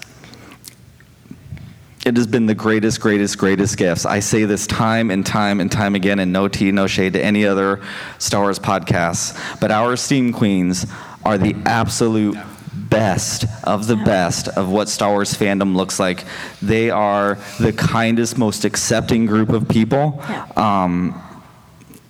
It 2.04 2.16
has 2.16 2.26
been 2.26 2.46
the 2.46 2.54
greatest, 2.54 3.00
greatest, 3.00 3.38
greatest 3.38 3.76
gifts. 3.76 4.06
I 4.06 4.20
say 4.20 4.44
this 4.44 4.66
time 4.66 5.10
and 5.10 5.24
time 5.24 5.60
and 5.60 5.70
time 5.70 5.94
again, 5.94 6.18
and 6.18 6.32
no 6.32 6.48
tea, 6.48 6.72
no 6.72 6.86
shade 6.86 7.12
to 7.12 7.22
any 7.22 7.46
other 7.46 7.80
Star 8.18 8.42
Wars 8.42 8.58
podcasts. 8.58 9.38
But 9.60 9.70
our 9.70 9.94
Steam 9.94 10.32
Queens 10.32 10.86
are 11.24 11.38
the 11.38 11.54
absolute 11.66 12.38
best 12.78 13.44
of 13.64 13.86
the 13.86 13.96
best 13.96 14.48
of 14.48 14.70
what 14.70 14.88
Star 14.88 15.10
Wars 15.10 15.34
fandom 15.34 15.76
looks 15.76 16.00
like. 16.00 16.24
They 16.62 16.90
are 16.90 17.38
the 17.60 17.72
kindest, 17.72 18.38
most 18.38 18.64
accepting 18.64 19.26
group 19.26 19.50
of 19.50 19.68
people. 19.68 20.22
Um, 20.56 21.22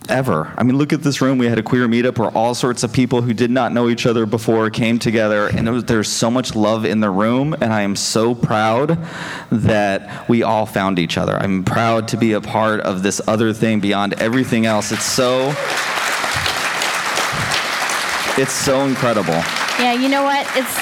ever. 0.09 0.53
I 0.57 0.63
mean, 0.63 0.77
look 0.77 0.93
at 0.93 1.03
this 1.03 1.21
room. 1.21 1.39
We 1.39 1.47
had 1.47 1.59
a 1.59 1.63
queer 1.63 1.87
meetup 1.87 2.19
where 2.19 2.31
all 2.31 2.55
sorts 2.55 2.83
of 2.83 2.93
people 2.93 3.23
who 3.23 3.33
did 3.33 3.51
not 3.51 3.73
know 3.73 3.89
each 3.89 4.07
other 4.07 4.27
before 4.27 4.71
came 4.71 4.99
together, 4.99 5.49
and 5.49 5.71
was, 5.71 5.85
there's 5.85 6.09
so 6.09 6.31
much 6.31 6.55
love 6.55 6.85
in 6.85 7.01
the 7.01 7.11
room. 7.11 7.55
And 7.55 7.73
I 7.73 7.83
am 7.83 7.97
so 7.97 8.35
proud 8.35 8.99
that 9.51 10.29
we 10.29 10.43
all 10.43 10.67
found 10.67 10.99
each 10.99 11.19
other. 11.19 11.37
I'm 11.37 11.65
proud 11.65 12.09
to 12.09 12.17
be 12.17 12.33
a 12.33 12.41
part 12.41 12.81
of 12.81 13.03
this 13.03 13.21
other 13.27 13.53
thing 13.53 13.81
beyond 13.81 14.15
everything 14.15 14.67
else. 14.67 14.93
It's 14.93 15.05
so. 15.05 15.55
It's 18.41 18.53
so 18.53 18.85
incredible. 18.85 19.43
Yeah, 19.79 19.93
you 19.95 20.09
know 20.09 20.23
what? 20.25 20.47
It's 20.57 20.79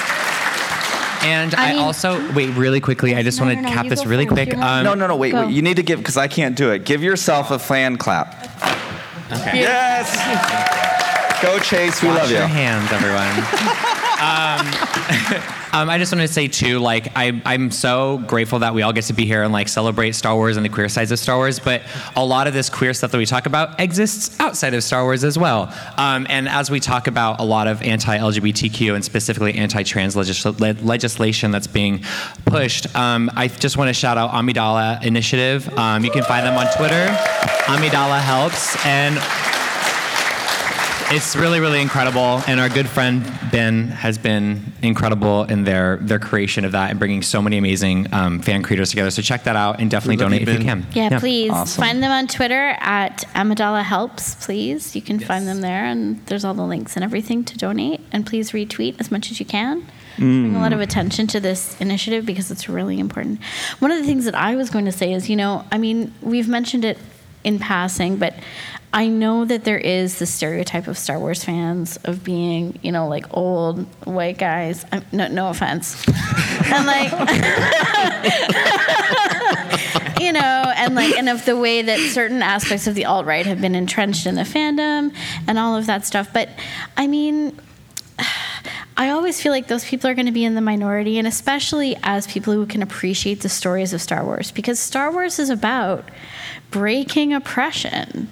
And 1.24 1.54
I 1.54 1.70
I, 1.70 1.72
mean- 1.74 1.82
also 1.82 2.32
wait 2.32 2.50
really 2.56 2.80
quickly. 2.80 3.14
I 3.14 3.22
just 3.22 3.38
No, 3.38 3.46
want 3.46 3.59
to 3.59 3.62
no, 3.62 3.68
no, 3.68 3.74
cap 3.74 3.85
you 3.85 3.90
this 3.90 4.06
really 4.06 4.26
quick. 4.26 4.56
Um, 4.56 4.85
No, 4.85 4.94
no, 4.94 5.06
no, 5.06 5.16
wait, 5.16 5.35
wait. 5.35 5.50
You 5.50 5.62
need 5.62 5.76
to 5.76 5.82
give, 5.82 5.98
because 5.98 6.16
I 6.16 6.28
can't 6.28 6.56
do 6.56 6.70
it. 6.70 6.85
Give 6.85 7.02
yourself 7.02 7.50
a 7.50 7.59
fan 7.59 7.96
clap. 7.98 8.35
Okay. 9.32 9.61
Yes! 9.61 11.42
Go, 11.42 11.59
Chase. 11.59 12.00
We 12.02 12.09
Wash 12.09 12.18
love 12.18 12.30
you. 12.30 12.37
your 12.37 12.46
hands, 12.46 12.90
everyone. 12.92 14.02
um, 14.18 14.66
um, 15.72 15.90
I 15.90 15.96
just 15.98 16.12
want 16.12 16.26
to 16.26 16.33
say 16.33 16.48
too, 16.48 16.79
like 16.79 17.09
I, 17.14 17.40
I'm 17.44 17.70
so 17.70 18.18
grateful 18.26 18.61
that 18.61 18.72
we 18.74 18.81
all 18.81 18.92
get 18.92 19.05
to 19.05 19.12
be 19.12 19.26
here 19.26 19.42
and 19.42 19.52
like 19.52 19.68
celebrate 19.68 20.12
Star 20.14 20.35
Wars 20.35 20.57
and 20.57 20.64
the 20.64 20.70
queer 20.70 20.88
sides 20.88 21.12
of 21.12 21.18
Star 21.18 21.37
Wars. 21.37 21.59
But 21.59 21.83
a 22.16 22.24
lot 22.24 22.46
of 22.46 22.55
this 22.55 22.70
queer 22.70 22.94
stuff 22.94 23.11
that 23.11 23.18
we 23.18 23.26
talk 23.26 23.44
about 23.44 23.79
exists 23.79 24.38
outside 24.40 24.72
of 24.72 24.83
Star 24.83 25.05
Wars 25.05 25.22
as 25.22 25.38
well. 25.38 25.72
Um, 25.98 26.26
and 26.31 26.48
as 26.48 26.70
we 26.70 26.81
talk 26.81 27.07
about 27.07 27.40
a 27.40 27.44
lot 27.44 27.68
of 27.68 27.83
anti-LGBTQ 27.83 28.94
and 28.94 29.05
specifically 29.05 29.55
anti-trans 29.55 30.14
legisl- 30.14 30.59
le- 30.59 30.83
legislation 30.83 31.50
that's 31.50 31.66
being 31.66 32.02
pushed, 32.46 32.94
um, 32.96 33.31
I 33.37 33.48
just 33.48 33.76
want 33.76 33.88
to 33.88 33.94
shout 33.94 34.16
out 34.16 34.31
Amidala 34.31 35.05
Initiative. 35.05 35.68
Um, 35.79 36.05
you 36.05 36.11
can 36.11 36.22
find 36.22 36.46
them 36.46 36.57
on 36.57 36.66
Twitter. 36.76 37.07
Amidala 37.66 38.20
helps 38.20 38.76
and 38.87 39.18
it's 41.11 41.37
really, 41.37 41.61
really 41.61 41.81
incredible, 41.81 42.42
and 42.49 42.59
our 42.59 42.69
good 42.69 42.88
friend 42.88 43.23
Ben 43.53 43.88
has 43.88 44.19
been 44.19 44.73
incredible 44.83 45.45
in 45.45 45.64
their 45.64 45.99
their 45.99 46.19
creation 46.19 46.64
of 46.64 46.73
that 46.73 46.90
and 46.90 46.99
bringing 46.99 47.23
so 47.23 47.40
many 47.40 47.57
amazing 47.59 48.12
um, 48.12 48.40
fan 48.40 48.62
creators 48.62 48.90
together. 48.90 49.11
So 49.11 49.23
check 49.23 49.45
that 49.45 49.57
out 49.57 49.81
and 49.81 49.90
definitely 49.90 50.16
donate 50.16 50.42
you, 50.42 50.49
if 50.53 50.59
you 50.59 50.64
can. 50.64 50.87
Yeah, 50.92 51.19
please 51.19 51.51
Awesome. 51.53 51.81
find 51.81 52.03
them 52.03 52.11
on 52.11 52.27
Twitter 52.27 52.77
at 52.81 53.19
Amidala 53.35 53.83
Helps. 53.85 54.35
Please, 54.45 54.97
you 54.97 55.03
can 55.03 55.19
find 55.21 55.47
them 55.47 55.61
there, 55.61 55.85
and 55.85 56.25
there's 56.27 56.45
all 56.45 56.55
the 56.55 56.64
links 56.66 56.97
and 56.97 57.05
everything 57.05 57.45
to 57.45 57.57
donate. 57.57 58.01
And 58.12 58.27
please 58.27 58.51
retweet 58.51 58.99
as 59.01 59.11
much 59.11 59.31
as 59.31 59.38
you 59.38 59.47
can. 59.47 59.87
Bring 60.16 60.57
a 60.57 60.61
lot 60.61 60.73
of 60.73 60.81
attention 60.81 61.27
to 61.29 61.40
this 61.40 61.79
initiative 61.79 62.25
because 62.25 62.51
it's 62.51 62.71
really 62.71 62.99
important. 62.99 63.38
One 63.81 63.90
of 63.90 63.99
the 63.99 64.05
things 64.05 64.25
that 64.25 64.35
I 64.35 64.57
was 64.57 64.71
going 64.71 64.87
to 64.87 64.92
say 64.92 65.12
is, 65.12 65.29
you 65.29 65.37
know, 65.37 65.64
I 65.71 65.77
mean, 65.77 66.14
we've 66.23 66.49
mentioned 66.49 66.87
it 66.87 66.97
in 67.45 67.59
passing, 67.59 68.16
but 68.16 68.35
I 68.92 69.09
know 69.09 69.44
that 69.44 69.64
there 69.64 69.79
is 69.79 70.18
the 70.18 70.27
stereotype 70.27 70.87
of 70.87 70.96
Star 70.96 71.18
Wars 71.18 71.44
fans 71.44 71.99
of 72.05 72.25
being, 72.25 72.79
you 72.83 72.92
know, 72.92 73.09
like 73.09 73.27
old 73.31 73.85
white 74.05 74.38
guys. 74.38 74.85
i 74.92 75.03
no, 75.12 75.29
no 75.29 75.51
offense, 75.51 76.07
and 76.66 76.87
like 76.87 77.12
you 80.20 80.33
know, 80.33 80.72
and 80.77 80.94
like, 80.94 81.16
and 81.16 81.29
of 81.29 81.44
the 81.44 81.57
way 81.57 81.83
that 81.83 81.99
certain 81.99 82.42
aspects 82.42 82.87
of 82.87 82.94
the 82.94 83.05
alt 83.05 83.27
right 83.27 83.44
have 83.44 83.61
been 83.61 83.75
entrenched 83.75 84.27
in 84.27 84.35
the 84.35 84.42
fandom 84.42 85.14
and 85.46 85.59
all 85.59 85.77
of 85.77 85.87
that 85.87 86.07
stuff. 86.07 86.33
But 86.33 86.49
I 86.96 87.07
mean, 87.07 87.59
I 88.96 89.11
always 89.11 89.42
feel 89.42 89.53
like 89.53 89.68
those 89.68 89.85
people 89.85 90.09
are 90.09 90.14
going 90.14 90.27
to 90.27 90.33
be 90.33 90.44
in 90.44 90.55
the 90.55 90.62
minority, 90.62 91.18
and 91.18 91.29
especially 91.29 91.96
as 92.03 92.27
people 92.27 92.55
who 92.55 92.64
can 92.64 92.83
appreciate 92.83 93.42
the 93.42 93.49
stories 93.49 93.92
of 93.92 94.01
Star 94.01 94.25
Wars, 94.25 94.53
because 94.53 94.79
Star 94.79 95.12
Wars 95.12 95.38
is 95.38 95.51
about 95.51 96.09
breaking 96.70 97.35
oppression. 97.35 98.31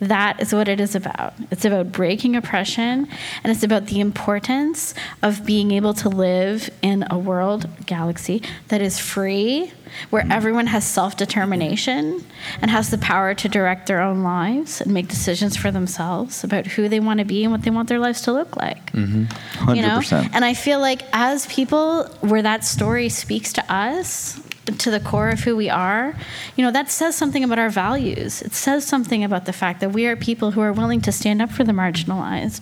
That 0.00 0.40
is 0.40 0.52
what 0.52 0.68
it 0.68 0.80
is 0.80 0.94
about. 0.94 1.34
It's 1.50 1.64
about 1.64 1.90
breaking 1.90 2.36
oppression, 2.36 3.08
and 3.42 3.50
it's 3.50 3.62
about 3.62 3.86
the 3.86 4.00
importance 4.00 4.94
of 5.22 5.44
being 5.44 5.72
able 5.72 5.94
to 5.94 6.08
live 6.08 6.70
in 6.82 7.04
a 7.10 7.18
world, 7.18 7.68
galaxy, 7.86 8.42
that 8.68 8.80
is 8.80 8.98
free, 8.98 9.72
where 10.10 10.24
everyone 10.30 10.66
has 10.68 10.86
self 10.86 11.16
determination 11.16 12.24
and 12.60 12.70
has 12.70 12.90
the 12.90 12.98
power 12.98 13.34
to 13.34 13.48
direct 13.48 13.86
their 13.86 14.00
own 14.00 14.22
lives 14.22 14.80
and 14.80 14.92
make 14.92 15.08
decisions 15.08 15.56
for 15.56 15.70
themselves 15.70 16.44
about 16.44 16.66
who 16.66 16.88
they 16.88 17.00
want 17.00 17.18
to 17.18 17.24
be 17.24 17.42
and 17.42 17.52
what 17.52 17.62
they 17.62 17.70
want 17.70 17.88
their 17.88 17.98
lives 17.98 18.20
to 18.22 18.32
look 18.32 18.56
like. 18.56 18.92
Mm-hmm. 18.92 19.74
You 19.74 19.82
know? 19.82 19.98
100%. 19.98 20.30
And 20.32 20.44
I 20.44 20.54
feel 20.54 20.80
like 20.80 21.02
as 21.12 21.46
people, 21.46 22.04
where 22.20 22.42
that 22.42 22.64
story 22.64 23.08
speaks 23.08 23.52
to 23.54 23.72
us, 23.72 24.40
to 24.76 24.90
the 24.90 25.00
core 25.00 25.30
of 25.30 25.40
who 25.40 25.56
we 25.56 25.70
are, 25.70 26.14
you 26.56 26.64
know, 26.64 26.70
that 26.70 26.90
says 26.90 27.16
something 27.16 27.42
about 27.42 27.58
our 27.58 27.70
values. 27.70 28.42
It 28.42 28.52
says 28.52 28.86
something 28.86 29.24
about 29.24 29.46
the 29.46 29.52
fact 29.52 29.80
that 29.80 29.92
we 29.92 30.06
are 30.06 30.16
people 30.16 30.50
who 30.52 30.60
are 30.60 30.72
willing 30.72 31.00
to 31.02 31.12
stand 31.12 31.40
up 31.40 31.50
for 31.50 31.64
the 31.64 31.72
marginalized. 31.72 32.60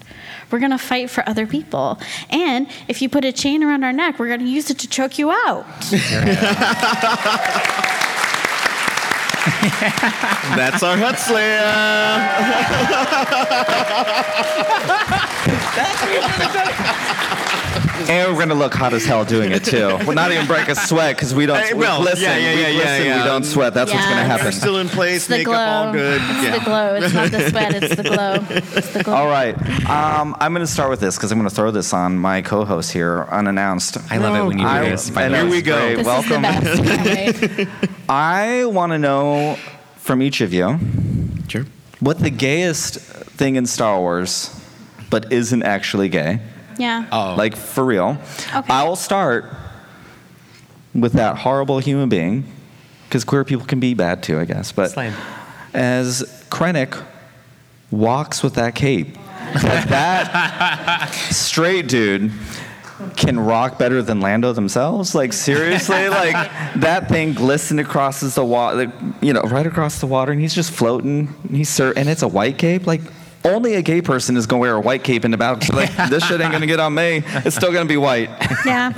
We're 0.50 0.60
going 0.60 0.70
to 0.70 0.78
fight 0.78 1.10
for 1.10 1.28
other 1.28 1.46
people. 1.46 1.98
And 2.30 2.68
if 2.88 3.02
you 3.02 3.08
put 3.08 3.24
a 3.24 3.32
chain 3.32 3.62
around 3.62 3.84
our 3.84 3.92
neck, 3.92 4.18
we're 4.18 4.28
going 4.28 4.40
to 4.40 4.46
use 4.46 4.70
it 4.70 4.78
to 4.80 4.88
choke 4.88 5.18
you 5.18 5.30
out. 5.30 5.66
That's 10.56 10.82
our 10.82 10.96
Hutt 10.96 11.18
Slayer. 11.18 11.62
And 18.08 18.32
we're 18.32 18.38
gonna 18.38 18.54
look 18.54 18.74
hot 18.74 18.92
as 18.92 19.04
hell 19.04 19.24
doing 19.24 19.52
it 19.52 19.64
too. 19.64 19.98
We're 20.06 20.14
not 20.14 20.30
even 20.30 20.46
break 20.46 20.68
a 20.68 20.74
sweat 20.74 21.16
because 21.16 21.34
we 21.34 21.46
don't. 21.46 21.58
Hey, 21.58 21.72
we 21.72 21.80
well, 21.80 22.02
glisten. 22.02 22.22
yeah, 22.24 22.36
yeah, 22.36 22.54
we 22.54 22.60
yeah, 22.60 22.68
yeah, 22.68 22.98
yeah. 23.02 23.22
We 23.22 23.24
don't 23.28 23.44
sweat. 23.44 23.74
That's 23.74 23.92
what's 23.92 24.04
gonna 24.04 24.16
Yeah. 24.16 24.24
happen. 24.26 24.42
Hair 24.44 24.52
still 24.52 24.76
in 24.78 24.88
place, 24.88 25.16
It's 25.16 25.26
the 25.28 25.44
glow. 25.44 25.54
all 25.56 25.92
good. 25.92 26.20
It's 26.22 26.42
yeah. 26.44 26.58
the 26.58 26.64
glow. 26.64 26.94
It's 26.96 27.14
not 27.14 27.30
the 27.30 27.48
sweat. 27.50 27.82
It's 27.82 27.96
the 27.96 28.02
glow. 28.02 28.44
It's 28.76 28.92
the 28.92 29.02
glow. 29.02 29.14
All 29.14 29.26
right. 29.28 29.54
Um, 29.88 30.36
I'm 30.40 30.52
gonna 30.52 30.66
start 30.66 30.90
with 30.90 31.00
this 31.00 31.16
because 31.16 31.32
I'm 31.32 31.38
gonna 31.38 31.50
throw 31.50 31.70
this 31.70 31.92
on 31.94 32.18
my 32.18 32.42
co-host 32.42 32.92
here 32.92 33.26
unannounced. 33.30 33.98
I 34.10 34.18
love 34.18 34.36
it 34.36 34.44
when 34.46 34.58
you 34.58 34.64
do 34.64 34.70
I- 34.70 34.90
this. 34.90 35.10
By 35.10 35.24
I 35.24 35.28
the 35.28 35.36
know, 35.38 35.44
way. 35.46 35.50
we 35.50 35.62
go. 35.62 35.78
great. 35.80 35.96
This 35.96 36.06
Welcome. 36.06 36.44
is 36.44 36.76
the 36.78 36.82
best. 36.82 37.40
Can't. 37.56 37.68
I 38.08 38.64
want 38.66 38.92
to 38.92 38.98
know 38.98 39.56
from 39.96 40.22
each 40.22 40.40
of 40.40 40.52
you 40.52 40.78
Sure. 41.48 41.64
what 42.00 42.18
the 42.20 42.30
gayest 42.30 42.96
thing 42.98 43.56
in 43.56 43.66
Star 43.66 43.98
Wars, 43.98 44.50
but 45.10 45.32
isn't 45.32 45.62
actually 45.62 46.08
gay. 46.08 46.40
Yeah. 46.78 47.06
Oh. 47.12 47.34
Like 47.36 47.56
for 47.56 47.84
real. 47.84 48.18
Okay. 48.54 48.72
I 48.72 48.84
will 48.84 48.96
start 48.96 49.46
with 50.94 51.12
that 51.14 51.36
horrible 51.38 51.78
human 51.78 52.08
being, 52.08 52.44
because 53.08 53.24
queer 53.24 53.44
people 53.44 53.66
can 53.66 53.80
be 53.80 53.94
bad 53.94 54.22
too, 54.22 54.38
I 54.38 54.44
guess. 54.44 54.72
But 54.72 54.90
Slime. 54.92 55.12
as 55.74 56.22
Krennic 56.50 57.02
walks 57.90 58.42
with 58.42 58.54
that 58.54 58.74
cape, 58.74 59.14
that, 59.54 59.88
that 59.88 61.10
straight 61.30 61.88
dude 61.88 62.32
can 63.16 63.38
rock 63.38 63.78
better 63.78 64.00
than 64.02 64.20
Lando 64.20 64.52
themselves. 64.54 65.14
Like 65.14 65.32
seriously, 65.34 66.08
like 66.10 66.34
that 66.76 67.08
thing 67.08 67.34
glistened 67.34 67.78
across 67.80 68.20
the 68.20 68.44
water, 68.44 68.90
you 69.20 69.32
know, 69.34 69.42
right 69.42 69.66
across 69.66 70.00
the 70.00 70.06
water, 70.06 70.32
and 70.32 70.40
he's 70.40 70.54
just 70.54 70.70
floating. 70.70 71.34
He's 71.50 71.68
sur- 71.68 71.92
and 71.94 72.08
it's 72.08 72.22
a 72.22 72.28
white 72.28 72.58
cape, 72.58 72.86
like. 72.86 73.02
Only 73.46 73.74
a 73.74 73.82
gay 73.82 74.02
person 74.02 74.36
is 74.36 74.46
gonna 74.46 74.60
wear 74.60 74.74
a 74.74 74.80
white 74.80 75.04
cape 75.04 75.24
in 75.24 75.30
the 75.30 75.36
battle. 75.36 75.56
'cause 75.56 75.68
they're 75.68 75.96
Like 75.96 75.96
this 76.10 76.24
shit 76.26 76.40
ain't 76.40 76.52
gonna 76.52 76.66
get 76.66 76.80
on 76.80 76.94
me. 76.94 77.22
It's 77.26 77.56
still 77.56 77.72
gonna 77.72 77.84
be 77.86 77.96
white. 77.96 78.30
Yeah. 78.66 78.92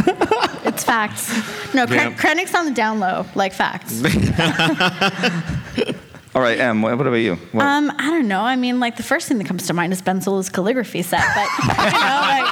It's 0.65 0.83
facts. 0.85 1.29
No, 1.75 1.87
Kren- 1.87 2.17
Krennic's 2.17 2.55
on 2.55 2.65
the 2.67 2.71
down 2.73 3.01
low, 3.01 3.27
like 3.35 3.53
facts. 3.53 4.03
All 6.35 6.43
right, 6.43 6.59
Em. 6.61 6.83
What 6.83 6.97
what 6.99 7.07
about 7.07 7.17
you? 7.17 7.37
What- 7.53 7.65
Um, 7.65 7.91
I 7.99 8.11
don't 8.11 8.29
know. 8.29 8.43
I 8.43 8.57
mean, 8.57 8.81
like 8.81 8.97
the 8.97 9.03
first 9.03 9.29
thing 9.29 9.39
that 9.39 9.47
comes 9.47 9.67
to 9.67 9.75
mind 9.75 9.93
is 9.93 10.03
Ben 10.03 10.21
Solo's 10.21 10.49
calligraphy 10.49 11.03
set, 11.03 11.25
but 11.35 11.49
you 11.63 11.69
know, 12.01 12.21
like, 12.29 12.49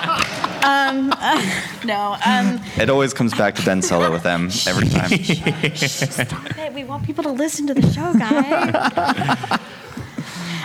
um, 0.67 1.09
no. 1.85 2.17
Um, 2.27 2.61
it 2.79 2.91
always 2.91 3.15
comes 3.15 3.33
back 3.35 3.55
to 3.57 3.63
Ben 3.65 3.83
Solo 3.83 4.11
with 4.11 4.23
them 4.23 4.51
every 4.67 4.89
time. 4.89 5.11
stop 5.77 6.59
it. 6.59 6.73
We 6.73 6.85
want 6.85 7.05
people 7.05 7.23
to 7.25 7.31
listen 7.31 7.67
to 7.69 7.75
the 7.75 7.83
show, 7.93 8.13
guys. 8.15 9.61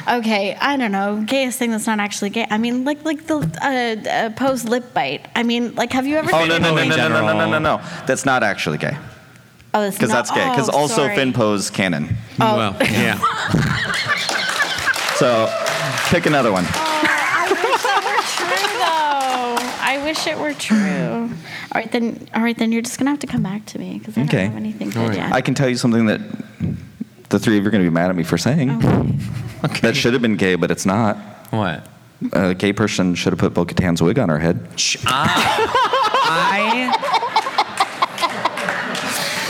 Okay, 0.08 0.56
I 0.56 0.78
don't 0.78 0.92
know. 0.92 1.24
Gayest 1.26 1.60
thing 1.60 1.72
that's 1.72 1.88
not 1.88 2.00
actually 2.00 2.32
gay. 2.32 2.48
I 2.50 2.58
mean, 2.58 2.84
like 2.86 3.04
like 3.06 3.28
the 3.28 3.38
uh, 3.38 4.10
uh, 4.10 4.30
Poe's 4.32 4.66
lip 4.66 4.94
bite. 4.94 5.28
I 5.36 5.44
mean, 5.44 5.76
like, 5.76 5.92
have 5.94 6.08
you 6.08 6.18
ever? 6.18 6.30
Oh 6.34 6.40
seen 6.40 6.50
no 6.50 6.58
no 6.58 6.76
no 6.76 6.84
no 6.84 6.96
no 6.96 7.08
no 7.10 7.38
no 7.38 7.52
no 7.52 7.60
no! 7.60 7.82
That's 8.06 8.26
not 8.26 8.44
actually 8.44 8.78
gay 8.78 8.98
Oh, 9.74 9.84
it's 9.84 9.96
because 9.96 10.10
not- 10.10 10.28
that's 10.28 10.32
gay. 10.32 10.50
Because 10.50 10.70
oh, 10.70 10.78
also 10.78 10.96
sorry. 10.96 11.16
Finn 11.16 11.34
Poe's 11.34 11.70
canon. 11.70 12.18
Oh. 12.40 12.58
Well, 12.58 12.78
yeah. 12.82 13.18
So 15.16 15.48
pick 16.10 16.26
another 16.26 16.52
one. 16.52 16.66
I 16.68 17.58
wish 17.64 17.86
it 17.96 17.98
were 18.08 18.24
true, 18.24 18.78
though. 18.80 19.56
I 19.82 20.02
wish 20.04 20.28
it 20.28 20.38
were 20.38 20.54
true. 20.54 21.38
All 21.74 21.82
right, 21.82 21.92
then. 21.92 22.28
All 22.34 22.42
right, 22.42 22.58
then 22.58 22.72
you're 22.72 22.82
just 22.82 22.98
gonna 22.98 23.12
have 23.12 23.20
to 23.20 23.28
come 23.28 23.44
back 23.44 23.66
to 23.68 23.80
me 23.80 24.00
because 24.00 24.18
I 24.18 24.24
don't 24.24 24.40
have 24.48 24.56
anything 24.56 24.90
good 24.90 25.10
right. 25.10 25.18
yet. 25.18 25.32
I 25.32 25.42
can 25.42 25.54
tell 25.54 25.70
you 25.70 25.78
something 25.78 26.08
that 26.08 26.22
the 27.32 27.40
three 27.40 27.58
of 27.58 27.64
you 27.64 27.68
are 27.68 27.72
going 27.72 27.84
to 27.84 27.90
be 27.90 27.94
mad 27.94 28.10
at 28.10 28.16
me 28.16 28.24
for 28.24 28.38
saying. 28.38 28.70
That 29.82 29.96
should 29.96 30.14
have 30.14 30.24
been 30.24 30.38
gay, 30.38 30.56
but 30.56 30.72
it's 30.72 30.88
not. 30.88 31.18
What? 31.52 31.86
A 32.34 32.56
gay 32.56 32.74
person 32.74 33.14
should 33.14 33.32
have 33.32 33.40
put 33.40 33.54
Bo-Katan's 33.54 34.02
wig 34.02 34.18
on 34.18 34.28
her 34.30 34.40
head. 34.40 34.68
I 35.06 36.92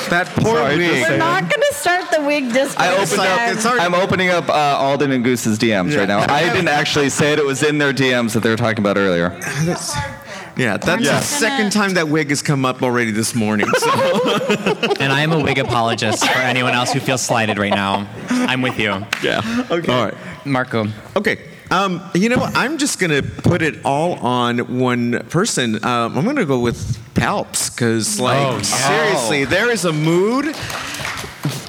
That 0.10 0.28
poor 0.36 0.58
Sorry, 0.58 0.78
wig. 0.78 1.02
We're 1.10 1.18
not 1.18 1.50
gonna 1.50 1.64
start 1.72 2.12
the 2.12 2.22
wig 2.26 2.52
discourse. 2.52 2.76
I 2.78 2.92
opened 2.94 3.22
up, 3.22 3.40
it's 3.56 3.66
already- 3.66 3.86
I'm 3.86 3.94
opening 3.96 4.30
up 4.30 4.50
uh, 4.50 4.54
Alden 4.54 5.12
and 5.12 5.24
Goose's 5.24 5.58
DMs 5.58 5.98
right 5.98 6.08
now. 6.10 6.20
I 6.20 6.44
didn't 6.52 6.68
actually 6.68 7.10
say 7.10 7.32
it. 7.32 7.40
It 7.40 7.46
was 7.46 7.64
in 7.64 7.78
their 7.78 7.94
DMs 7.94 8.34
that 8.34 8.42
they 8.42 8.50
were 8.50 8.58
talking 8.58 8.80
about 8.80 8.98
earlier. 8.98 9.30
That's- 9.30 9.96
yeah, 10.62 10.78
that's 10.78 11.04
Yeah. 11.04 11.20
the 11.20 11.26
second 11.26 11.72
time 11.72 11.94
that 11.96 12.08
wig 12.08 12.30
has 12.30 12.42
come 12.42 12.66
up 12.66 12.82
already 12.84 13.12
this 13.12 13.34
morning. 13.36 13.68
So. 13.78 13.90
and 15.00 15.12
I 15.12 15.22
am 15.22 15.32
a 15.32 15.40
wig 15.40 15.58
apologist 15.58 16.24
for 16.26 16.40
anyone 16.40 16.74
else 16.74 16.94
who 16.94 17.00
feels 17.00 17.22
slighted 17.22 17.58
right 17.58 17.74
now. 17.74 18.08
I'm 18.30 18.62
with 18.62 18.78
you. 18.80 19.06
yeah. 19.24 19.42
Okay. 19.72 19.92
All 19.94 20.06
right. 20.06 20.16
Marco. 20.46 20.88
Okay. 21.16 21.38
Um, 21.72 22.02
you 22.14 22.28
know 22.30 22.38
what? 22.38 22.56
I'm 22.56 22.78
just 22.78 23.00
gonna 23.00 23.24
put 23.24 23.62
it 23.62 23.84
all 23.86 24.14
on 24.20 24.80
one 24.80 25.22
person. 25.30 25.76
Um, 25.86 26.18
I'm 26.18 26.26
gonna 26.26 26.46
go 26.46 26.60
with 26.60 26.78
Palps 27.16 27.74
because, 27.74 28.20
like, 28.20 28.38
Oh, 28.46 28.56
yeah. 28.58 28.62
seriously, 28.62 29.46
there 29.46 29.72
is 29.72 29.86
a 29.86 29.94
mood. 29.94 30.54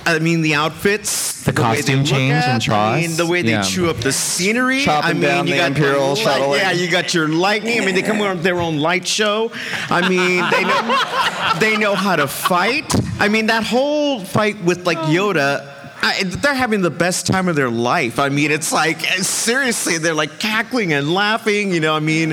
I 0.04 0.18
mean, 0.18 0.42
the 0.42 0.54
outfits, 0.54 1.42
The 1.44 1.52
they 1.52 1.62
costume 1.62 2.04
change 2.04 2.32
at, 2.32 2.66
and 2.68 2.74
I 2.74 3.00
mean, 3.00 3.16
the 3.16 3.26
way 3.26 3.42
they 3.42 3.52
Yeah. 3.52 3.62
chew 3.62 3.88
up 3.88 3.96
the 3.98 4.12
scenery. 4.12 4.84
Chopping 4.84 5.10
I 5.10 5.12
mean, 5.14 5.22
down 5.22 5.46
you 5.46 5.54
the 5.54 5.58
got 5.60 5.66
Imperial 5.68 6.08
light- 6.10 6.18
shuttle. 6.18 6.56
Yeah, 6.56 6.72
you 6.72 6.90
got 6.90 7.14
your 7.14 7.28
lightning. 7.28 7.80
I 7.80 7.84
mean, 7.86 7.94
they 7.94 8.02
come 8.02 8.20
on 8.20 8.36
with 8.36 8.42
their 8.44 8.60
own 8.60 8.78
light 8.78 9.06
show. 9.06 9.50
I 9.88 10.08
mean, 10.08 10.44
they 10.50 10.64
know 10.64 11.58
they 11.60 11.76
know 11.76 11.94
how 11.94 12.16
to 12.16 12.26
fight. 12.26 12.94
I 13.18 13.28
mean, 13.28 13.46
that 13.46 13.64
whole 13.64 14.20
fight 14.20 14.62
with 14.62 14.86
like 14.86 14.98
Yoda. 14.98 15.68
I, 16.04 16.24
they're 16.24 16.52
having 16.52 16.82
the 16.82 16.90
best 16.90 17.28
time 17.28 17.46
of 17.46 17.54
their 17.54 17.70
life. 17.70 18.18
I 18.18 18.28
mean, 18.28 18.50
it's 18.50 18.72
like 18.72 19.00
seriously, 19.22 19.98
they're 19.98 20.14
like 20.14 20.40
cackling 20.40 20.92
and 20.92 21.14
laughing. 21.14 21.72
You 21.72 21.78
know, 21.78 21.94
I 21.94 22.00
mean, 22.00 22.32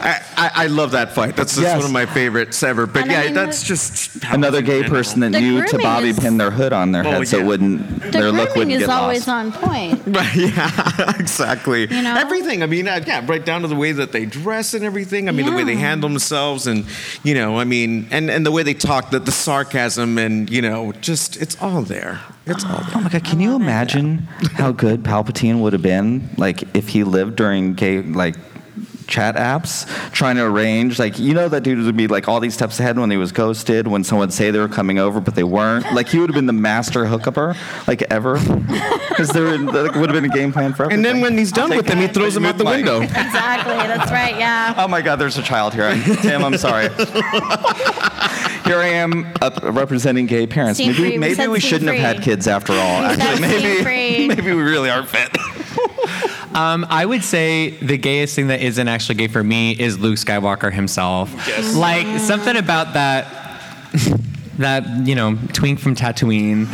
I, 0.00 0.22
I, 0.36 0.50
I 0.54 0.66
love 0.66 0.92
that 0.92 1.12
fight. 1.14 1.36
That's 1.36 1.52
just 1.54 1.62
Yes. 1.62 1.76
one 1.76 1.84
of 1.86 1.92
my 1.92 2.06
favorites 2.06 2.62
ever. 2.62 2.86
But 2.86 3.02
And 3.02 3.10
I 3.12 3.14
yeah, 3.14 3.24
mean, 3.26 3.34
that's 3.34 3.60
the- 3.60 3.66
just 3.68 4.24
Another 4.24 4.62
gay 4.62 4.82
person 4.82 5.20
that 5.20 5.32
The 5.32 5.40
knew 5.40 5.60
to 5.60 5.66
grooming 5.68 5.84
bobby 5.86 6.08
is- 6.08 6.18
pin 6.18 6.36
their 6.38 6.50
hood 6.50 6.72
on 6.72 6.92
their 6.92 7.06
Oh, 7.06 7.10
head 7.10 7.28
so 7.28 7.36
yeah. 7.36 7.42
it 7.42 7.46
wouldn't 7.46 8.02
The 8.02 8.10
their 8.10 8.32
look 8.32 8.52
grooming 8.54 8.68
wouldn't 8.68 8.72
is 8.82 8.86
get 8.88 8.90
always 8.90 9.26
lost. 9.28 9.28
on 9.28 9.52
point. 9.52 10.02
Right, 10.06 10.34
yeah, 10.34 11.12
exactly. 11.18 11.82
You 11.92 12.02
know? 12.02 12.16
Everything. 12.16 12.62
I 12.62 12.66
mean, 12.66 12.88
uh, 12.88 13.02
yeah, 13.06 13.24
right 13.26 13.44
down 13.44 13.62
to 13.62 13.68
the 13.68 13.76
way 13.76 13.92
that 13.92 14.12
they 14.12 14.24
dress 14.26 14.74
and 14.74 14.84
everything. 14.84 15.28
I 15.28 15.32
mean, 15.32 15.46
the 15.46 15.52
way 15.52 15.64
they 15.64 15.72
Yeah. 15.74 15.78
handle 15.80 16.08
themselves, 16.08 16.66
and 16.66 16.84
you 17.22 17.34
know, 17.34 17.58
I 17.58 17.64
mean, 17.64 18.06
and 18.10 18.30
and 18.30 18.44
the 18.44 18.50
way 18.52 18.62
they 18.62 18.74
talk, 18.74 19.10
the, 19.10 19.18
the 19.20 19.32
sarcasm, 19.32 20.18
and 20.18 20.50
you 20.50 20.62
know, 20.62 20.92
just 21.00 21.36
it's 21.40 21.56
all 21.60 21.82
there. 21.82 22.20
It's 22.46 22.64
all 22.64 22.78
there. 22.78 22.92
Oh 22.96 23.00
my 23.00 23.08
god, 23.08 23.24
can 23.24 23.40
you 23.40 23.54
imagine 23.54 24.26
how 24.54 24.72
good 24.72 25.02
Palpatine 25.04 25.60
would 25.60 25.72
have 25.72 25.82
been 25.82 26.28
like 26.36 26.64
if 26.74 26.88
he 26.88 27.04
lived 27.04 27.36
during 27.36 27.74
gay 27.74 28.02
like 28.02 28.34
chat 29.10 29.34
apps 29.36 29.86
trying 30.12 30.36
to 30.36 30.42
arrange 30.44 30.98
like 30.98 31.18
you 31.18 31.34
know 31.34 31.48
that 31.48 31.62
dude 31.62 31.84
would 31.84 31.96
be 31.96 32.06
like 32.06 32.28
all 32.28 32.40
these 32.40 32.54
steps 32.54 32.78
ahead 32.80 32.98
when 32.98 33.10
he 33.10 33.16
was 33.16 33.32
ghosted 33.32 33.86
when 33.86 34.04
someone 34.04 34.28
would 34.28 34.32
say 34.32 34.50
they 34.50 34.58
were 34.58 34.68
coming 34.68 34.98
over 34.98 35.20
but 35.20 35.34
they 35.34 35.44
weren't 35.44 35.84
like 35.92 36.08
he 36.08 36.18
would 36.18 36.30
have 36.30 36.34
been 36.34 36.46
the 36.46 36.52
master 36.52 37.04
hookuper 37.04 37.56
like 37.86 38.02
ever 38.10 38.38
because 39.08 39.28
there 39.30 39.44
would, 39.44 39.68
there 39.74 39.84
would 40.00 40.10
have 40.10 40.12
been 40.22 40.24
a 40.24 40.34
game 40.34 40.52
plan 40.52 40.72
for 40.72 40.90
And 40.90 41.04
then 41.04 41.20
when 41.20 41.36
he's 41.36 41.52
done 41.52 41.70
with 41.70 41.86
them, 41.86 41.98
he 41.98 42.06
throws 42.08 42.34
them 42.34 42.46
out 42.46 42.56
the 42.56 42.64
Mike. 42.64 42.76
window. 42.84 43.00
Exactly. 43.30 43.74
That's 43.74 44.10
right. 44.10 44.36
Yeah. 44.38 44.74
Oh 44.76 44.88
my 44.88 45.02
God, 45.02 45.16
there's 45.16 45.36
a 45.38 45.42
child 45.42 45.74
here. 45.74 45.92
Tim, 46.22 46.44
I'm 46.44 46.56
sorry. 46.56 46.88
here 48.64 48.78
I 48.78 48.90
am 48.92 49.26
uh, 49.40 49.50
representing 49.62 50.26
gay 50.26 50.46
parents. 50.46 50.78
Scene 50.78 50.88
maybe 50.88 50.98
free. 51.02 51.10
We 51.12 51.18
maybe 51.18 51.34
said 51.34 51.48
we 51.48 51.60
shouldn't 51.60 51.90
have 51.90 52.00
had 52.00 52.22
kids 52.22 52.46
after 52.46 52.72
all. 52.72 52.78
Actually, 52.78 53.40
maybe 53.84 54.28
maybe 54.28 54.52
we 54.54 54.62
really 54.62 54.90
aren't 54.90 55.08
fit. 55.08 55.30
Um, 56.54 56.86
I 56.90 57.06
would 57.06 57.22
say 57.22 57.70
the 57.70 57.96
gayest 57.96 58.34
thing 58.34 58.48
that 58.48 58.60
isn't 58.60 58.88
actually 58.88 59.14
gay 59.16 59.28
for 59.28 59.42
me 59.44 59.72
is 59.72 59.98
Luke 59.98 60.16
Skywalker 60.16 60.72
himself. 60.72 61.32
Yes. 61.46 61.76
Like 61.76 62.18
something 62.20 62.56
about 62.56 62.94
that, 62.94 63.26
that 64.60 64.86
you 65.06 65.14
know, 65.14 65.36
twink 65.52 65.78
from 65.80 65.94
Tatooine, 65.94 66.66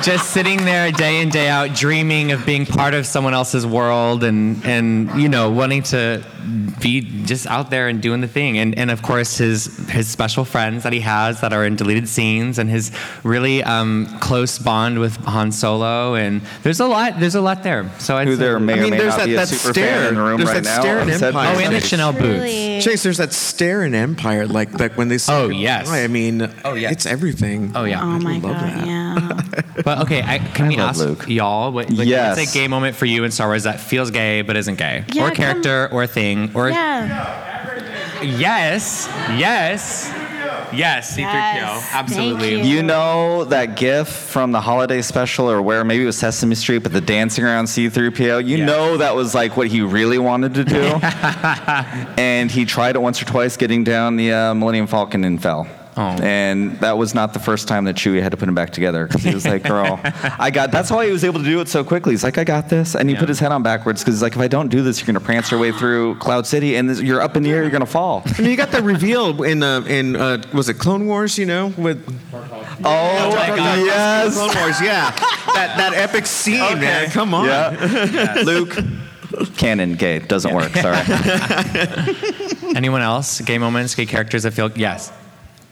just 0.02 0.30
sitting 0.30 0.64
there 0.64 0.90
day 0.92 1.20
in 1.20 1.28
day 1.30 1.48
out, 1.48 1.74
dreaming 1.74 2.32
of 2.32 2.44
being 2.46 2.66
part 2.66 2.94
of 2.94 3.06
someone 3.06 3.34
else's 3.34 3.66
world, 3.66 4.24
and 4.24 4.64
and 4.64 5.20
you 5.20 5.28
know, 5.28 5.50
wanting 5.50 5.82
to 5.84 6.22
be 6.80 7.00
just 7.24 7.46
out 7.46 7.70
there 7.70 7.88
and 7.88 8.02
doing 8.02 8.20
the 8.20 8.28
thing, 8.28 8.58
and 8.58 8.76
and 8.78 8.90
of 8.90 9.00
course 9.02 9.38
his 9.38 9.66
his 9.88 10.06
special 10.08 10.44
friends 10.44 10.82
that 10.82 10.92
he 10.92 11.00
has 11.00 11.40
that 11.40 11.52
are 11.52 11.64
in 11.64 11.76
deleted 11.76 12.08
scenes, 12.08 12.58
and 12.58 12.68
his 12.68 12.90
really 13.22 13.62
um, 13.64 14.06
close 14.20 14.58
bond 14.58 14.98
with 14.98 15.16
Han 15.24 15.52
Solo, 15.52 16.14
and 16.14 16.42
there's 16.62 16.80
a 16.80 16.86
lot 16.86 17.18
there's 17.20 17.34
a 17.34 17.40
lot 17.40 17.62
there. 17.62 17.90
So 17.98 18.16
I'd 18.16 18.26
Who 18.28 18.34
say 18.36 18.40
there 18.40 18.60
may 18.60 18.74
I 18.74 18.78
or 18.78 18.80
mean, 18.82 18.90
may 18.90 18.98
there's 18.98 19.16
not 19.16 19.18
that- 19.20 19.26
be 19.26 19.34
a 19.36 19.46
super 19.46 19.72
stare. 19.72 19.86
fan 20.00 20.08
in 20.08 20.14
the 20.16 20.22
room 20.22 20.36
There's 20.38 20.50
right 20.50 20.62
that 20.62 20.76
now. 20.76 20.80
stare 20.80 20.98
in 21.00 21.10
Empire. 21.10 21.54
Oh, 21.56 21.60
and 21.60 21.74
the. 21.74 21.80
Chanel 21.80 22.12
boots. 22.12 22.84
Chase, 22.84 23.02
there's 23.02 23.18
that 23.18 23.32
stare 23.32 23.84
in 23.84 23.94
Empire, 23.94 24.46
like 24.46 24.76
back 24.76 24.96
when 24.96 25.08
they. 25.08 25.18
say 25.18 25.32
Oh, 25.34 25.48
goodbye. 25.48 25.60
yes. 25.62 25.88
I 25.88 26.06
mean, 26.08 26.50
Oh, 26.64 26.74
yeah. 26.74 26.90
it's 26.90 27.03
everything. 27.06 27.72
Oh 27.74 27.84
yeah. 27.84 28.02
Oh 28.02 28.18
my 28.18 28.34
love 28.34 28.42
god. 28.42 28.60
that. 28.60 28.86
Yeah. 28.86 29.40
But 29.84 29.98
okay, 30.02 30.22
I, 30.22 30.38
can 30.38 30.66
I 30.66 30.68
we 30.68 30.76
ask 30.78 31.00
Luke. 31.00 31.28
y'all 31.28 31.72
what 31.72 31.90
like, 31.90 32.06
Yes. 32.08 32.36
what's 32.38 32.54
a 32.54 32.58
gay 32.58 32.68
moment 32.68 32.94
for 32.96 33.06
you 33.06 33.24
in 33.24 33.30
Star 33.32 33.48
Wars 33.48 33.64
that 33.64 33.80
feels 33.80 34.10
gay 34.12 34.42
but 34.42 34.56
isn't 34.56 34.76
gay, 34.76 35.04
Yeah, 35.12 35.24
or 35.24 35.26
come- 35.28 35.34
character, 35.36 35.88
or 35.92 36.06
thing, 36.06 36.52
or 36.54 36.70
Yeah. 36.70 38.22
yes, 38.22 39.08
yes. 39.36 40.12
Yes, 40.72 41.16
C3PO. 41.16 41.22
Yes, 41.22 41.90
Absolutely. 41.92 42.56
thank 42.56 42.66
You 42.66 42.82
know 42.82 43.44
that 43.44 43.76
GIF 43.76 44.08
from 44.08 44.50
the 44.50 44.60
holiday 44.60 45.02
special, 45.02 45.48
or 45.48 45.62
where 45.62 45.84
maybe 45.84 46.02
it 46.02 46.06
was 46.06 46.18
Sesame 46.18 46.56
Street, 46.56 46.78
but 46.78 46.92
the 46.92 47.00
dancing 47.00 47.44
around 47.44 47.66
C3PO. 47.66 48.44
You 48.44 48.56
Yeah. 48.58 48.64
know 48.64 48.96
that 48.96 49.14
was 49.14 49.34
like 49.36 49.56
what 49.56 49.68
he 49.68 49.82
really 49.82 50.18
wanted 50.18 50.54
to 50.54 50.64
do, 50.64 50.82
and 52.18 52.50
he 52.50 52.64
tried 52.64 52.96
it 52.96 53.02
once 53.02 53.20
or 53.22 53.24
twice, 53.24 53.56
getting 53.56 53.84
down 53.84 54.16
the 54.16 54.32
uh, 54.32 54.54
Millennium 54.54 54.86
Falcon 54.88 55.22
and 55.24 55.40
fell. 55.40 55.66
Oh. 55.96 56.02
And 56.22 56.78
that 56.80 56.98
was 56.98 57.14
not 57.14 57.32
the 57.34 57.38
first 57.38 57.68
time 57.68 57.84
that 57.84 57.94
Chewie 57.94 58.20
had 58.20 58.32
to 58.32 58.36
put 58.36 58.48
him 58.48 58.54
back 58.54 58.70
together 58.70 59.06
because 59.06 59.22
he 59.22 59.32
was 59.32 59.46
like, 59.46 59.62
"Girl, 59.68 60.00
I 60.02 60.50
got." 60.50 60.72
That's 60.72 60.90
why 60.90 61.06
he 61.06 61.12
was 61.12 61.22
able 61.22 61.38
to 61.38 61.44
do 61.44 61.60
it 61.60 61.68
so 61.68 61.84
quickly. 61.84 62.12
He's 62.14 62.24
like, 62.24 62.36
"I 62.36 62.42
got 62.44 62.68
this," 62.68 62.96
and 62.96 63.08
he 63.08 63.14
Yeah. 63.14 63.20
put 63.20 63.28
his 63.28 63.38
head 63.38 63.52
on 63.52 63.62
backwards 63.62 64.02
because 64.02 64.14
he's 64.16 64.22
like, 64.22 64.32
"If 64.34 64.40
I 64.40 64.48
don't 64.48 64.68
do 64.68 64.82
this, 64.82 64.98
you're 64.98 65.06
gonna 65.06 65.20
prance 65.24 65.50
your 65.52 65.60
way 65.60 65.70
through 65.70 66.16
Cloud 66.16 66.46
City, 66.48 66.74
and 66.76 66.90
this, 66.90 67.00
you're 67.00 67.20
up 67.20 67.36
in 67.36 67.44
the 67.44 67.50
air, 67.52 67.62
you're 67.62 67.70
gonna 67.70 67.86
fall." 67.86 68.22
And 68.38 68.46
you 68.46 68.56
got 68.56 68.72
that 68.72 68.82
reveal 68.82 69.42
in 69.44 69.62
uh, 69.62 69.82
in 69.82 70.16
uh, 70.16 70.42
was 70.52 70.68
it 70.68 70.74
Clone 70.74 71.06
Wars? 71.06 71.38
You 71.38 71.46
know, 71.46 71.68
with 71.76 72.04
Oh, 72.84 73.30
my 73.36 73.56
God. 73.56 73.78
yes. 73.86 74.34
Clone 74.34 74.54
Wars, 74.56 74.80
yeah, 74.80 75.10
that 75.54 75.76
that 75.76 75.92
epic 75.94 76.26
scene, 76.26 76.80
man. 76.80 77.08
Come 77.10 77.34
on. 77.34 77.46
Yeah. 77.46 78.42
Luke. 78.44 78.76
Canon 79.56 79.94
gay 79.94 80.18
doesn't 80.20 80.54
work. 80.54 80.72
Sorry. 80.76 80.96
Anyone 82.76 83.00
else? 83.02 83.40
Gay 83.40 83.58
moments, 83.58 83.94
gay 83.94 84.06
characters 84.06 84.42
that 84.44 84.52
feel 84.52 84.70
yes. 84.72 85.12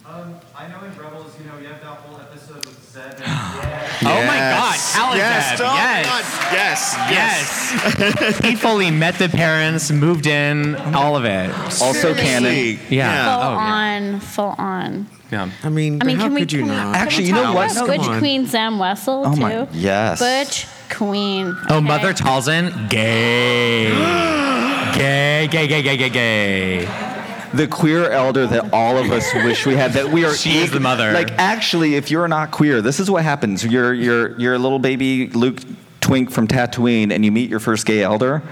Um, 0.05 0.35
I 0.57 0.67
know 0.69 0.79
in 0.85 0.97
Rebels, 0.99 1.33
you 1.39 1.47
know, 1.47 1.59
you 1.59 1.69
have 1.69 1.81
that 1.81 1.87
whole 1.87 2.21
episode 2.21 2.57
with 2.67 2.91
Zeb 2.93 3.21
and 3.25 3.92
Oh 4.05 4.27
my 4.27 4.37
God, 4.39 4.75
Yes. 4.75 4.95
Talon 4.95 5.17
Yes. 5.19 5.61
Oh 5.61 5.65
my 5.65 5.75
yes. 5.75 6.07
God. 6.07 6.25
Yes. 6.53 6.97
Yes. 7.11 8.39
he 8.45 8.57
fully 8.57 8.91
met 8.91 9.17
the 9.19 9.29
parents, 9.29 9.91
moved 9.91 10.27
in, 10.27 10.75
all 10.95 11.17
of 11.17 11.25
it. 11.25 11.51
Also 11.81 12.15
canon. 12.15 12.79
Yeah. 12.89 13.37
Full 13.39 13.43
Oh, 13.49 13.55
yeah. 13.55 14.13
on, 14.13 14.21
full 14.21 14.55
on. 14.59 15.07
Yeah. 15.31 15.49
I 15.65 15.69
mean, 15.71 16.03
I 16.03 16.05
mean, 16.05 16.17
how 16.19 16.25
can 16.25 16.35
we, 16.35 16.41
could 16.41 16.53
you 16.53 16.61
can 16.61 16.69
we, 16.69 16.75
not? 16.75 16.83
can 16.83 16.93
we 16.93 16.99
Actually, 16.99 17.25
you 17.27 17.33
talk 17.35 17.45
know 17.45 17.53
what? 17.55 17.73
about 17.73 17.87
No, 17.89 17.97
Butch 17.97 18.09
on. 18.09 18.19
Queen 18.19 18.47
Sam 18.47 18.79
Wessel 18.79 19.23
Oh 19.27 19.35
too. 19.35 19.41
my- 19.41 19.69
yes. 19.73 20.19
Butch 20.21 20.67
Queen. 20.97 21.57
Oh, 21.71 21.77
okay? 21.77 21.87
Mother 21.87 22.13
Talzin, 22.13 22.91
gay. 22.91 23.89
gay, 24.95 25.49
gay, 25.51 25.67
gay, 25.67 25.83
gay, 25.83 25.97
gay, 25.97 26.11
gay. 26.11 27.12
The 27.55 27.67
queer 27.69 28.11
elder 28.11 28.47
that 28.47 28.73
all 28.73 28.97
of 28.97 29.11
us 29.11 29.33
wish 29.35 29.67
we 29.67 29.75
had 29.75 29.93
that 29.93 30.09
we 30.11 30.25
are 30.25 30.35
She 30.35 30.59
is 30.59 30.71
the 30.71 30.81
mother. 30.81 31.13
like 31.13 31.31
actually 31.33 31.95
if 31.97 32.11
you're 32.11 32.29
not 32.29 32.51
queer 32.51 32.81
this 32.81 32.99
is 33.01 33.11
what 33.11 33.23
happens 33.25 33.65
you're 33.65 33.93
you're 33.93 34.39
you're 34.39 34.55
a 34.55 34.59
little 34.59 34.79
baby 34.79 35.29
luke 35.29 35.61
twink 36.01 36.31
from 36.31 36.49
tatooine 36.49 37.13
and 37.13 37.25
you 37.25 37.31
meet 37.33 37.51
your 37.51 37.61
first 37.61 37.87
gay 37.87 38.03
elder 38.03 38.43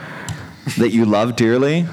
that 0.79 0.91
you 0.91 1.05
love 1.05 1.37
dearly 1.37 1.87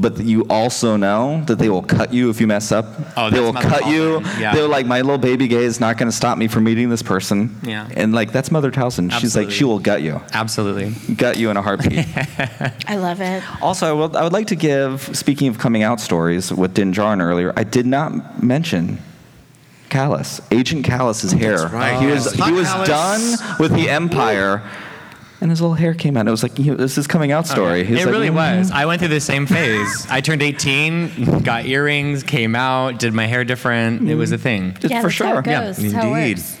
but 0.00 0.20
you 0.20 0.42
also 0.48 0.96
know 0.96 1.42
that 1.46 1.58
they 1.58 1.68
will 1.68 1.82
cut 1.82 2.12
you 2.12 2.30
if 2.30 2.40
you 2.40 2.46
mess 2.46 2.72
up. 2.72 2.86
Oh, 3.16 3.30
they 3.30 3.40
will 3.40 3.52
Mother 3.52 3.68
cut 3.68 3.86
you. 3.86 4.20
Yeah. 4.38 4.54
They're 4.54 4.68
like, 4.68 4.86
my 4.86 5.00
little 5.00 5.18
baby 5.18 5.48
gay 5.48 5.64
is 5.64 5.80
not 5.80 5.96
going 5.96 6.10
to 6.10 6.16
stop 6.16 6.38
me 6.38 6.48
from 6.48 6.64
meeting 6.64 6.88
this 6.88 7.02
person. 7.02 7.58
Yeah. 7.62 7.88
And 7.94 8.12
like, 8.12 8.32
that's 8.32 8.50
Mother 8.50 8.70
Talzin. 8.70 9.12
She's 9.12 9.36
like, 9.36 9.50
she 9.50 9.64
will 9.64 9.78
gut 9.78 10.02
you, 10.02 10.20
Absolutely. 10.32 10.94
gut 11.14 11.36
you 11.36 11.50
in 11.50 11.56
a 11.56 11.62
heartbeat. 11.62 12.06
I 12.86 12.96
love 12.96 13.20
it. 13.20 13.42
Also, 13.62 13.88
I 13.88 13.92
would, 13.92 14.16
I 14.16 14.22
would 14.24 14.32
like 14.32 14.48
to 14.48 14.56
give, 14.56 15.16
speaking 15.16 15.48
of 15.48 15.58
coming 15.58 15.82
out 15.82 16.00
stories 16.00 16.52
with 16.52 16.74
Din 16.74 16.92
Djarin 16.92 17.22
earlier, 17.22 17.52
I 17.56 17.64
did 17.64 17.86
not 17.86 18.42
mention 18.42 18.98
Kallus, 19.94 20.40
Agent 20.50 20.84
Kallus's 20.84 21.32
oh, 21.32 21.38
hair. 21.38 21.58
That's 21.58 21.72
right, 21.72 22.00
He 22.00 22.08
yes. 22.08 22.24
was, 22.24 22.46
he 22.46 22.52
was 22.52 22.66
Kallus. 22.66 22.86
done 22.86 23.56
with 23.60 23.72
the 23.74 23.88
Empire, 23.88 24.62
and 25.44 25.50
his 25.50 25.60
little 25.60 25.76
hair 25.76 25.92
came 25.94 26.16
out. 26.16 26.26
It 26.26 26.30
was 26.30 26.42
like, 26.42 26.56
he- 26.56 26.70
this 26.70 26.96
is 26.98 27.06
coming 27.06 27.30
out 27.30 27.46
story. 27.46 27.84
He 27.84 27.92
It 27.94 27.98
like, 27.98 28.06
really 28.06 28.30
"Mhm." 28.30 28.58
was. 28.58 28.70
I 28.72 28.86
went 28.86 28.98
through 29.00 29.08
the 29.08 29.20
same 29.20 29.44
phase. 29.46 30.06
I 30.10 30.20
turned 30.22 30.42
18, 30.42 31.40
got 31.42 31.66
earrings, 31.66 32.22
came 32.22 32.56
out, 32.56 32.98
did 32.98 33.12
my 33.12 33.26
hair 33.26 33.44
different. 33.44 34.08
It 34.08 34.14
was 34.16 34.32
a 34.32 34.38
thing. 34.38 34.74
Just 34.80 34.90
yeah, 34.90 35.00
for 35.02 35.08
that's 35.08 35.14
sure. 35.14 35.26
how 35.28 35.38
it 35.38 35.46
Yeah, 35.46 35.64
goes. 35.66 35.76
That's 35.76 35.92
how 35.92 36.00
it 36.14 36.18
indeed. 36.18 36.38
works. 36.38 36.56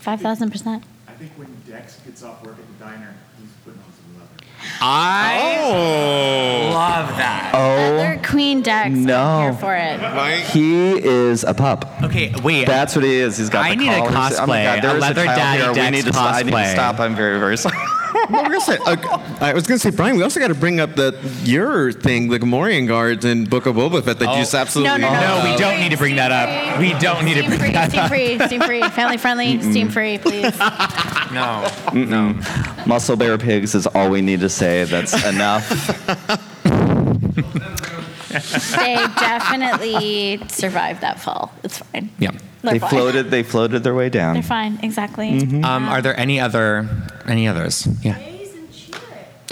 Five 0.00 0.20
thousand 0.20 0.50
percent. 0.52 0.84
I 1.08 1.12
think 1.12 1.32
when 1.36 1.48
Dex 1.68 1.98
gets 2.06 2.22
off 2.22 2.42
work 2.44 2.56
at 2.58 2.78
the 2.78 2.84
diner, 2.84 3.14
he's 3.40 3.50
putting 3.64 3.80
on 3.80 3.86
some 3.90 4.20
leather. 4.20 4.78
I 4.80 5.58
Oh, 5.64 6.70
love 6.72 7.08
that. 7.16 7.50
Other 7.54 8.20
Oh, 8.22 8.28
Queen 8.30 8.60
Dex. 8.62 8.90
no. 8.94 9.16
I'm 9.18 9.42
here 9.52 9.60
for 9.60 9.74
it. 9.74 10.00
right? 10.00 10.40
he 10.52 10.92
is 10.98 11.42
a 11.44 11.54
pup. 11.54 11.86
Okay, 12.02 12.34
wait. 12.42 12.66
That's 12.66 12.94
what 12.94 13.04
he 13.04 13.14
is. 13.14 13.38
He's 13.38 13.48
got 13.48 13.64
I 13.64 13.70
the 13.70 13.76
need 13.76 13.88
a 13.88 13.98
collar. 13.98 14.10
He's- 14.10 14.38
oh 14.38 14.46
my 14.46 14.58
cosplay, 14.58 14.64
God, 14.64 14.82
there 14.82 14.90
a 14.90 14.94
is 14.96 15.00
leather 15.00 15.24
child 15.24 15.38
daddy 15.38 15.60
here. 15.62 15.68
We 15.70 15.74
Dex 15.74 15.90
need 15.92 16.04
to 16.04 16.12
stop. 16.12 16.34
I 16.34 16.42
need 16.42 16.50
to 16.50 16.56
cosplay. 16.56 16.72
stop. 16.72 17.00
I'm 17.00 17.16
very, 17.16 17.38
very 17.38 17.56
sorry. 17.56 17.76
Well, 18.14 18.26
we're 18.44 18.48
gonna 18.48 18.60
say, 18.60 18.78
uh, 18.86 18.96
I 19.40 19.52
was 19.54 19.66
gonna 19.66 19.78
say, 19.78 19.90
Brian. 19.90 20.16
We 20.16 20.22
also 20.22 20.38
got 20.40 20.48
to 20.48 20.54
bring 20.54 20.78
up 20.80 20.94
the 20.94 21.18
your 21.42 21.90
thing, 21.92 22.28
the 22.28 22.38
Gamorrean 22.38 22.86
guards 22.86 23.24
in 23.24 23.44
Book 23.44 23.66
of 23.66 23.74
Boba 23.76 24.02
Fett 24.04 24.18
that 24.20 24.28
Oh. 24.28 24.32
you 24.34 24.38
just 24.42 24.54
absolutely 24.54 25.00
No, 25.00 25.08
no, 25.12 25.20
no. 25.20 25.42
No, 25.44 25.50
we 25.50 25.56
don't 25.58 25.80
need 25.80 25.90
to 25.90 25.96
bring 25.96 26.16
that 26.16 26.30
up. 26.32 26.78
We 26.78 26.92
don't 27.00 27.24
need 27.24 27.34
to 27.34 27.42
bring 27.46 27.58
free, 27.58 27.72
that 27.72 27.90
steam 27.90 28.00
up. 28.02 28.08
free, 28.08 28.38
steam 28.46 28.60
free, 28.62 28.82
family 28.90 29.16
friendly, 29.16 29.60
steam 29.62 29.88
free, 29.90 30.18
please. 30.18 30.52
No, 31.32 31.66
no. 31.92 32.38
Muscle 32.86 33.16
Bear 33.16 33.36
Pigs 33.38 33.74
is 33.74 33.88
all 33.88 34.08
we 34.08 34.20
need 34.20 34.38
to 34.40 34.48
say. 34.48 34.84
That's 34.84 35.12
enough. 35.26 35.68
They 38.76 38.94
definitely 39.18 40.40
survived 40.48 41.00
that 41.00 41.18
fall. 41.20 41.52
It's 41.64 41.78
fine. 41.78 42.10
Yeah. 42.20 42.30
They're 42.72 42.80
fine. 42.80 42.90
floated. 42.90 43.30
They 43.30 43.42
floated 43.42 43.82
their 43.84 43.94
way 43.94 44.08
down. 44.08 44.34
They're 44.34 44.42
fine. 44.42 44.78
Exactly. 44.82 45.38
Um, 45.62 45.88
are 45.88 46.00
there 46.02 46.18
any 46.18 46.40
other 46.40 46.88
any 47.26 47.46
others? 47.48 47.86
Yeah. 48.02 48.18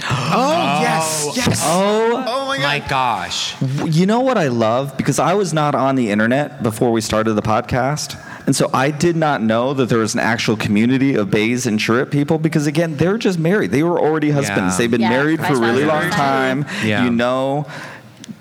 Oh, 0.05 0.79
yes, 0.81 1.31
yes. 1.35 1.61
Oh, 1.63 2.23
Oh 2.27 2.47
my 2.47 2.57
My 2.57 2.79
gosh. 2.79 3.55
you 3.85 4.05
know 4.05 4.19
what 4.19 4.37
I 4.37 4.47
love 4.47 4.97
because 4.97 5.17
I 5.19 5.33
was 5.33 5.53
not 5.53 5.75
on 5.75 5.95
the 5.95 6.09
internet 6.11 6.61
before 6.61 6.91
we 6.91 6.99
started 7.01 7.33
the 7.35 7.41
podcast. 7.41 8.19
And 8.45 8.53
so 8.55 8.69
I 8.73 8.91
did 8.91 9.15
not 9.15 9.41
know 9.41 9.73
that 9.75 9.87
there 9.87 9.99
was 9.99 10.13
an 10.13 10.19
actual 10.19 10.57
community 10.57 11.15
of 11.15 11.29
Baze 11.31 11.65
and 11.65 11.79
Chirrut 11.79 12.11
people 12.11 12.37
because 12.37 12.67
again, 12.67 12.97
they're 12.97 13.17
just 13.17 13.39
married. 13.39 13.71
They 13.71 13.83
were 13.83 13.97
already 13.99 14.31
husbands. 14.31 14.73
Yeah. 14.73 14.77
They've 14.77 14.91
been 14.91 15.01
Yeah, 15.01 15.09
married 15.09 15.39
for 15.39 15.53
a 15.53 15.59
really 15.59 15.85
long 15.85 16.09
time. 16.09 16.65
Yeah. 16.83 17.05
You 17.05 17.11
know, 17.11 17.65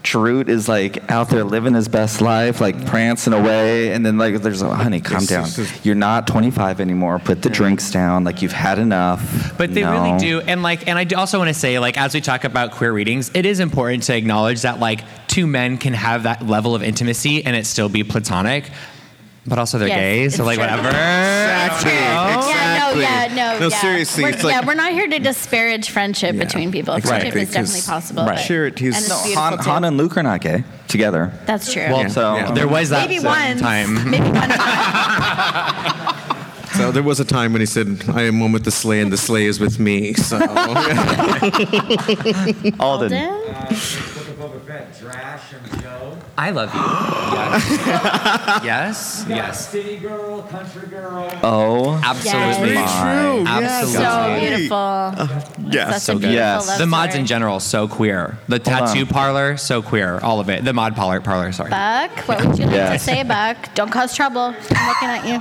Chirrut 0.05 0.49
is 0.49 0.69
like 0.69 1.11
out 1.11 1.29
there 1.31 1.45
living 1.45 1.75
his 1.75 1.89
best 1.89 2.21
life, 2.21 2.61
like 2.61 2.87
prancing 2.87 3.33
away, 3.33 3.93
and 3.93 4.05
then 4.05 4.19
like 4.19 4.37
there's 4.43 4.63
a 4.63 4.75
honey, 4.75 5.01
calm 5.01 5.25
down. 5.25 5.49
You're 5.83 5.95
not 5.95 6.27
25 6.27 6.81
anymore. 6.81 7.19
Put 7.19 7.43
the 7.43 7.51
drinks 7.51 7.91
down. 7.91 8.25
Like 8.25 8.43
you've 8.43 8.53
had 8.53 8.79
enough. 8.79 9.55
But 9.59 9.75
they 9.75 9.83
No. 9.83 9.93
really 9.93 10.19
do, 10.19 10.41
and 10.41 10.63
like, 10.63 10.87
and 10.89 10.99
I 10.99 11.07
also 11.17 11.39
want 11.39 11.49
to 11.49 11.55
say, 11.55 11.79
like, 11.79 11.99
as 11.99 12.15
we 12.15 12.21
talk 12.21 12.45
about 12.45 12.73
queer 12.73 12.93
readings, 12.93 13.31
it 13.35 13.47
is 13.47 13.61
important 13.61 14.03
to 14.05 14.17
acknowledge 14.17 14.63
that 14.63 14.79
like 14.81 15.03
two 15.29 15.47
men 15.47 15.79
can 15.79 15.95
have 15.95 16.25
that 16.25 16.47
level 16.47 16.75
of 16.75 16.83
intimacy 16.83 17.45
and 17.45 17.57
it 17.57 17.65
still 17.67 17.89
be 17.89 18.03
platonic, 18.05 18.71
but 19.47 19.59
also 19.59 19.79
they're 19.79 19.89
Yes, 19.89 19.99
gay, 19.99 20.29
so 20.29 20.45
like 20.45 20.57
true. 20.59 20.63
whatever. 20.67 20.89
Exactly. 20.89 21.91
Yeah, 21.93 22.91
no, 22.95 23.01
yeah, 23.01 23.27
no, 23.35 23.59
No, 23.59 23.69
yeah. 23.69 23.81
seriously, 23.81 24.23
We're, 24.25 24.31
it's 24.31 24.45
like- 24.45 24.55
yeah, 24.55 24.67
we're 24.67 24.75
not 24.75 24.93
here 24.93 25.09
to 25.09 25.19
disparage 25.19 25.91
friendship 25.91 26.37
between 26.39 26.71
people. 26.73 26.95
Friendship 27.01 27.35
Exactly, 27.35 27.43
is 27.43 27.49
definitely 27.51 27.81
'cause- 27.81 27.87
possible. 27.89 28.25
Right. 28.25 28.37
but- 28.37 28.45
Sure, 28.45 28.67
it 28.67 28.81
is- 28.81 28.95
and 28.97 29.05
it's 29.05 29.35
No, 29.35 29.41
Han. 29.41 29.59
Han 29.59 29.85
and 29.85 29.97
Luke 29.97 30.17
are 30.17 30.23
not 30.23 30.41
gay 30.43 30.63
together. 30.89 31.33
That's 31.47 31.73
true. 31.73 31.87
Well, 31.91 32.09
So 32.11 32.37
Yeah. 32.37 32.51
there 32.53 32.69
was 32.69 32.91
that 32.91 33.09
Maybe 33.09 33.21
certain 33.21 33.59
once. 33.59 33.61
time. 33.61 34.11
Maybe 34.11 34.25
one 34.31 34.49
time. 34.49 36.15
So 36.77 36.91
there 36.91 37.03
was 37.03 37.21
a 37.21 37.25
time 37.25 37.53
when 37.53 37.61
he 37.61 37.67
said, 37.67 38.03
"I 38.15 38.23
am 38.23 38.41
one 38.41 38.51
with 38.53 38.65
the 38.65 38.71
sleigh, 38.71 39.01
and 39.01 39.13
the 39.13 39.19
sleigh 39.19 39.45
is 39.45 39.61
with 39.61 39.79
me." 39.79 40.15
So 40.15 40.39
Alden. 42.81 42.81
Alden? 42.81 43.13
Book 44.39 44.55
I 46.39 46.51
love 46.51 46.75
you. 46.75 46.81
Yes. 47.53 48.65
yes. 48.65 49.27
Yes. 49.29 49.69
City 49.71 49.99
girl, 49.99 50.43
country 50.43 50.89
girl. 50.89 51.29
Oh, 51.43 52.01
Absolutely. 52.03 52.73
Yes. 52.75 53.01
true. 53.01 53.45
Absolutely. 53.47 54.69
So 54.69 55.21
beautiful. 55.29 55.71
yeah, 55.71 55.91
Such 55.93 56.03
so 56.03 56.13
a 56.13 56.15
good. 56.17 56.21
beautiful 56.21 56.33
Yes. 56.33 56.69
love 56.69 56.79
The 56.79 56.87
mods 56.87 57.15
in 57.15 57.27
general, 57.27 57.61
so 57.61 57.87
queer. 57.89 58.39
The 58.49 58.59
tattoo 58.59 59.05
parlor, 59.05 59.57
so 59.59 59.83
queer. 59.83 60.19
All 60.23 60.41
of 60.41 60.49
it. 60.49 60.65
The 60.65 60.73
mod 60.73 60.97
parlor, 60.97 61.21
parlor. 61.21 61.53
Sorry. 61.53 61.69
Buck, 61.71 62.11
what 62.27 62.45
would 62.47 62.59
you 62.59 62.65
like 62.67 62.75
Yes. 62.75 63.05
to 63.05 63.11
say, 63.13 63.23
Buck? 63.23 63.75
Don't 63.75 63.91
cause 63.91 64.15
trouble. 64.17 64.55
I'm 64.71 64.89
looking 64.89 65.09
at 65.09 65.27
you. 65.27 65.41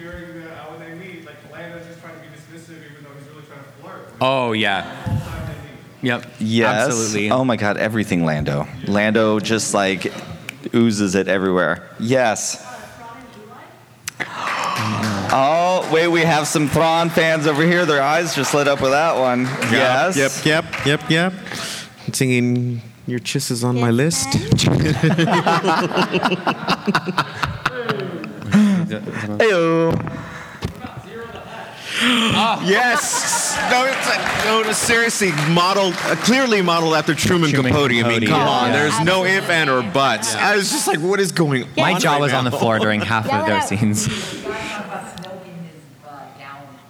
During 0.00 0.40
the, 0.42 0.50
uh, 0.50 0.70
when 0.70 0.80
they 0.80 0.94
meet, 0.94 1.26
like 1.26 1.36
Lando's 1.52 1.86
just 1.86 2.00
trying 2.00 2.14
to 2.14 2.20
be 2.20 2.26
dismissive, 2.28 2.76
even 2.84 3.02
though 3.02 3.10
he's 3.18 3.28
really 3.32 3.46
trying 3.46 3.60
to 3.64 3.82
flirt. 3.82 4.12
Oh 4.20 4.52
yeah. 4.52 4.84
Yep. 6.02 6.26
yes. 6.38 6.86
Absolutely. 6.86 7.30
Oh 7.30 7.44
my 7.44 7.56
God, 7.56 7.76
everything 7.76 8.24
Lando. 8.24 8.66
Lando 8.86 9.40
just 9.40 9.74
like 9.74 10.12
oozes 10.74 11.14
it 11.14 11.28
everywhere. 11.28 11.88
Yes. 11.98 12.62
Oh, 15.38 15.88
wait, 15.92 16.08
we 16.08 16.22
have 16.22 16.46
some 16.46 16.68
Thrawn 16.68 17.10
fans 17.10 17.46
over 17.46 17.62
here. 17.62 17.84
Their 17.84 18.02
eyes 18.02 18.34
just 18.34 18.54
lit 18.54 18.68
up 18.68 18.80
with 18.80 18.92
that 18.92 19.18
one. 19.18 19.42
Yes. 19.70 20.16
Yep, 20.16 20.64
yep, 20.64 20.86
yep, 20.86 21.10
yep. 21.10 21.32
Singing 22.12 22.80
"Your 23.06 23.18
Kiss 23.18 23.50
is 23.50 23.64
on 23.64 23.78
my 23.80 23.90
list." 23.90 24.28
Heyo. 32.06 32.66
Yes. 32.66 33.56
No, 33.70 33.84
it's 33.84 34.08
like, 34.08 34.44
no, 34.44 34.62
no, 34.62 34.72
seriously, 34.72 35.32
modeled, 35.52 35.94
uh, 36.04 36.16
clearly 36.16 36.62
modeled 36.62 36.94
after 36.94 37.14
Truman, 37.14 37.50
Truman 37.50 37.72
Capote. 37.72 37.90
I 37.92 38.02
mean, 38.08 38.20
come 38.26 38.40
yeah. 38.40 38.48
on. 38.48 38.66
Yeah. 38.70 38.72
There's 38.72 39.00
no 39.04 39.24
if, 39.24 39.48
and, 39.50 39.70
or 39.70 39.82
buts. 39.82 40.34
I 40.34 40.56
was 40.56 40.70
just 40.70 40.86
like, 40.86 41.00
what 41.00 41.20
is 41.20 41.32
going 41.32 41.64
on? 41.64 41.68
My 41.76 41.98
jaw 41.98 42.12
right 42.12 42.20
was 42.20 42.32
on 42.32 42.44
the 42.44 42.50
floor 42.50 42.78
during 42.78 43.00
half 43.00 43.26
Yeah, 43.28 43.40
of 43.40 43.46
those 43.46 43.68
scenes. 43.68 44.08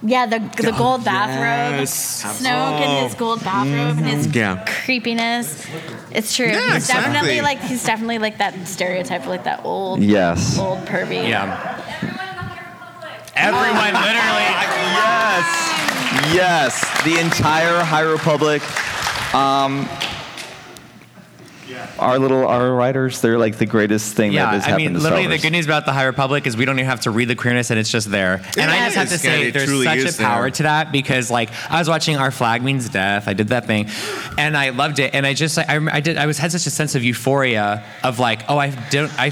Yeah, 0.03 0.27
the 0.27 0.39
the 0.61 0.71
gold 0.77 1.03
bathrobe, 1.03 1.79
yes. 1.79 2.23
Snoke 2.23 2.81
in 2.81 3.03
his 3.03 3.15
gold 3.15 3.43
bathrobe 3.43 3.97
and 3.97 4.05
his 4.05 4.27
Yeah. 4.27 4.63
creepiness. 4.85 5.65
It's 6.11 6.35
true. 6.35 6.45
Yeah, 6.45 6.75
he's 6.75 6.87
definitely 6.87 7.39
exactly. 7.39 7.41
like 7.41 7.59
he's 7.61 7.83
definitely 7.83 8.19
like 8.19 8.37
that 8.37 8.67
stereotype, 8.67 9.25
like 9.25 9.45
that 9.45 9.65
old 9.65 10.01
Yes. 10.01 10.59
old 10.59 10.85
pervy. 10.85 11.27
Yeah. 11.27 12.16
Everyone, 13.37 13.93
literally. 13.93 14.47
Yes. 14.97 16.33
Yes. 16.33 17.03
The 17.03 17.19
entire 17.19 17.83
High 17.83 18.01
Republic. 18.01 18.61
Um, 19.33 19.87
our 21.99 22.17
little 22.19 22.47
our 22.47 22.71
writers, 22.73 23.21
they're 23.21 23.37
like 23.37 23.57
the 23.57 23.65
greatest 23.65 24.15
thing 24.15 24.31
that 24.31 24.35
Yeah, 24.35 24.51
has 24.51 24.63
I 24.63 24.69
happened 24.69 24.85
mean, 24.85 24.93
to 24.95 24.99
Star 24.99 25.11
literally, 25.11 25.35
the 25.37 25.41
good 25.41 25.51
news 25.51 25.65
about 25.65 25.85
the 25.85 25.93
High 25.93 26.05
Republic 26.05 26.47
is 26.47 26.55
we 26.57 26.65
don't 26.65 26.77
even 26.79 26.89
have 26.89 27.01
to 27.01 27.11
read 27.11 27.27
the 27.27 27.35
queerness, 27.35 27.69
and 27.69 27.79
it's 27.79 27.91
just 27.91 28.09
there. 28.09 28.41
and 28.57 28.71
I 28.71 28.85
just 28.85 28.95
have 28.95 29.07
to 29.09 29.13
is, 29.15 29.21
say, 29.21 29.51
there's 29.51 29.83
such 29.83 30.15
a 30.19 30.23
power 30.23 30.43
there. 30.43 30.51
to 30.51 30.63
that 30.63 30.91
because, 30.91 31.29
like, 31.29 31.49
I 31.69 31.79
was 31.79 31.89
watching 31.89 32.15
Our 32.17 32.31
Flag 32.31 32.63
Means 32.63 32.89
Death. 32.89 33.27
I 33.27 33.33
did 33.33 33.49
that 33.49 33.65
thing, 33.65 33.89
and 34.37 34.55
I 34.57 34.69
loved 34.69 34.99
it. 34.99 35.13
And 35.13 35.25
I 35.25 35.33
just, 35.33 35.57
I, 35.57 35.79
I 35.91 35.99
did, 35.99 36.17
I 36.17 36.25
was 36.25 36.37
had 36.37 36.51
such 36.51 36.65
a 36.67 36.71
sense 36.71 36.95
of 36.95 37.03
euphoria 37.03 37.83
of 38.03 38.17
like, 38.19 38.41
oh, 38.49 38.57
I 38.57 38.69
don't, 38.89 39.11
I. 39.19 39.31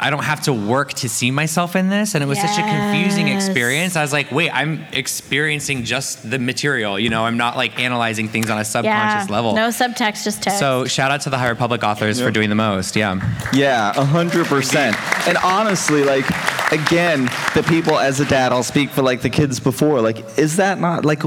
I 0.00 0.10
don't 0.10 0.22
have 0.22 0.42
to 0.42 0.52
work 0.52 0.92
to 0.94 1.08
see 1.08 1.30
myself 1.30 1.74
in 1.74 1.88
this, 1.88 2.14
and 2.14 2.22
it 2.22 2.26
was 2.26 2.38
such 2.40 2.56
a 2.58 2.62
confusing 2.62 3.28
experience. 3.28 3.96
I 3.96 4.02
was 4.02 4.12
like, 4.12 4.30
"Wait, 4.30 4.50
I'm 4.50 4.84
experiencing 4.92 5.84
just 5.84 6.30
the 6.30 6.38
material. 6.38 6.98
You 6.98 7.08
know, 7.10 7.24
I'm 7.24 7.36
not 7.36 7.56
like 7.56 7.80
analyzing 7.80 8.28
things 8.28 8.48
on 8.48 8.58
a 8.58 8.64
subconscious 8.64 9.28
Yeah. 9.28 9.34
level." 9.34 9.54
No 9.54 9.68
subtext, 9.68 10.22
just 10.24 10.42
text. 10.42 10.58
So 10.60 10.84
shout 10.86 11.10
out 11.10 11.22
to 11.22 11.30
the 11.30 11.38
High 11.38 11.48
Republic 11.48 11.82
authors 11.82 12.20
for 12.20 12.30
doing 12.30 12.48
the 12.48 12.54
most. 12.54 12.94
Yeah. 12.94 13.16
Yeah, 13.52 13.92
a 13.96 14.04
hundred 14.04 14.46
percent. 14.46 14.96
And 15.26 15.36
honestly, 15.38 16.04
like 16.04 16.24
again, 16.70 17.28
the 17.54 17.64
people 17.64 17.98
as 17.98 18.20
a 18.20 18.24
dad, 18.24 18.52
I'll 18.52 18.62
speak 18.62 18.90
for 18.90 19.02
like 19.02 19.22
the 19.22 19.30
kids 19.30 19.58
before. 19.58 20.00
Like, 20.00 20.38
is 20.38 20.56
that 20.56 20.78
not 20.80 21.04
like 21.04 21.22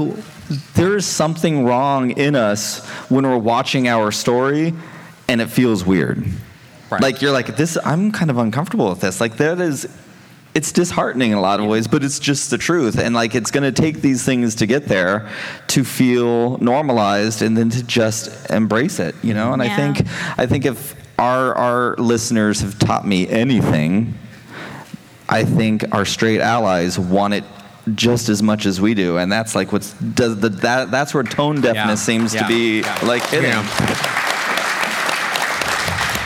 there 0.74 0.96
is 0.96 1.04
something 1.06 1.64
wrong 1.64 2.12
in 2.12 2.34
us 2.36 2.86
when 3.10 3.26
we're 3.26 3.36
watching 3.36 3.86
our 3.88 4.10
story, 4.12 4.72
and 5.28 5.40
it 5.40 5.50
feels 5.50 5.84
weird. 5.84 6.24
Right. 6.92 7.02
Like 7.02 7.22
you're 7.22 7.32
like 7.32 7.56
this. 7.56 7.76
I'm 7.84 8.12
kind 8.12 8.30
of 8.30 8.38
uncomfortable 8.38 8.88
with 8.90 9.00
this. 9.00 9.20
Like 9.20 9.36
that 9.38 9.60
is. 9.60 9.88
It's 10.54 10.70
disheartening 10.70 11.30
in 11.32 11.38
a 11.38 11.40
lot 11.40 11.60
of 11.60 11.66
ways, 11.66 11.88
but 11.88 12.04
it's 12.04 12.18
just 12.18 12.50
the 12.50 12.58
truth. 12.58 12.98
And 12.98 13.14
like 13.14 13.34
it's 13.34 13.50
going 13.50 13.62
to 13.64 13.72
take 13.72 14.02
these 14.02 14.22
things 14.22 14.56
to 14.56 14.66
get 14.66 14.84
there 14.84 15.30
to 15.68 15.82
feel 15.82 16.58
normalized 16.58 17.40
and 17.40 17.56
then 17.56 17.70
to 17.70 17.82
just 17.82 18.50
embrace 18.50 19.00
it, 19.00 19.14
you 19.22 19.32
know? 19.32 19.54
And 19.54 19.62
I 19.62 19.74
think 19.74 20.06
I 20.36 20.44
think 20.44 20.66
if 20.66 20.94
our 21.18 21.54
our 21.54 21.96
listeners 21.96 22.60
have 22.60 22.78
taught 22.78 23.06
me 23.06 23.26
anything, 23.30 24.12
I 25.26 25.44
think 25.46 25.86
our 25.94 26.04
straight 26.04 26.42
allies 26.42 26.98
want 26.98 27.32
it 27.32 27.44
just 27.94 28.28
as 28.28 28.42
much 28.42 28.66
as 28.66 28.78
we 28.78 28.92
do, 28.92 29.16
and 29.16 29.32
that's 29.32 29.54
like 29.54 29.72
what's 29.72 29.94
does 29.94 30.38
the, 30.38 30.50
that 30.50 30.90
that's 30.90 31.14
where 31.14 31.22
tone 31.22 31.62
deafness 31.62 31.74
Yeah. 31.76 31.94
seems 31.94 32.32
to 32.34 32.46
be 32.46 32.80
Yeah. 32.82 32.98
like 33.04 33.24
hitting. 33.30 33.50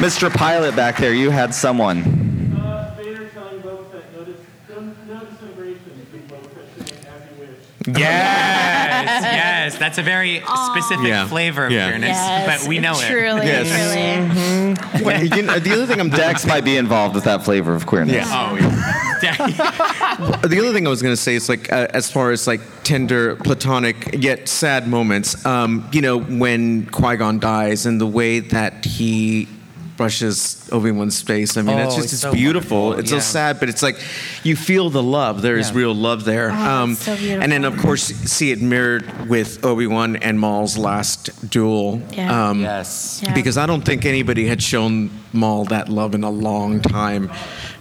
Yeah. 0.01 0.07
Mr. 0.07 0.32
Pilot 0.34 0.76
back 0.76 0.97
there, 0.99 1.12
you 1.14 1.30
had 1.30 1.55
someone. 1.55 2.03
Uh, 2.03 2.94
Vader 2.97 3.28
telling 3.28 3.61
Boba 3.62 3.90
Fett, 3.90 4.12
notice, 4.16 4.36
don't, 4.68 5.09
no 5.09 5.20
disintegration, 5.24 5.80
and 6.12 6.28
Boba 6.30 6.51
Fett 6.51 6.88
saying, 6.88 7.07
as 7.07 7.30
you 7.30 7.47
wish. 7.47 7.99
Yes, 7.99 9.22
yes. 9.22 9.78
That's 9.78 9.99
a 9.99 10.03
very 10.03 10.42
specific 10.72 11.07
Yeah. 11.07 11.26
flavor 11.26 11.66
of 11.66 11.72
Yeah. 11.72 11.88
queerness, 11.88 12.11
yes, 12.11 12.61
but 12.62 12.68
we 12.68 12.78
know 12.78 12.92
it. 12.92 13.07
truly, 13.07 13.47
Yes. 13.47 14.76
truly. 14.92 15.05
Well, 15.05 15.24
you 15.24 15.42
know, 15.42 15.59
the 15.59 15.72
other 15.72 15.86
thing 15.86 16.01
I'm 16.01 16.11
Dex 16.11 16.47
might 16.47 16.64
be 16.64 16.76
involved 16.76 17.14
with 17.14 17.24
that 17.24 17.44
flavor 17.44 17.74
of 17.74 17.86
queerness. 17.86 18.14
Yeah. 18.16 18.24
Oh, 18.51 18.57
yeah. 18.57 19.03
The 20.47 20.59
other 20.61 20.72
thing 20.72 20.86
I 20.86 20.90
was 20.90 21.03
going 21.03 21.14
to 21.14 21.20
say 21.20 21.34
is 21.34 21.49
like, 21.49 21.72
uh, 21.72 21.88
as 21.90 22.11
far 22.11 22.30
as 22.30 22.47
like 22.47 22.61
tender, 22.84 23.36
platonic 23.36 24.14
yet 24.22 24.47
sad 24.49 24.86
moments. 24.88 25.44
Um, 25.47 25.88
you 25.92 26.01
know, 26.03 26.18
when 26.20 26.86
Qui 26.86 27.16
Gon 27.16 27.38
dies 27.38 27.86
and 27.86 28.01
the 28.01 28.07
way 28.07 28.40
that 28.40 28.84
he 28.84 29.49
brushes 29.97 30.68
Obi 30.72 30.90
Wan's 30.90 31.20
face. 31.22 31.57
I 31.57 31.62
mean, 31.62 31.78
Oh, 31.78 31.84
it's 31.84 31.94
just 31.94 32.05
it's 32.07 32.12
it's 32.14 32.22
so 32.22 32.32
beautiful. 32.32 32.88
wonderful, 32.88 33.01
It's 33.01 33.12
yeah. 33.12 33.18
so 33.18 33.32
sad, 33.32 33.61
but 33.61 33.68
it's 33.68 33.82
like 33.82 33.97
you 34.44 34.57
feel 34.57 34.90
the 34.90 35.03
love. 35.03 35.42
There 35.42 35.57
is 35.57 35.70
Yeah. 35.70 35.76
real 35.78 35.94
love 35.94 36.24
there. 36.24 36.51
Um, 36.51 36.94
so 36.94 37.16
beautiful. 37.16 37.42
And 37.42 37.53
then 37.53 37.64
of 37.64 37.76
course 37.78 38.03
see 38.05 38.51
it 38.51 38.61
mirrored 38.61 39.28
with 39.28 39.64
Obi 39.64 39.86
Wan 39.86 40.16
and 40.16 40.38
Maul's 40.38 40.76
last 40.76 41.30
duel. 41.51 42.03
Yeah. 42.12 42.49
Um, 42.51 42.61
yes. 42.61 43.20
Yeah. 43.22 43.32
because 43.34 43.57
I 43.57 43.66
don't 43.66 43.82
think 43.84 44.05
anybody 44.05 44.47
had 44.47 44.62
shown 44.62 45.11
Maul 45.32 45.64
that 45.66 45.88
love 45.88 46.14
in 46.14 46.24
a 46.24 46.30
long 46.30 46.80
time. 46.80 47.30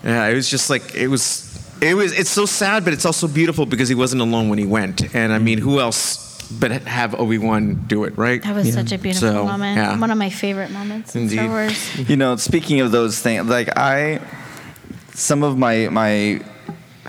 Yeah, 0.04 0.28
it 0.28 0.36
was 0.36 0.50
just 0.50 0.70
like 0.70 0.96
it 0.96 1.08
was. 1.08 1.44
It 1.82 1.94
was. 1.96 2.14
It's 2.14 2.30
so 2.30 2.46
sad, 2.46 2.84
but 2.86 2.94
it's 2.94 3.06
also 3.06 3.28
beautiful 3.28 3.66
because 3.66 3.90
he 3.90 3.96
wasn't 3.96 4.22
alone 4.22 4.48
when 4.50 4.58
he 4.58 4.66
went. 4.66 5.14
And 5.14 5.34
I 5.34 5.40
mean, 5.40 5.58
who 5.58 5.80
else 5.80 6.35
but 6.52 6.72
have 6.72 7.16
Obi 7.16 7.38
Wan 7.38 7.86
do 7.88 8.04
it, 8.04 8.18
right? 8.18 8.42
That 8.44 8.56
was 8.56 8.74
such 8.74 8.92
a 8.92 8.98
beautiful 8.98 9.30
So, 9.30 9.46
moment. 9.46 9.78
yeah. 9.78 10.00
One 10.00 10.12
of 10.12 10.18
my 10.18 10.30
favorite 10.30 10.72
moments 10.72 11.16
in 11.16 11.30
Star 11.30 11.48
Wars. 11.48 12.00
You 12.10 12.16
know, 12.18 12.36
speaking 12.38 12.82
of 12.82 12.92
those 12.92 13.20
things, 13.20 13.48
like 13.48 13.78
I, 13.78 14.20
some 15.14 15.44
of 15.44 15.58
my 15.58 15.90
my 15.90 16.42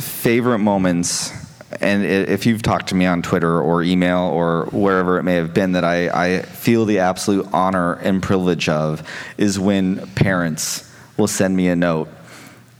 favorite 0.01 0.59
moments, 0.59 1.33
and 1.81 2.05
if 2.05 2.47
you've 2.47 2.63
talked 2.63 2.89
to 2.89 2.95
me 2.95 3.07
on 3.07 3.23
Twitter 3.23 3.61
or 3.61 3.83
email 3.83 4.19
or 4.21 4.67
wherever 4.73 5.19
it 5.19 5.23
may 5.23 5.35
have 5.35 5.53
been, 5.55 5.73
that 5.73 5.85
I, 5.85 6.09
I 6.37 6.43
feel 6.43 6.85
the 6.85 7.01
absolute 7.01 7.47
honor 7.53 7.95
and 7.95 8.23
privilege 8.23 8.69
of, 8.69 9.03
is 9.39 9.59
when 9.59 10.07
parents 10.15 10.91
will 11.17 11.29
send 11.29 11.57
me 11.57 11.69
a 11.69 11.77
note 11.77 12.09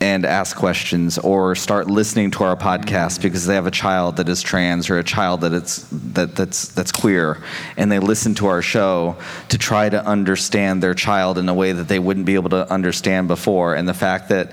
and 0.01 0.27
ask 0.27 0.57
questions 0.57 1.17
or 1.17 1.55
start 1.55 1.89
listening 1.89 2.31
to 2.31 2.45
our 2.45 2.57
podcast 2.57 3.23
because 3.23 3.47
they 3.47 3.55
have 3.55 3.67
a 3.67 3.71
child 3.71 4.17
that 4.17 4.29
is 4.29 4.43
trans 4.43 4.91
or 4.91 4.99
a 4.99 5.05
child 5.05 5.41
that 5.41 5.55
it's 5.55 5.87
that 5.91 6.37
that's 6.37 6.69
that's 6.69 6.93
queer. 6.93 7.43
And 7.79 7.91
they 7.91 7.99
listen 7.99 8.35
to 8.37 8.47
our 8.47 8.61
show 8.61 9.17
to 9.49 9.57
try 9.57 9.89
to 9.89 10.05
understand 10.05 10.83
their 10.83 10.95
child 10.95 11.39
in 11.39 11.49
a 11.49 11.55
way 11.55 11.73
that 11.73 11.89
they 11.89 11.99
wouldn't 11.99 12.27
be 12.27 12.35
able 12.35 12.51
to 12.51 12.71
understand 12.71 13.29
before. 13.29 13.75
And 13.75 13.89
the 13.89 13.95
fact 13.95 14.29
that 14.29 14.53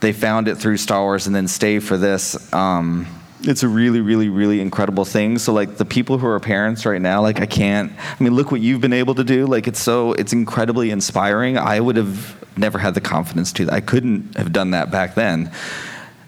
they 0.00 0.12
found 0.12 0.46
it 0.46 0.56
through 0.56 0.76
Star 0.76 1.02
Wars 1.02 1.26
and 1.26 1.34
then 1.34 1.48
stay 1.48 1.80
for 1.80 1.96
this 1.96 2.52
um, 2.52 3.06
it's 3.42 3.62
a 3.62 3.68
really 3.68 4.00
really 4.00 4.28
really 4.28 4.60
incredible 4.60 5.04
thing. 5.04 5.38
So 5.38 5.52
like 5.52 5.76
the 5.76 5.84
people 5.84 6.18
who 6.18 6.26
are 6.26 6.38
parents 6.38 6.86
right 6.86 7.00
now 7.00 7.22
like 7.22 7.40
I 7.40 7.46
can't 7.46 7.92
I 7.98 8.22
mean 8.22 8.34
look 8.34 8.52
what 8.52 8.60
you've 8.60 8.80
been 8.80 8.92
able 8.92 9.16
to 9.16 9.24
do. 9.24 9.46
Like 9.46 9.66
it's 9.66 9.80
so 9.80 10.12
it's 10.12 10.32
incredibly 10.32 10.90
inspiring. 10.90 11.58
I 11.58 11.80
would 11.80 11.96
have 11.96 12.37
never 12.58 12.78
had 12.78 12.94
the 12.94 13.00
confidence 13.00 13.52
to. 13.54 13.70
I 13.70 13.80
couldn't 13.80 14.36
have 14.36 14.52
done 14.52 14.72
that 14.72 14.90
back 14.90 15.14
then. 15.14 15.50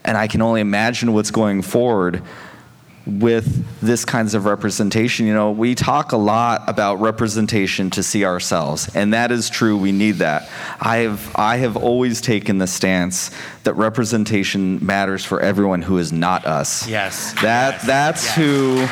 And 0.05 0.17
I 0.17 0.29
can 0.29 0.41
only 0.43 0.61
imagine 0.61 1.13
what's 1.13 1.31
going 1.31 1.63
forward 1.63 2.23
with 3.07 3.65
this 3.81 4.05
kinds 4.05 4.35
of 4.35 4.45
representation. 4.45 5.27
You 5.27 5.35
know 5.35 5.51
we 5.51 5.75
talk 5.75 6.13
a 6.13 6.17
lot 6.17 6.63
about 6.69 7.01
representation 7.01 7.91
to 7.91 8.03
see 8.03 8.25
ourselves 8.25 8.95
and 8.95 9.13
that 9.15 9.33
is 9.33 9.49
true. 9.51 9.77
We 9.77 9.91
need 9.91 10.17
that. 10.17 10.49
I 10.81 10.99
have 10.99 11.31
i 11.35 11.57
have 11.57 11.77
always 11.77 12.21
taken 12.21 12.59
the 12.59 12.67
stance 12.67 13.31
that 13.65 13.75
representation 13.75 14.85
matters 14.85 15.25
for 15.25 15.41
everyone 15.41 15.83
who 15.83 15.99
is 15.99 16.13
not 16.13 16.47
us. 16.47 16.87
Yes. 16.89 17.33
that 17.43 17.75
Yes. 17.75 17.87
that's 17.87 18.25
Yes. 18.27 18.37
who 18.37 18.87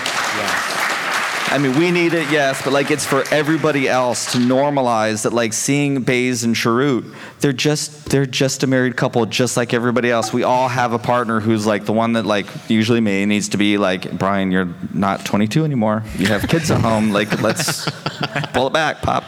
I 1.50 1.56
mean, 1.56 1.78
we 1.78 1.90
need 1.90 2.12
it, 2.12 2.30
yes, 2.30 2.62
but 2.62 2.72
like 2.74 2.90
it's 2.90 3.06
for 3.06 3.24
everybody 3.30 3.88
else 3.88 4.32
to 4.32 4.38
normalize 4.38 5.22
that. 5.22 5.32
Like 5.32 5.52
seeing 5.54 6.02
Baze 6.02 6.44
and 6.44 6.54
Chirrut, 6.54 7.14
they're 7.40 7.52
just 7.54 8.10
they're 8.10 8.26
just 8.26 8.62
a 8.62 8.66
married 8.66 8.96
couple, 8.96 9.24
just 9.24 9.56
like 9.56 9.72
everybody 9.72 10.10
else. 10.10 10.32
We 10.32 10.42
all 10.42 10.68
have 10.68 10.92
a 10.92 10.98
partner 10.98 11.40
who's 11.40 11.64
like 11.64 11.86
the 11.86 11.92
one 11.94 12.12
that 12.14 12.26
like 12.26 12.46
usually 12.68 13.00
me 13.00 13.24
needs 13.24 13.48
to 13.50 13.56
be 13.56 13.78
like 13.78 14.18
Brian. 14.18 14.50
You're 14.50 14.68
not 14.92 15.24
22 15.24 15.64
anymore. 15.64 16.04
You 16.16 16.26
have 16.26 16.46
kids 16.48 16.70
at 16.70 16.82
home. 16.82 17.10
Like 17.12 17.40
let's 17.40 17.88
pull 18.52 18.66
it 18.66 18.72
back, 18.74 19.00
pop. 19.00 19.24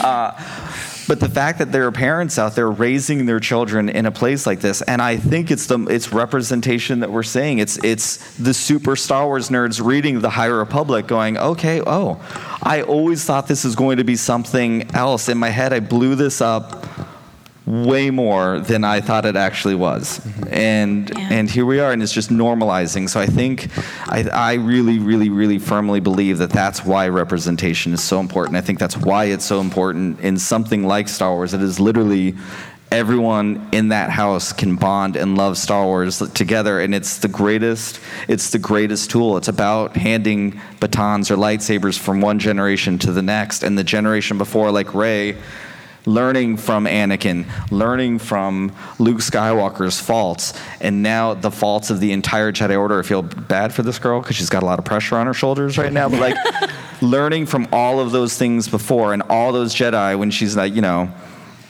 Uh, 0.00 0.32
but 1.10 1.18
the 1.18 1.28
fact 1.28 1.58
that 1.58 1.72
there 1.72 1.84
are 1.88 1.90
parents 1.90 2.38
out 2.38 2.54
there 2.54 2.70
raising 2.70 3.26
their 3.26 3.40
children 3.40 3.88
in 3.88 4.06
a 4.06 4.12
place 4.12 4.46
like 4.46 4.60
this, 4.60 4.80
and 4.82 5.02
I 5.02 5.16
think 5.16 5.50
it's 5.50 5.66
the 5.66 5.84
it's 5.86 6.12
representation 6.12 7.00
that 7.00 7.10
we're 7.10 7.24
seeing. 7.24 7.58
It's 7.58 7.82
it's 7.82 8.18
the 8.36 8.54
super 8.54 8.94
Star 8.94 9.26
Wars 9.26 9.48
nerds 9.48 9.84
reading 9.84 10.20
the 10.20 10.30
High 10.30 10.46
Republic, 10.46 11.08
going, 11.08 11.36
okay, 11.36 11.82
oh, 11.84 12.20
I 12.62 12.82
always 12.82 13.24
thought 13.24 13.48
this 13.48 13.64
was 13.64 13.74
going 13.74 13.96
to 13.96 14.04
be 14.04 14.14
something 14.14 14.88
else. 14.94 15.28
In 15.28 15.36
my 15.36 15.48
head, 15.48 15.72
I 15.72 15.80
blew 15.80 16.14
this 16.14 16.40
up 16.40 16.86
way 17.66 18.10
more 18.10 18.60
than 18.60 18.84
I 18.84 19.00
thought 19.00 19.24
it 19.24 19.36
actually 19.36 19.74
was, 19.74 20.18
mm-hmm. 20.18 20.54
and 20.54 21.10
Yeah. 21.10 21.28
and 21.30 21.50
here 21.50 21.66
we 21.66 21.78
are, 21.80 21.92
and 21.92 22.02
it's 22.02 22.12
just 22.12 22.30
normalizing. 22.30 23.08
So 23.08 23.20
I 23.20 23.26
think 23.26 23.68
I 24.08 24.28
I 24.32 24.54
really 24.54 24.98
really 24.98 25.28
really 25.28 25.58
firmly 25.58 26.00
believe 26.00 26.38
that 26.38 26.50
that's 26.50 26.84
why 26.84 27.08
representation 27.08 27.92
is 27.92 28.02
so 28.02 28.18
important. 28.20 28.56
I 28.56 28.60
think 28.60 28.78
that's 28.78 28.96
why 28.96 29.24
it's 29.26 29.44
so 29.44 29.60
important 29.60 30.20
in 30.20 30.38
something 30.38 30.86
like 30.86 31.08
Star 31.08 31.34
Wars. 31.34 31.54
It 31.54 31.62
is 31.62 31.78
literally 31.78 32.34
everyone 32.92 33.68
in 33.70 33.88
that 33.88 34.10
house 34.10 34.52
can 34.52 34.74
bond 34.74 35.14
and 35.14 35.38
love 35.38 35.56
Star 35.56 35.84
Wars 35.84 36.18
together 36.34 36.80
and 36.80 36.92
it's 36.92 37.18
the 37.18 37.28
greatest 37.28 38.00
it's 38.26 38.50
the 38.50 38.58
greatest 38.58 39.10
tool 39.10 39.36
it's 39.36 39.46
about 39.46 39.96
handing 39.96 40.60
batons 40.80 41.30
or 41.30 41.36
lightsabers 41.36 41.96
from 41.96 42.20
one 42.20 42.40
generation 42.40 42.98
to 42.98 43.12
the 43.12 43.22
next 43.22 43.62
and 43.62 43.78
the 43.78 43.84
generation 43.84 44.38
before 44.38 44.72
like 44.72 44.92
Rey 44.92 45.36
learning 46.06 46.56
from 46.56 46.84
Anakin, 46.86 47.46
learning 47.70 48.18
from 48.18 48.74
Luke 48.98 49.18
Skywalker's 49.18 50.00
faults, 50.00 50.58
and 50.80 51.02
now 51.02 51.34
the 51.34 51.50
faults 51.50 51.90
of 51.90 52.00
the 52.00 52.12
entire 52.12 52.52
Jedi 52.52 52.78
Order. 52.78 52.98
I 52.98 53.02
feel 53.02 53.22
bad 53.22 53.74
for 53.74 53.82
this 53.82 53.98
girl 53.98 54.20
because 54.20 54.36
she's 54.36 54.50
got 54.50 54.62
a 54.62 54.66
lot 54.66 54.78
of 54.78 54.84
pressure 54.84 55.16
on 55.16 55.26
her 55.26 55.34
shoulders 55.34 55.78
right 55.78 55.92
now, 55.92 56.08
but 56.08 56.20
like 56.20 56.36
learning 57.02 57.46
from 57.46 57.68
all 57.72 58.00
of 58.00 58.12
those 58.12 58.36
things 58.36 58.68
before 58.68 59.12
and 59.12 59.22
all 59.22 59.52
those 59.52 59.74
Jedi 59.74 60.18
when 60.18 60.30
she's 60.30 60.56
like, 60.56 60.74
you 60.74 60.82
know, 60.82 61.12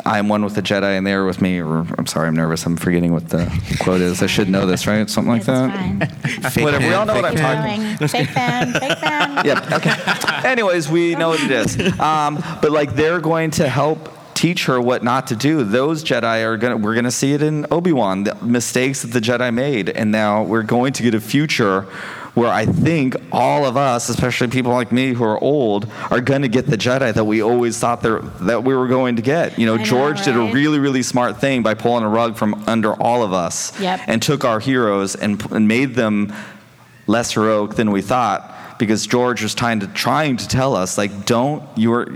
I'm 0.05 0.28
one 0.28 0.45
with 0.45 0.55
the 0.55 0.62
Jedi 0.62 0.97
and 0.97 1.07
they 1.07 1.12
are 1.12 1.24
with 1.24 1.43
me. 1.43 1.61
Or 1.61 1.87
I'm 1.99 2.07
sorry, 2.07 2.28
I'm 2.28 2.35
nervous. 2.35 2.64
I'm 2.66 2.76
forgetting 2.76 3.12
what 3.12 3.28
the 3.28 3.47
quote 3.81 4.01
is. 4.01 4.22
I 4.22 4.26
should 4.26 4.49
know 4.49 4.66
this, 4.66 4.87
right? 4.87 5.09
Something 5.09 5.33
like 5.33 5.45
that. 5.45 6.11
Whatever. 6.57 6.87
We 6.87 6.95
all 6.95 7.07
know 7.07 7.14
what 7.14 7.24
I'm 7.24 7.37
talking. 7.37 7.83
Going. 7.83 8.09
Fake 8.09 8.28
fan, 8.31 8.72
fake 8.72 8.99
fan. 8.99 9.45
Yeah. 9.47 9.76
Okay. 9.76 10.49
Anyways, 10.49 10.89
we 10.89 11.14
know 11.14 11.31
what 11.31 11.41
it 11.43 11.51
is. 11.51 12.01
Um, 12.01 12.43
but 12.61 12.70
like 12.72 12.95
they're 12.95 13.20
going 13.20 13.51
to 13.53 13.68
help 13.68 14.09
teach 14.41 14.64
her 14.64 14.80
what 14.80 15.05
not 15.05 15.26
to 15.26 15.36
do. 15.36 15.64
Those 15.64 16.03
Jedi 16.03 16.43
are 16.45 16.57
gonna. 16.57 16.78
We're 16.78 16.95
gonna 16.95 17.11
see 17.11 17.34
it 17.34 17.43
in 17.43 17.66
Obi 17.70 17.93
Wan. 17.93 18.24
The 18.24 18.34
mistakes 18.36 19.03
that 19.03 19.09
the 19.09 19.20
Jedi 19.20 19.53
made, 19.53 19.91
and 19.91 20.11
now 20.11 20.43
we're 20.43 20.62
going 20.62 20.95
to 20.95 21.03
get 21.03 21.14
a 21.14 21.20
future 21.20 21.82
where 22.34 22.51
I 22.51 22.64
think 22.64 23.16
all 23.32 23.66
of 23.66 23.76
us, 23.76 24.09
especially 24.09 24.49
people 24.49 24.72
like 24.72 24.93
me 24.93 25.12
who 25.12 25.24
are 25.24 25.38
old, 25.43 25.91
are 26.11 26.20
going 26.20 26.43
to 26.43 26.49
get 26.49 26.66
the 26.66 26.78
Jedi 26.78 27.12
that 27.12 27.24
we 27.24 27.43
always 27.43 27.78
thought 27.78 28.03
that 28.03 28.62
we 28.64 28.74
were 28.74 28.86
going 28.86 29.16
to 29.16 29.22
get. 29.22 29.59
You 29.59 29.66
know, 29.66 29.76
know, 29.76 29.84
George 29.84 30.24
did 30.24 30.36
a 30.36 30.53
really, 30.53 30.78
really 30.78 31.03
smart 31.03 31.41
thing 31.41 31.62
by 31.62 31.74
pulling 31.74 32.05
a 32.05 32.09
rug 32.09 32.36
from 32.36 32.62
under 32.68 32.95
all 32.95 33.22
of 33.24 33.32
us 33.32 33.78
Yep. 33.80 34.01
and 34.07 34.22
took 34.22 34.45
our 34.45 34.61
heroes 34.61 35.16
and, 35.16 35.45
and 35.51 35.66
made 35.66 35.97
them 35.97 36.32
less 37.09 37.32
heroic 37.32 37.72
than 37.74 37.91
we 37.91 38.01
thought 38.01 38.55
because 38.81 39.07
George 39.07 39.43
was 39.45 39.55
trying 39.55 39.78
to 39.81 39.87
trying 39.87 40.37
to 40.39 40.49
tell 40.49 40.74
us 40.74 40.99
like 40.99 41.26
don't 41.26 41.62
you're 41.76 42.09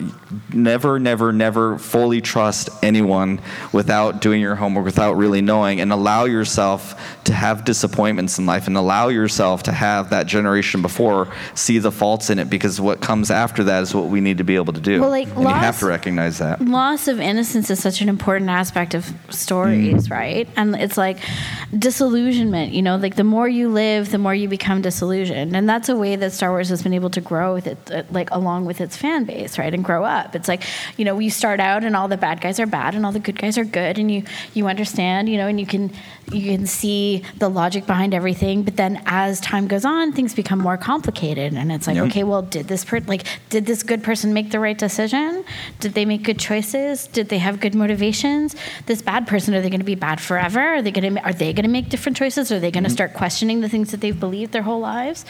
never 0.52 0.98
never 0.98 1.32
never 1.32 1.78
fully 1.78 2.20
trust 2.20 2.68
anyone 2.82 3.40
without 3.72 4.20
doing 4.20 4.40
your 4.40 4.56
homework 4.56 4.84
without 4.84 5.12
really 5.12 5.40
knowing 5.40 5.80
and 5.80 5.92
allow 5.92 6.24
yourself 6.24 7.22
to 7.22 7.32
have 7.32 7.64
disappointments 7.64 8.38
in 8.38 8.46
life 8.46 8.66
and 8.66 8.76
allow 8.76 9.06
yourself 9.06 9.62
to 9.62 9.70
have 9.70 10.10
that 10.10 10.26
generation 10.26 10.82
before 10.82 11.32
see 11.54 11.78
the 11.78 11.92
faults 11.92 12.30
in 12.30 12.40
it 12.40 12.50
because 12.50 12.80
what 12.80 13.00
comes 13.00 13.30
after 13.30 13.62
that 13.62 13.82
is 13.82 13.94
what 13.94 14.06
we 14.06 14.20
need 14.20 14.38
to 14.38 14.44
be 14.44 14.56
able 14.56 14.72
to 14.72 14.80
do 14.80 15.00
Well, 15.00 15.10
like, 15.10 15.28
and 15.28 15.42
you 15.42 15.48
have 15.48 15.78
to 15.78 15.86
recognize 15.86 16.38
that 16.38 16.60
loss 16.60 17.06
of 17.06 17.20
innocence 17.20 17.70
is 17.70 17.80
such 17.80 18.00
an 18.00 18.08
important 18.08 18.50
aspect 18.50 18.94
of 18.94 19.12
stories, 19.30 20.08
mm. 20.08 20.10
right? 20.10 20.48
And 20.56 20.74
it's 20.74 20.96
like 20.96 21.18
disillusionment, 21.76 22.72
you 22.72 22.82
know, 22.82 22.96
like 22.96 23.16
the 23.16 23.24
more 23.24 23.48
you 23.48 23.68
live, 23.68 24.10
the 24.10 24.18
more 24.18 24.34
you 24.34 24.48
become 24.48 24.82
disillusioned. 24.82 25.54
And 25.54 25.68
that's 25.68 25.88
a 25.88 25.96
way 25.96 26.16
that 26.16 26.32
Star 26.32 26.53
Wars 26.54 26.68
has 26.68 26.82
been 26.82 26.94
able 26.94 27.10
to 27.10 27.20
grow 27.20 27.52
with 27.54 27.66
it, 27.66 27.90
uh, 27.90 28.04
like 28.10 28.30
along 28.30 28.64
with 28.64 28.80
its 28.80 28.96
fan 28.96 29.24
base, 29.24 29.58
right? 29.58 29.74
And 29.74 29.84
grow 29.84 30.04
up. 30.04 30.34
It's 30.34 30.48
like, 30.48 30.62
you 30.96 31.04
know, 31.04 31.18
you 31.18 31.30
start 31.30 31.60
out 31.60 31.84
and 31.84 31.96
all 31.96 32.08
the 32.08 32.16
bad 32.16 32.40
guys 32.40 32.60
are 32.60 32.66
bad 32.66 32.94
and 32.94 33.04
all 33.04 33.12
the 33.12 33.18
good 33.18 33.38
guys 33.38 33.58
are 33.58 33.64
good 33.64 33.98
and 33.98 34.10
you 34.10 34.22
you 34.54 34.68
understand, 34.68 35.28
you 35.28 35.36
know, 35.36 35.48
and 35.48 35.58
you 35.58 35.66
can 35.66 35.90
you 36.32 36.56
can 36.56 36.66
see 36.66 37.22
the 37.38 37.48
logic 37.48 37.86
behind 37.86 38.14
everything, 38.14 38.62
but 38.62 38.76
then 38.76 39.02
as 39.06 39.40
time 39.40 39.66
goes 39.68 39.84
on, 39.84 40.12
things 40.12 40.34
become 40.34 40.58
more 40.58 40.76
complicated 40.76 41.52
and 41.52 41.70
it's 41.70 41.86
like, 41.86 41.96
Yep. 41.96 42.06
okay, 42.06 42.24
well, 42.24 42.42
did 42.42 42.66
this 42.68 42.84
per- 42.84 43.00
like 43.00 43.24
did 43.50 43.66
this 43.66 43.82
good 43.82 44.02
person 44.02 44.32
make 44.32 44.50
the 44.50 44.58
right 44.60 44.76
decision? 44.78 45.44
Did 45.80 45.94
they 45.94 46.04
make 46.04 46.22
good 46.22 46.38
choices? 46.38 47.06
Did 47.08 47.28
they 47.28 47.38
have 47.38 47.60
good 47.60 47.74
motivations? 47.74 48.56
This 48.86 49.02
bad 49.02 49.26
person, 49.26 49.54
are 49.54 49.60
they 49.60 49.70
going 49.70 49.80
to 49.80 49.84
be 49.84 49.94
bad 49.94 50.20
forever? 50.20 50.60
Are 50.60 50.82
they 50.82 50.90
going 50.90 51.14
to 51.14 51.24
are 51.24 51.32
they 51.32 51.52
going 51.52 51.64
to 51.64 51.70
make 51.70 51.88
different 51.90 52.16
choices? 52.16 52.50
Are 52.50 52.60
they 52.60 52.70
going 52.70 52.84
to 52.84 52.88
Mm-hmm. 52.88 52.94
start 52.94 53.14
questioning 53.14 53.60
the 53.60 53.68
things 53.68 53.90
that 53.90 54.00
they've 54.00 54.18
believed 54.18 54.52
their 54.52 54.62
whole 54.62 54.80
lives? 54.80 55.24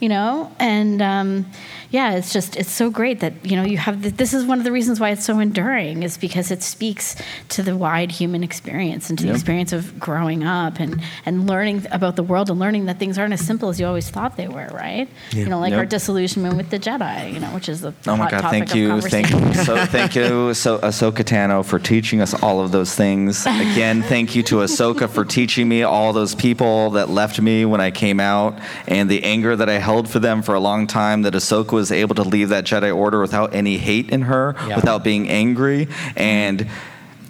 You 0.00 0.10
know, 0.10 0.52
and 0.58 1.00
um, 1.00 1.46
yeah, 1.90 2.12
it's 2.16 2.30
just 2.32 2.56
it's 2.56 2.70
so 2.70 2.90
great 2.90 3.20
that 3.20 3.32
you 3.44 3.56
know 3.56 3.64
you 3.64 3.78
have 3.78 4.02
the, 4.02 4.10
this 4.10 4.34
is 4.34 4.44
one 4.44 4.58
of 4.58 4.64
the 4.64 4.72
reasons 4.72 5.00
why 5.00 5.08
it's 5.10 5.24
so 5.24 5.38
enduring 5.38 6.02
is 6.02 6.18
because 6.18 6.50
it 6.50 6.62
speaks 6.62 7.16
to 7.50 7.62
the 7.62 7.74
wide 7.74 8.12
human 8.12 8.44
experience 8.44 9.08
and 9.08 9.18
to 9.20 9.24
the 9.24 9.32
experience 9.32 9.72
of 9.72 9.98
growing 9.98 10.35
up 10.42 10.78
and 10.80 11.00
and 11.24 11.46
learning 11.46 11.86
about 11.90 12.16
the 12.16 12.22
world 12.22 12.50
and 12.50 12.58
learning 12.58 12.86
that 12.86 12.98
things 12.98 13.18
aren't 13.18 13.32
as 13.32 13.40
simple 13.40 13.68
as 13.68 13.78
you 13.80 13.86
always 13.86 14.08
thought 14.10 14.36
they 14.36 14.48
were, 14.48 14.68
right? 14.72 15.08
You 15.32 15.46
know, 15.46 15.58
like 15.60 15.70
Yep. 15.70 15.78
our 15.78 15.86
disillusionment 15.86 16.56
with 16.56 16.70
the 16.70 16.78
Jedi, 16.78 17.32
you 17.32 17.40
know, 17.40 17.48
which 17.48 17.68
is 17.68 17.80
the 17.80 17.92
Oh 18.06 18.16
my 18.16 18.30
God! 18.30 18.40
topic 18.42 18.68
Thank 18.68 18.74
you, 18.74 19.00
thank 19.00 19.30
you, 19.30 19.54
so 19.64 19.84
thank 19.86 20.14
you, 20.14 20.54
so 20.54 20.78
Ahsoka 20.78 21.24
Tano 21.24 21.64
for 21.64 21.78
teaching 21.78 22.20
us 22.20 22.34
all 22.42 22.60
of 22.60 22.72
those 22.72 22.94
things. 22.94 23.44
Again, 23.46 24.02
thank 24.02 24.34
you 24.34 24.42
to 24.44 24.56
Ahsoka 24.56 25.08
for 25.08 25.24
teaching 25.24 25.68
me 25.68 25.82
all 25.82 26.12
those 26.12 26.34
people 26.34 26.90
that 26.90 27.10
left 27.10 27.40
me 27.40 27.64
when 27.64 27.80
I 27.80 27.90
came 27.90 28.20
out, 28.20 28.58
and 28.88 29.08
the 29.10 29.24
anger 29.24 29.56
that 29.56 29.68
I 29.68 29.78
held 29.78 30.08
for 30.08 30.18
them 30.18 30.42
for 30.42 30.54
a 30.54 30.60
long 30.60 30.86
time. 30.86 31.22
That 31.22 31.34
Ahsoka 31.34 31.72
was 31.72 31.90
able 31.92 32.14
to 32.16 32.22
leave 32.22 32.48
that 32.50 32.64
Jedi 32.64 32.94
Order 32.94 33.20
without 33.20 33.54
any 33.54 33.78
hate 33.78 34.10
in 34.10 34.22
her, 34.22 34.54
Yeah. 34.68 34.76
without 34.76 35.02
being 35.04 35.28
angry, 35.28 35.88
and 36.16 36.66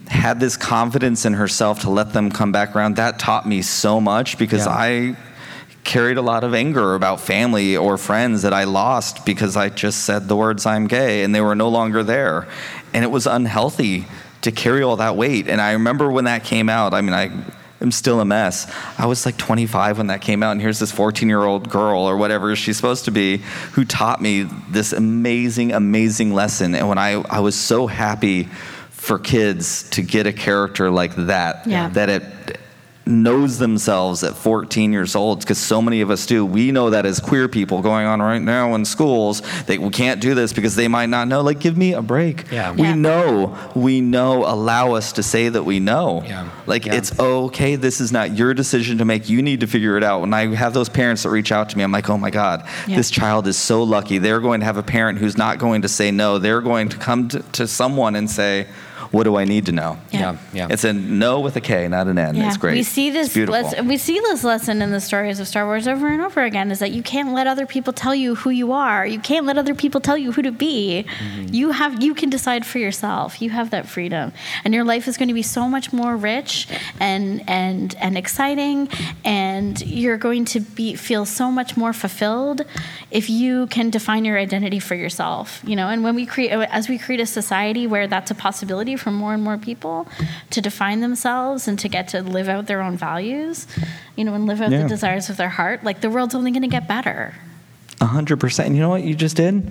had 0.09 0.41
this 0.41 0.57
confidence 0.57 1.25
in 1.25 1.35
herself 1.35 1.81
to 1.81 1.91
let 1.91 2.13
them 2.13 2.31
come 2.31 2.53
back 2.53 2.77
around. 2.77 2.97
That 2.97 3.19
taught 3.19 3.47
me 3.47 3.63
so 3.63 4.01
much 4.01 4.39
because 4.39 4.67
Yeah. 4.67 4.73
I 4.73 5.17
carried 5.85 6.17
a 6.17 6.23
lot 6.23 6.43
of 6.43 6.53
anger 6.53 6.95
about 6.95 7.21
family 7.21 7.77
or 7.77 7.97
friends 7.97 8.43
that 8.43 8.53
I 8.53 8.65
lost 8.65 9.25
because 9.25 9.57
I 9.57 9.69
just 9.69 10.01
said 10.05 10.27
the 10.27 10.37
words 10.37 10.67
I'm 10.67 10.87
gay 10.89 11.23
and 11.23 11.35
they 11.35 11.41
were 11.41 11.55
no 11.55 11.69
longer 11.69 12.03
there. 12.03 12.49
And 12.93 13.05
it 13.05 13.11
was 13.11 13.27
unhealthy 13.27 14.07
to 14.43 14.51
carry 14.51 14.83
all 14.83 14.97
that 14.97 15.17
weight. 15.17 15.49
And 15.49 15.61
I 15.61 15.73
remember 15.73 16.11
when 16.11 16.25
that 16.25 16.45
came 16.45 16.69
out, 16.69 16.93
I 16.93 17.01
mean, 17.03 17.15
I 17.15 17.31
am 17.81 17.93
still 17.93 18.21
a 18.21 18.25
mess. 18.25 18.73
I 18.99 19.07
was 19.07 19.25
like 19.27 19.37
25 19.37 19.99
when 19.99 20.09
that 20.09 20.21
came 20.23 20.43
out, 20.43 20.53
and 20.53 20.61
here's 20.61 20.79
this 20.79 20.93
14 20.93 21.29
year 21.29 21.45
old 21.45 21.69
girl 21.69 22.01
or 22.01 22.17
whatever 22.17 22.55
she's 22.57 22.77
supposed 22.77 23.05
to 23.05 23.11
be 23.11 23.39
who 23.73 23.85
taught 23.85 24.21
me 24.21 24.43
this 24.71 24.93
amazing, 24.93 25.73
amazing 25.73 26.33
lesson. 26.33 26.75
And 26.75 26.89
when 26.89 26.99
I, 26.99 27.13
I 27.31 27.41
was 27.41 27.55
so 27.55 27.87
happy 27.87 28.49
for 29.07 29.21
kids 29.21 29.89
to 29.91 30.03
get 30.03 30.27
a 30.27 30.33
character 30.33 30.91
like 30.91 31.15
that, 31.15 31.65
Yeah. 31.65 31.89
that 31.91 32.09
it 32.09 32.25
knows 33.09 33.59
themselves 33.59 34.25
at 34.25 34.35
14 34.35 34.93
years 34.93 35.15
old 35.15 35.39
because 35.39 35.59
so 35.59 35.81
many 35.81 36.01
of 36.01 36.11
us 36.11 36.27
do 36.27 36.45
we 36.45 36.73
know 36.73 36.91
that 36.91 37.07
as 37.07 37.21
queer 37.21 37.47
people 37.47 37.81
going 37.81 38.05
on 38.05 38.21
right 38.21 38.43
now 38.43 38.75
in 38.75 38.85
schools 38.85 39.43
that 39.67 39.79
we 39.79 39.91
can't 39.91 40.21
do 40.21 40.35
this 40.35 40.53
because 40.53 40.75
they 40.75 40.89
might 40.89 41.07
not 41.09 41.29
know 41.29 41.41
like 41.41 41.61
give 41.61 41.77
me 41.77 41.93
a 41.93 42.03
break 42.03 42.51
Yeah. 42.51 42.73
we 42.73 42.83
Yeah. 42.83 42.95
know 42.97 43.57
we 43.77 44.01
know 44.01 44.45
allow 44.45 44.95
us 44.95 45.13
to 45.13 45.23
say 45.23 45.49
that 45.49 45.63
we 45.63 45.79
know 45.79 46.25
Yeah. 46.27 46.49
like 46.67 46.85
Yeah. 46.85 46.95
it's 46.95 47.17
okay 47.17 47.77
this 47.77 48.01
is 48.01 48.11
not 48.11 48.37
your 48.37 48.55
decision 48.55 48.99
to 48.99 49.05
make 49.05 49.31
you 49.31 49.41
need 49.41 49.61
to 49.61 49.69
figure 49.69 49.97
it 49.97 50.03
out 50.03 50.23
when 50.23 50.35
i 50.35 50.53
have 50.57 50.75
those 50.75 50.89
parents 50.89 51.23
that 51.23 51.29
reach 51.31 51.53
out 51.53 51.69
to 51.71 51.79
me 51.79 51.85
i'm 51.85 51.93
like 51.93 52.11
oh 52.11 52.19
my 52.19 52.31
god 52.31 52.65
Yeah. 52.89 52.97
this 52.97 53.09
child 53.13 53.47
is 53.47 53.57
so 53.57 53.85
lucky 53.85 54.19
they're 54.19 54.41
going 54.41 54.59
to 54.59 54.67
have 54.67 54.79
a 54.79 54.83
parent 54.83 55.21
who's 55.21 55.39
not 55.39 55.59
going 55.61 55.83
to 55.83 55.89
say 55.89 56.11
no 56.11 56.39
they're 56.41 56.61
going 56.61 56.89
to 56.89 56.97
come 56.97 57.29
to, 57.29 57.39
to 57.53 57.69
someone 57.69 58.17
and 58.17 58.29
say 58.29 58.67
what 59.11 59.25
do 59.25 59.37
i 59.37 59.45
need 59.45 59.67
to 59.67 59.73
know 59.73 59.99
Yeah. 60.11 60.21
Yeah, 60.21 60.39
yeah. 60.53 60.69
it's 60.71 60.85
a 60.85 60.93
no 60.93 61.41
with 61.41 61.57
a 61.57 61.61
K, 61.61 61.89
not 61.89 62.07
an 62.09 62.19
N. 62.19 62.35
Yeah, 62.35 62.49
It's 62.49 62.57
great. 62.57 62.75
We 62.75 62.83
see 62.83 63.11
this. 63.11 63.33
beautiful. 63.35 63.63
Lesson, 63.63 63.87
we 63.87 63.97
see 63.99 64.19
this 64.21 64.43
lesson 64.45 64.81
in 64.83 64.91
the 64.91 65.01
stories 65.01 65.39
of 65.41 65.47
Star 65.47 65.65
Wars 65.67 65.87
over 65.87 66.09
and 66.09 66.23
over 66.23 66.43
again. 66.43 66.71
Is 66.71 66.79
that 66.79 66.91
you 66.93 67.03
can't 67.03 67.33
let 67.33 67.47
other 67.47 67.67
people 67.67 67.93
tell 67.93 68.15
you 68.15 68.35
who 68.35 68.51
you 68.51 68.73
are. 68.73 69.07
You 69.07 69.21
can't 69.21 69.47
let 69.47 69.57
other 69.59 69.75
people 69.75 70.01
tell 70.01 70.17
you 70.17 70.33
who 70.33 70.43
to 70.43 70.51
be. 70.53 71.05
Mm-hmm. 71.07 71.55
You 71.55 71.71
have. 71.73 72.03
You 72.03 72.15
can 72.15 72.31
decide 72.31 72.65
for 72.67 72.79
yourself. 72.79 73.41
You 73.43 73.51
have 73.51 73.71
that 73.71 73.87
freedom, 73.89 74.33
and 74.65 74.73
your 74.75 74.85
life 74.85 75.07
is 75.09 75.17
going 75.17 75.29
to 75.29 75.35
be 75.35 75.43
so 75.43 75.69
much 75.69 75.93
more 75.93 76.17
rich 76.17 76.67
and 76.99 77.43
and 77.49 77.95
and 78.01 78.17
exciting, 78.17 78.89
and 79.25 79.81
you're 79.83 80.19
going 80.19 80.45
to 80.47 80.61
be 80.61 80.95
feel 80.97 81.25
so 81.25 81.51
much 81.51 81.77
more 81.77 81.93
fulfilled 81.93 82.63
if 83.11 83.29
you 83.31 83.67
can 83.69 83.91
define 83.91 84.25
your 84.25 84.39
identity 84.39 84.81
for 84.81 84.95
yourself. 84.95 85.61
You 85.65 85.77
know, 85.77 85.89
and 85.89 86.03
when 86.03 86.15
we 86.15 86.27
create, 86.27 86.51
as 86.53 86.89
we 86.89 86.99
create 86.99 87.21
a 87.21 87.27
society 87.27 87.87
where 87.87 88.07
that's 88.07 88.31
a 88.31 88.35
possibility 88.35 88.96
for 88.97 89.11
more 89.11 89.35
and 89.35 89.43
more 89.43 89.57
people 89.59 90.07
to 90.51 90.61
define 90.61 91.01
themselves 91.01 91.67
and 91.69 91.79
to 91.79 91.89
get 91.89 92.09
to 92.09 92.23
live 92.23 92.49
out 92.49 92.67
their 92.67 92.83
own 92.83 92.97
values, 92.97 93.67
you 94.17 94.25
know, 94.25 94.35
and 94.35 94.47
live 94.47 94.61
out 94.61 94.71
Yeah. 94.71 94.83
the 94.83 94.89
desires 94.89 95.29
of 95.31 95.37
their 95.37 95.49
heart, 95.51 95.85
like 95.85 96.01
the 96.01 96.11
world's 96.11 96.35
only 96.35 96.51
going 96.51 96.63
to 96.63 96.69
get 96.69 96.87
better. 96.89 97.35
A 98.01 98.07
hundred 98.07 98.39
percent. 98.41 98.67
And 98.69 98.77
you 98.77 98.83
know 98.83 98.89
what 98.91 99.03
you 99.05 99.15
just 99.15 99.37
did? 99.37 99.71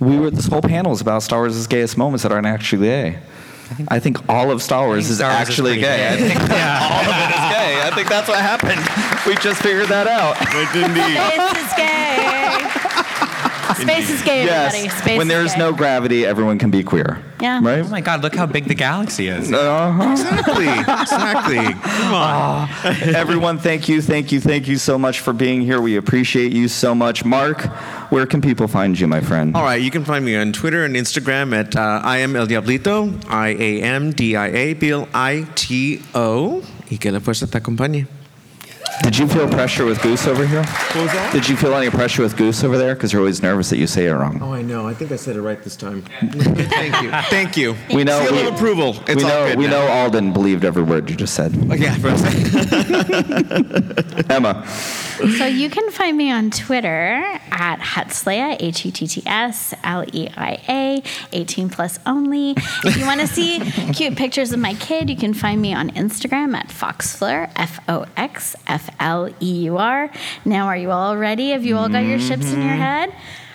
We 0.00 0.18
were 0.18 0.30
this 0.30 0.46
whole 0.48 0.62
panel 0.62 0.92
is 0.92 1.00
about 1.00 1.22
Star 1.22 1.38
Wars' 1.40 1.66
gayest 1.68 1.96
moments 1.96 2.24
that 2.24 2.32
aren't 2.32 2.46
actually 2.46 2.88
gay. 2.88 3.18
I 3.88 4.00
think 4.00 4.28
all 4.28 4.50
of 4.50 4.60
Star 4.60 4.86
Wars 4.86 5.08
is 5.08 5.16
Star 5.18 5.30
Wars 5.32 5.48
actually 5.48 5.70
pretty 5.78 5.82
gay. 5.82 6.08
I 6.08 6.16
gay. 6.16 6.28
think 6.28 6.40
all 6.50 7.06
of 7.06 7.16
it 7.16 7.30
is 7.30 7.46
gay. 7.54 7.80
I 7.86 7.90
think 7.94 8.08
that's 8.08 8.28
what 8.28 8.38
happened. 8.40 8.80
We 9.26 9.34
just 9.40 9.62
figured 9.62 9.86
that 9.88 10.06
out. 10.08 10.36
But 10.40 10.74
indeed. 10.76 11.16
This 11.16 11.64
is 11.64 11.72
gay. 11.76 12.41
Space 13.74 14.10
is 14.10 14.22
gay, 14.22 14.42
everybody. 14.42 14.84
Yes. 14.84 14.98
Space 14.98 15.18
when 15.18 15.26
is 15.26 15.32
there's 15.32 15.52
gay. 15.54 15.58
no 15.58 15.72
gravity, 15.72 16.26
everyone 16.26 16.58
can 16.58 16.70
be 16.70 16.82
queer. 16.82 17.22
Yeah. 17.40 17.60
Right? 17.62 17.84
Oh 17.84 17.88
my 17.88 18.00
God! 18.00 18.22
Look 18.22 18.34
how 18.34 18.46
big 18.46 18.66
the 18.66 18.74
galaxy 18.74 19.28
is. 19.28 19.48
Exactly. 19.50 20.68
Exactly. 20.68 21.72
Come 21.82 22.14
on. 22.14 22.68
Everyone, 23.14 23.58
thank 23.58 23.88
you, 23.88 24.00
thank 24.00 24.30
you, 24.32 24.40
thank 24.40 24.68
you 24.68 24.76
so 24.76 24.98
much 24.98 25.20
for 25.20 25.32
being 25.32 25.60
here. 25.62 25.80
We 25.80 25.96
appreciate 25.96 26.52
you 26.52 26.68
so 26.68 26.94
much. 26.94 27.24
Mark, 27.24 27.62
where 28.10 28.26
can 28.26 28.40
people 28.40 28.68
find 28.68 28.98
you, 28.98 29.08
my 29.08 29.20
friend? 29.20 29.56
All 29.56 29.64
right, 29.64 29.80
you 29.80 29.90
can 29.90 30.04
find 30.04 30.24
me 30.24 30.36
on 30.36 30.52
Twitter 30.52 30.84
and 30.84 30.94
Instagram 30.94 31.54
at 31.54 31.74
uh, 31.74 32.00
I 32.04 32.18
am 32.18 32.36
El 32.36 32.46
Diablito, 32.46 33.12
I 33.28 33.48
A 33.48 33.82
M 33.82 34.12
D 34.12 34.36
I 34.36 34.48
A 34.48 34.74
B 34.74 34.90
L 34.90 35.08
I 35.12 35.46
T 35.54 36.00
O. 36.14 36.62
Y 36.90 36.98
que 36.98 37.10
la 37.10 37.20
fuerza 37.20 37.46
te 37.50 37.58
acompañe. 37.58 38.06
Did 39.02 39.18
you 39.18 39.26
feel 39.26 39.48
pressure 39.48 39.84
with 39.84 40.00
Goose 40.00 40.26
over 40.26 40.46
here? 40.46 40.62
What 40.62 40.94
was 40.96 41.12
that? 41.12 41.32
Did 41.32 41.48
you 41.48 41.56
feel 41.56 41.74
any 41.74 41.90
pressure 41.90 42.22
with 42.22 42.36
Goose 42.36 42.62
over 42.62 42.78
there? 42.78 42.94
Because 42.94 43.12
you're 43.12 43.20
always 43.20 43.42
nervous 43.42 43.70
that 43.70 43.78
you 43.78 43.86
say 43.86 44.06
it 44.06 44.12
wrong. 44.12 44.38
Oh, 44.40 44.52
I 44.52 44.62
know. 44.62 44.86
I 44.86 44.94
think 44.94 45.10
I 45.10 45.16
said 45.16 45.36
it 45.36 45.42
right 45.42 45.60
this 45.62 45.76
time. 45.76 46.02
Thank 46.22 47.02
you. 47.02 47.10
Thank 47.10 47.56
you. 47.56 47.76
We 47.92 48.04
know. 48.04 48.24
Seal 48.24 48.32
we, 48.32 48.46
of 48.46 48.54
approval. 48.54 48.96
It's 49.08 49.16
we 49.16 49.24
all 49.24 49.28
know. 49.28 49.46
good 49.48 49.58
we 49.58 49.64
now. 49.66 49.72
know 49.72 49.86
Alden 49.88 50.32
believed 50.32 50.64
every 50.64 50.82
word 50.84 51.10
you 51.10 51.16
just 51.16 51.34
said. 51.34 51.52
Oh, 51.70 51.74
yeah, 51.74 51.94
for 51.96 52.08
a 52.08 52.18
second. 52.18 54.30
Emma. 54.30 54.64
So 54.66 55.46
you 55.46 55.68
can 55.68 55.90
find 55.90 56.16
me 56.16 56.30
on 56.30 56.50
Twitter 56.50 57.22
at 57.50 57.78
Huttsleia, 57.80 58.56
H 58.60 58.84
U 58.84 58.90
T 58.90 59.06
T 59.06 59.22
S 59.26 59.74
L 59.84 60.04
E 60.12 60.28
I 60.36 60.58
A, 60.68 61.02
18 61.32 61.70
plus 61.70 61.98
only. 62.06 62.52
If 62.84 62.96
you 62.96 63.06
want 63.06 63.20
to 63.20 63.26
see 63.26 63.60
cute 63.92 64.16
pictures 64.16 64.52
of 64.52 64.58
my 64.58 64.74
kid, 64.74 65.10
you 65.10 65.16
can 65.16 65.34
find 65.34 65.60
me 65.60 65.74
on 65.74 65.90
Instagram 65.90 66.54
at 66.54 66.68
Foxfleur, 66.68 67.50
F 67.56 67.78
O 67.88 68.06
X 68.16 68.56
F 68.66 68.88
L 69.00 69.28
E 69.40 69.64
U 69.64 69.78
R. 69.78 70.10
Now, 70.44 70.66
are 70.66 70.76
you 70.76 70.90
all 70.90 71.16
ready? 71.16 71.50
Have 71.50 71.64
you 71.64 71.76
all 71.76 71.88
got 71.88 72.04
your 72.04 72.18
ships 72.18 72.52
in 72.52 72.60
your 72.60 72.70
mm-hmm. 72.70 72.80
head? 72.80 73.14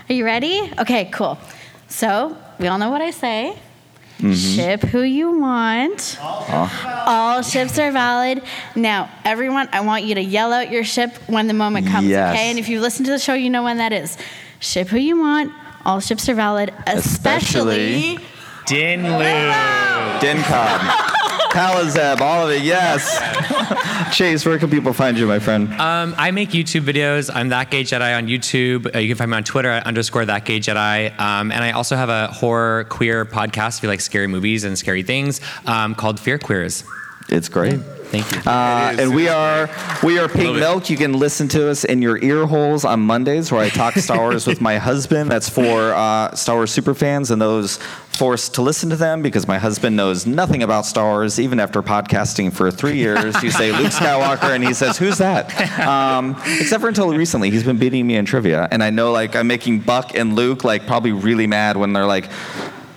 Are 0.09 0.13
you 0.13 0.25
ready? 0.25 0.71
Okay, 0.79 1.05
cool. 1.11 1.38
So 1.88 2.38
we 2.59 2.67
all 2.67 2.77
know 2.77 2.89
what 2.89 3.01
I 3.01 3.11
say. 3.11 3.57
Mm-hmm. 4.19 4.33
Ship 4.33 4.81
who 4.81 5.01
you 5.01 5.39
want. 5.39 6.17
Uh-huh. 6.19 7.03
All 7.05 7.41
ships 7.43 7.77
are 7.77 7.91
valid. 7.91 8.41
Now, 8.75 9.11
everyone, 9.23 9.69
I 9.71 9.81
want 9.81 10.05
you 10.05 10.15
to 10.15 10.21
yell 10.21 10.51
out 10.53 10.71
your 10.71 10.83
ship 10.83 11.13
when 11.27 11.47
the 11.47 11.53
moment 11.53 11.88
comes, 11.88 12.07
Yes. 12.07 12.33
okay? 12.33 12.49
And 12.49 12.57
if 12.57 12.67
you 12.67 12.81
listen 12.81 13.05
to 13.05 13.11
the 13.11 13.19
show, 13.19 13.35
you 13.35 13.51
know 13.51 13.63
when 13.63 13.77
that 13.77 13.93
is. 13.93 14.17
Ship 14.59 14.88
who 14.88 14.97
you 14.97 15.19
want. 15.19 15.53
All 15.85 15.99
ships 15.99 16.27
are 16.29 16.33
valid, 16.33 16.73
especially. 16.88 18.15
Especially- 18.15 18.25
Dinlu. 18.65 20.19
Dincog. 20.19 20.81
Palazeb, 21.51 22.21
all 22.21 22.45
of 22.45 22.51
it, 22.51 22.61
yes. 22.61 23.17
Chase, 24.15 24.45
where 24.45 24.57
can 24.59 24.69
people 24.69 24.93
find 24.93 25.17
you, 25.17 25.27
my 25.27 25.39
friend? 25.39 25.71
Um, 25.73 26.13
I 26.17 26.31
make 26.31 26.49
YouTube 26.49 26.81
videos. 26.81 27.29
I'm 27.33 27.49
that 27.49 27.71
gay 27.71 27.83
Jedi 27.83 28.17
on 28.17 28.27
YouTube. 28.27 28.93
Uh, 28.95 28.99
you 28.99 29.07
can 29.07 29.17
find 29.17 29.31
me 29.31 29.37
on 29.37 29.43
Twitter 29.43 29.69
at 29.69 29.85
underscore 29.85 30.25
that 30.25 30.45
gay 30.45 30.59
Jedi. 30.59 31.17
Um, 31.19 31.51
and 31.51 31.63
I 31.63 31.71
also 31.71 31.95
have 31.95 32.09
a 32.09 32.27
horror 32.27 32.83
queer 32.85 33.25
podcast 33.25 33.77
if 33.77 33.83
you 33.83 33.89
like 33.89 34.01
scary 34.01 34.27
movies 34.27 34.63
and 34.63 34.77
scary 34.77 35.03
things 35.03 35.41
um, 35.65 35.95
called 35.95 36.19
Fear 36.19 36.39
Queers. 36.39 36.83
It's 37.29 37.49
great. 37.49 37.79
Thank 38.10 38.32
you. 38.34 38.41
Uh, 38.49 38.89
It 38.91 38.99
is. 38.99 38.99
and 39.08 39.16
we 39.16 39.28
are 39.28 39.70
we 40.03 40.18
are 40.20 40.28
Pink 40.30 40.55
Milk. 40.58 40.89
You 40.89 40.97
can 40.97 41.14
listen 41.14 41.47
to 41.49 41.70
us 41.70 41.84
in 41.84 42.01
your 42.01 42.18
ear 42.24 42.45
holes 42.45 42.86
on 42.86 43.01
Mondays, 43.01 43.51
where 43.51 43.62
I 43.62 43.70
talk 43.70 43.93
Star 43.97 44.18
Wars 44.20 44.47
with 44.47 44.62
my 44.62 44.78
husband. 44.78 45.30
That's 45.30 45.49
for 45.49 45.93
uh, 45.93 46.34
Star 46.36 46.55
Wars 46.55 46.72
super 46.72 46.93
fans 46.93 47.32
and 47.32 47.41
those 47.41 47.78
forced 48.18 48.55
to 48.55 48.64
listen 48.64 48.89
to 48.89 48.95
them 48.95 49.22
because 49.22 49.47
my 49.47 49.60
husband 49.60 49.95
knows 49.95 50.26
nothing 50.26 50.64
about 50.64 50.86
Star 50.88 51.05
Wars. 51.05 51.39
Even 51.39 51.60
after 51.60 51.84
podcasting 51.84 52.51
for 52.51 52.72
three 52.72 52.97
years, 53.05 53.41
you 53.43 53.51
say 53.51 53.72
Luke 53.72 53.91
Skywalker, 53.91 54.55
and 54.55 54.64
he 54.64 54.74
says, 54.74 54.97
"Who's 54.97 55.18
that?" 55.18 55.51
Um, 55.80 56.36
except 56.60 56.82
for 56.82 56.88
until 56.88 57.14
recently, 57.14 57.49
he's 57.51 57.64
been 57.64 57.78
beating 57.78 58.08
me 58.08 58.16
in 58.16 58.26
trivia, 58.26 58.68
and 58.72 58.82
I 58.84 58.89
know 58.89 59.12
like 59.12 59.36
I'm 59.36 59.47
making 59.47 59.82
Buck 59.82 60.16
and 60.16 60.36
Luke 60.36 60.64
like 60.64 60.88
probably 60.88 61.12
really 61.12 61.47
mad 61.47 61.78
when 61.78 61.93
they're 61.93 62.05
like. 62.08 62.30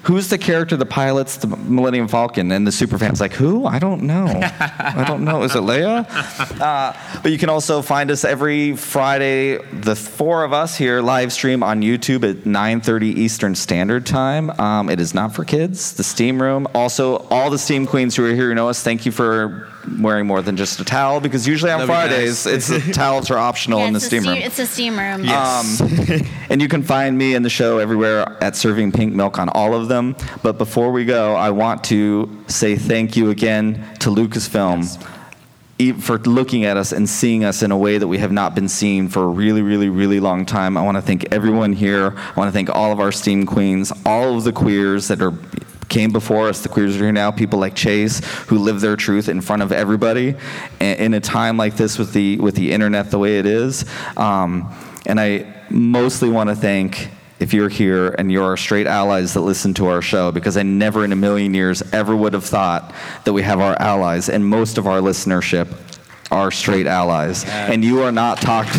Who's 0.04 0.28
the 0.28 0.38
character 0.38 0.76
that 0.76 0.86
pilots 0.86 1.36
the 1.36 1.46
Millennium 1.46 2.08
Falcon? 2.08 2.50
And 2.52 2.66
the 2.66 2.72
superfan's 2.72 3.20
like, 3.20 3.34
who? 3.34 3.66
I 3.66 3.78
don't 3.78 4.02
know. 4.02 4.26
I 4.26 5.04
don't 5.06 5.24
know. 5.24 5.42
Is 5.42 5.54
it 5.54 5.62
Leia? 5.62 6.06
Uh, 6.60 6.92
but 7.22 7.32
you 7.32 7.38
can 7.38 7.48
also 7.48 7.80
find 7.80 8.10
us 8.10 8.22
every 8.24 8.76
Friday, 8.76 9.56
the 9.72 9.96
four 9.96 10.44
of 10.44 10.52
us 10.52 10.76
here, 10.76 11.00
live 11.00 11.32
stream 11.32 11.62
on 11.62 11.80
YouTube 11.80 12.28
at 12.28 12.44
9:30 12.44 13.02
Eastern 13.16 13.54
Standard 13.54 14.04
Time. 14.04 14.50
Um, 14.60 14.90
it 14.90 15.00
is 15.00 15.14
not 15.14 15.34
for 15.34 15.44
kids. 15.44 15.92
The 15.94 16.04
Steam 16.04 16.40
Room. 16.40 16.66
Also, 16.74 17.18
all 17.30 17.48
the 17.50 17.58
Steam 17.58 17.86
Queens 17.86 18.14
who 18.16 18.26
are 18.26 18.34
here, 18.34 18.48
who 18.48 18.54
know 18.54 18.68
us. 18.68 18.82
Thank 18.82 19.06
you 19.06 19.12
for 19.12 19.68
wearing 19.98 20.26
more 20.26 20.42
than 20.42 20.56
just 20.56 20.80
a 20.80 20.84
towel 20.84 21.20
because 21.20 21.46
usually 21.46 21.70
on 21.72 21.78
Love 21.80 21.88
you 21.88 21.94
Fridays, 21.94 22.44
guys. 22.44 22.70
it's 22.70 22.90
towels 22.96 23.30
are 23.30 23.38
optional 23.38 23.80
Yeah, 23.80 23.86
in 23.86 23.92
the 23.92 23.96
it's, 23.98 24.04
a 24.06 24.08
Steam 24.08 24.22
steam, 24.22 24.32
Room. 24.34 24.42
it's 24.42 24.58
a 24.58 24.66
steam 24.66 24.98
room. 24.98 25.24
Yes. 25.24 25.80
Um, 25.80 26.26
and 26.50 26.60
you 26.62 26.68
can 26.68 26.82
find 26.82 27.16
me 27.16 27.34
in 27.34 27.42
the 27.42 27.50
show 27.50 27.78
everywhere 27.78 28.36
at 28.42 28.56
Serving 28.56 28.92
Pink 28.92 29.14
Milk 29.14 29.38
on 29.38 29.48
all 29.50 29.74
of 29.74 29.88
them. 29.88 30.16
But 30.42 30.58
before 30.58 30.90
we 30.92 31.04
go, 31.04 31.34
I 31.34 31.50
want 31.50 31.84
to 31.84 32.44
say 32.48 32.76
thank 32.76 33.16
you 33.16 33.30
again 33.30 33.84
to 34.00 34.10
Lucasfilm 34.10 35.06
e- 35.78 35.92
for 35.92 36.18
looking 36.18 36.64
at 36.64 36.76
us 36.76 36.92
and 36.92 37.08
seeing 37.08 37.44
us 37.44 37.62
in 37.62 37.70
a 37.70 37.78
way 37.78 37.98
that 37.98 38.08
we 38.08 38.18
have 38.18 38.32
not 38.32 38.54
been 38.54 38.68
seen 38.68 39.08
for 39.08 39.22
a 39.24 39.28
really, 39.28 39.62
really, 39.62 39.88
really 39.88 40.20
long 40.20 40.44
time. 40.46 40.76
I 40.76 40.82
want 40.82 40.96
to 40.96 41.02
thank 41.02 41.32
everyone 41.32 41.72
here. 41.72 42.14
I 42.16 42.32
want 42.34 42.48
to 42.48 42.52
thank 42.52 42.68
all 42.70 42.92
of 42.92 43.00
our 43.00 43.12
Steam 43.12 43.46
Queens, 43.46 43.92
all 44.04 44.36
of 44.36 44.44
the 44.44 44.52
queers 44.52 45.08
that 45.08 45.22
are 45.22 45.32
came 45.90 46.10
before 46.10 46.48
us, 46.48 46.62
the 46.62 46.70
queers 46.70 46.96
are 46.96 47.00
here 47.00 47.12
now, 47.12 47.30
people 47.30 47.58
like 47.58 47.74
Chase 47.74 48.20
who 48.48 48.56
live 48.56 48.80
their 48.80 48.96
truth 48.96 49.28
in 49.28 49.42
front 49.42 49.62
of 49.62 49.72
everybody 49.72 50.34
in, 50.80 50.96
in 50.96 51.14
a 51.14 51.20
time 51.20 51.58
like 51.58 51.76
this 51.76 51.98
with 51.98 52.14
the 52.14 52.38
with 52.38 52.54
the 52.54 52.72
internet 52.72 53.10
the 53.10 53.18
way 53.18 53.38
it 53.38 53.44
is. 53.44 53.84
Um, 54.16 54.74
and 55.04 55.20
I 55.20 55.62
mostly 55.68 56.30
want 56.30 56.48
to 56.48 56.56
thank 56.56 57.08
if 57.40 57.54
you're 57.54 57.70
here 57.70 58.14
and 58.18 58.30
you're 58.30 58.44
our 58.44 58.56
straight 58.56 58.86
allies 58.86 59.34
that 59.34 59.40
listen 59.40 59.74
to 59.74 59.86
our 59.86 60.02
show, 60.02 60.30
because 60.30 60.56
I 60.56 60.62
never 60.62 61.04
in 61.04 61.12
a 61.12 61.16
million 61.16 61.54
years 61.54 61.82
ever 61.92 62.14
would 62.14 62.34
have 62.34 62.44
thought 62.44 62.94
that 63.24 63.32
we 63.32 63.42
have 63.42 63.60
our 63.60 63.76
allies, 63.80 64.28
and 64.28 64.44
most 64.44 64.78
of 64.78 64.86
our 64.86 65.00
listenership 65.00 65.68
are 66.30 66.50
straight 66.50 66.86
allies. 66.86 67.44
And 67.46 67.84
you 67.84 68.02
are 68.02 68.12
not 68.12 68.40
talked. 68.40 68.76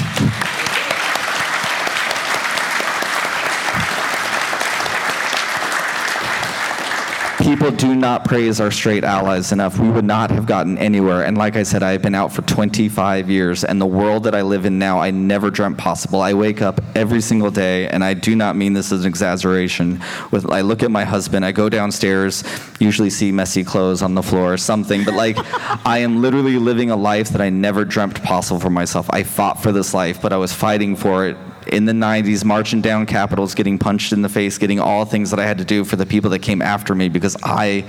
People 7.62 7.78
do 7.78 7.93
not 7.93 8.26
praise 8.26 8.59
our 8.59 8.72
straight 8.72 9.03
allies 9.03 9.51
enough. 9.51 9.78
We 9.78 9.88
would 9.88 10.03
not 10.03 10.32
have 10.32 10.47
gotten 10.47 10.80
anywhere. 10.80 11.24
And 11.24 11.38
like 11.38 11.55
I 11.55 11.62
said, 11.62 11.84
I've 11.84 12.01
been 12.01 12.16
out 12.16 12.34
for 12.34 12.41
25 12.41 13.30
years, 13.30 13.64
and 13.64 13.80
the 13.80 13.86
world 13.86 14.24
that 14.24 14.34
I 14.34 14.41
live 14.41 14.66
in 14.66 14.80
now, 14.80 14.99
I 14.99 15.12
never 15.12 15.51
dreamt 15.51 15.78
possible. 15.78 16.22
I 16.22 16.34
wake 16.34 16.64
up 16.64 16.82
every 16.95 17.22
single 17.22 17.51
day, 17.51 17.88
and 17.88 18.03
I 18.03 18.16
do 18.16 18.36
not 18.36 18.55
mean 18.55 18.74
this 18.74 18.91
as 18.91 19.01
an 19.01 19.07
exaggeration. 19.09 20.01
With 20.32 20.49
I 20.49 20.62
look 20.62 20.82
at 20.82 20.89
my 20.89 21.03
husband, 21.03 21.45
I 21.45 21.51
go 21.51 21.70
downstairs, 21.70 22.43
usually 22.80 23.12
see 23.12 23.32
messy 23.32 23.64
clothes 23.64 24.01
on 24.01 24.16
the 24.16 24.24
floor 24.24 24.53
or 24.53 24.57
something, 24.57 25.05
but 25.05 25.14
like 25.14 25.38
I 25.86 25.99
am 25.99 26.20
literally 26.20 26.57
living 26.57 26.89
a 26.89 26.95
life 26.95 27.30
that 27.30 27.41
I 27.41 27.51
never 27.51 27.86
dreamt 27.86 28.24
possible 28.24 28.59
for 28.59 28.72
myself. 28.72 29.07
I 29.12 29.22
fought 29.22 29.62
for 29.62 29.72
this 29.72 29.93
life, 29.93 30.20
but 30.20 30.34
I 30.34 30.38
was 30.38 30.51
fighting 30.51 30.95
for 30.95 31.28
it 31.28 31.38
in 31.68 31.86
the 31.86 31.93
90s, 31.93 32.43
marching 32.43 32.82
down 32.82 33.05
capitals, 33.05 33.55
getting 33.55 33.78
punched 33.78 34.14
in 34.14 34.22
the 34.22 34.30
face, 34.30 34.57
getting 34.57 34.80
all 34.80 35.05
things 35.05 35.32
that 35.32 35.39
I 35.39 35.45
had 35.45 35.57
to 35.57 35.66
do 35.66 35.84
for 35.84 35.95
the 35.95 36.05
people 36.05 36.30
that 36.32 36.39
came 36.39 36.62
after 36.62 36.95
me 36.95 37.09
because 37.09 37.38
I 37.43 37.86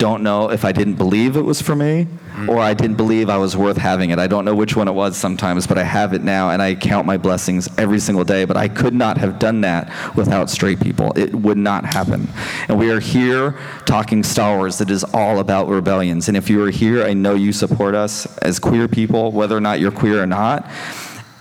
don't 0.00 0.22
know 0.22 0.50
if 0.50 0.64
I 0.64 0.72
didn't 0.72 0.94
believe 0.94 1.36
it 1.36 1.42
was 1.42 1.60
for 1.60 1.76
me 1.76 2.06
mm. 2.34 2.48
or 2.48 2.58
I 2.58 2.72
didn't 2.72 2.96
believe 2.96 3.28
I 3.28 3.36
was 3.36 3.54
worth 3.54 3.76
having 3.76 4.08
it. 4.08 4.18
I 4.18 4.26
don't 4.28 4.46
know 4.46 4.54
which 4.54 4.74
one 4.74 4.88
it 4.88 4.92
was 4.92 5.14
sometimes, 5.14 5.66
but 5.66 5.76
I 5.76 5.82
have 5.82 6.14
it 6.14 6.22
now 6.22 6.48
and 6.50 6.62
I 6.62 6.74
count 6.74 7.06
my 7.06 7.18
blessings 7.18 7.68
every 7.76 8.00
single 8.00 8.24
day. 8.24 8.46
But 8.46 8.56
I 8.56 8.66
could 8.66 8.94
not 8.94 9.18
have 9.18 9.38
done 9.38 9.60
that 9.60 9.92
without 10.16 10.48
straight 10.48 10.80
people. 10.80 11.12
It 11.16 11.34
would 11.34 11.58
not 11.58 11.84
happen. 11.84 12.28
And 12.68 12.78
we 12.78 12.90
are 12.90 12.98
here 12.98 13.58
talking 13.84 14.22
Star 14.22 14.56
Wars 14.56 14.78
that 14.78 14.90
is 14.90 15.04
all 15.04 15.38
about 15.38 15.68
rebellions. 15.68 16.28
And 16.28 16.36
if 16.36 16.48
you 16.48 16.64
are 16.64 16.70
here, 16.70 17.04
I 17.04 17.12
know 17.12 17.34
you 17.34 17.52
support 17.52 17.94
us 17.94 18.38
as 18.38 18.58
queer 18.58 18.88
people, 18.88 19.32
whether 19.32 19.54
or 19.54 19.60
not 19.60 19.80
you're 19.80 19.92
queer 19.92 20.22
or 20.22 20.26
not. 20.26 20.66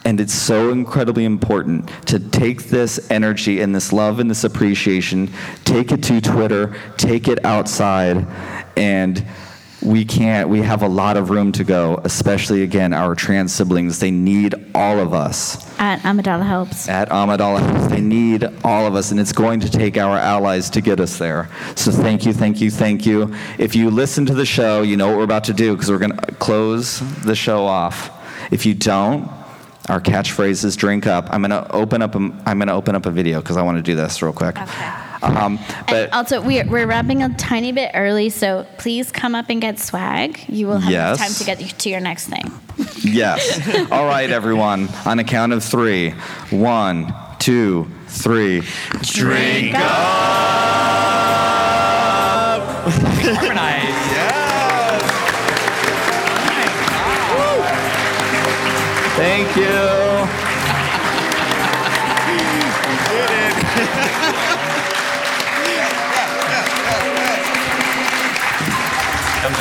And 0.10 0.20
it's 0.20 0.34
so 0.34 0.72
incredibly 0.72 1.24
important 1.24 1.88
to 2.07 2.18
take 2.18 2.64
this 2.64 3.12
energy 3.12 3.62
and 3.62 3.76
this 3.76 3.93
love 3.93 4.18
and 4.18 4.28
this 4.28 4.43
appreciation, 4.43 5.30
take 5.66 5.91
it 5.91 6.01
to 6.05 6.20
Twitter, 6.20 6.76
take 6.97 7.28
it 7.28 7.45
outside, 7.45 8.26
and 8.76 9.24
we 9.84 10.05
can't, 10.05 10.49
we 10.49 10.64
have 10.64 10.82
a 10.82 10.88
lot 10.88 11.16
of 11.16 11.30
room 11.30 11.51
to 11.51 11.64
go, 11.64 12.01
especially 12.05 12.64
again, 12.64 12.91
our 12.91 13.14
trans 13.14 13.53
siblings. 13.53 13.99
They 13.99 14.10
need 14.10 14.55
all 14.74 14.97
of 14.97 15.14
us 15.14 15.64
At 15.80 15.99
Amidala 15.99 16.43
Helps. 16.43 16.89
at 16.89 17.10
Amidala 17.10 17.60
House. 17.60 17.91
They 17.91 18.01
need 18.01 18.45
all 18.64 18.88
of 18.88 18.95
us, 18.95 19.12
and 19.12 19.20
it's 19.20 19.32
going 19.32 19.60
to 19.60 19.70
take 19.70 19.95
our 19.95 20.18
allies 20.18 20.72
to 20.72 20.82
get 20.82 20.99
us 20.99 21.20
there. 21.20 21.51
So 21.76 21.91
thank 21.91 22.26
you, 22.26 22.34
thank 22.34 22.60
you, 22.62 22.72
thank 22.72 23.05
you. 23.05 23.36
If 23.60 23.76
you 23.76 23.91
listen 23.91 24.26
to 24.26 24.34
the 24.34 24.43
show, 24.43 24.82
you 24.82 24.97
know 24.97 25.10
what 25.10 25.18
we're 25.18 25.24
about 25.24 25.43
to 25.43 25.53
do 25.53 25.76
because 25.76 25.91
we're 25.91 25.99
going 25.99 26.18
to 26.18 26.34
close 26.38 26.99
the 27.22 27.36
show 27.36 27.64
off. 27.68 28.10
If 28.51 28.66
you 28.66 28.74
don't, 28.74 29.30
our 29.90 30.00
catchphrase 30.00 30.64
is 30.64 30.76
"drink 30.76 31.08
up." 31.08 31.28
I'm 31.32 31.42
going 31.42 31.52
to 31.52 31.70
open 31.72 32.02
up. 32.02 32.16
A, 32.16 32.20
I'm 32.46 32.58
going 32.60 32.68
to 32.68 32.74
open 32.74 32.96
up 32.96 33.06
a 33.06 33.12
video 33.12 33.42
because 33.42 33.58
I 33.58 33.62
want 33.64 33.78
to 33.78 33.82
do 33.82 33.96
this 33.96 34.22
real 34.22 34.32
quick. 34.34 34.58
Okay. 34.60 34.92
Um, 35.22 35.58
And 35.60 35.86
but 35.88 36.14
also, 36.14 36.42
we're, 36.42 36.66
we're 36.66 36.88
wrapping 36.88 37.24
a 37.24 37.30
tiny 37.36 37.74
bit 37.74 37.92
early, 37.94 38.30
so 38.30 38.66
please 38.78 39.12
come 39.12 39.36
up 39.36 39.50
and 39.50 39.60
get 39.60 39.78
swag. 39.78 40.40
You 40.48 40.68
will 40.68 40.78
have 40.78 40.90
Yes. 40.92 41.18
time 41.18 41.34
to 41.34 41.44
get 41.44 41.60
to 41.80 41.90
your 41.90 42.00
next 42.00 42.28
thing. 42.28 42.50
yes. 43.04 43.60
All 43.92 44.06
right, 44.06 44.30
everyone. 44.30 44.88
On 45.06 45.20
a 45.20 45.26
count 45.26 45.52
of 45.52 45.62
three. 45.64 46.12
One, 46.52 47.14
two, 47.40 47.88
three. 48.08 48.62
Drink 49.02 49.76
up. 49.76 49.82
Harmonize. 52.90 53.79
Thank 59.54 59.66
you. 59.66 60.30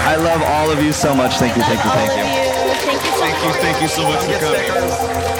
I 0.04 0.16
love 0.16 0.42
all 0.42 0.70
of 0.70 0.82
you 0.82 0.92
so 0.92 1.14
much. 1.14 1.36
Thank 1.36 1.56
you, 1.56 1.62
thank 1.62 1.84
you, 1.84 1.90
all 1.90 1.96
thank 1.96 2.12
of 2.12 2.18
you. 2.18 2.24
you. 2.24 2.76
Thank 2.84 3.02
you 3.04 3.10
so 3.10 3.18
Thank 3.20 3.44
you, 3.44 3.52
thank 3.62 3.82
you 3.82 3.88
so 3.88 4.02
much 4.04 4.24
for 4.24 4.38
coming. 4.38 5.37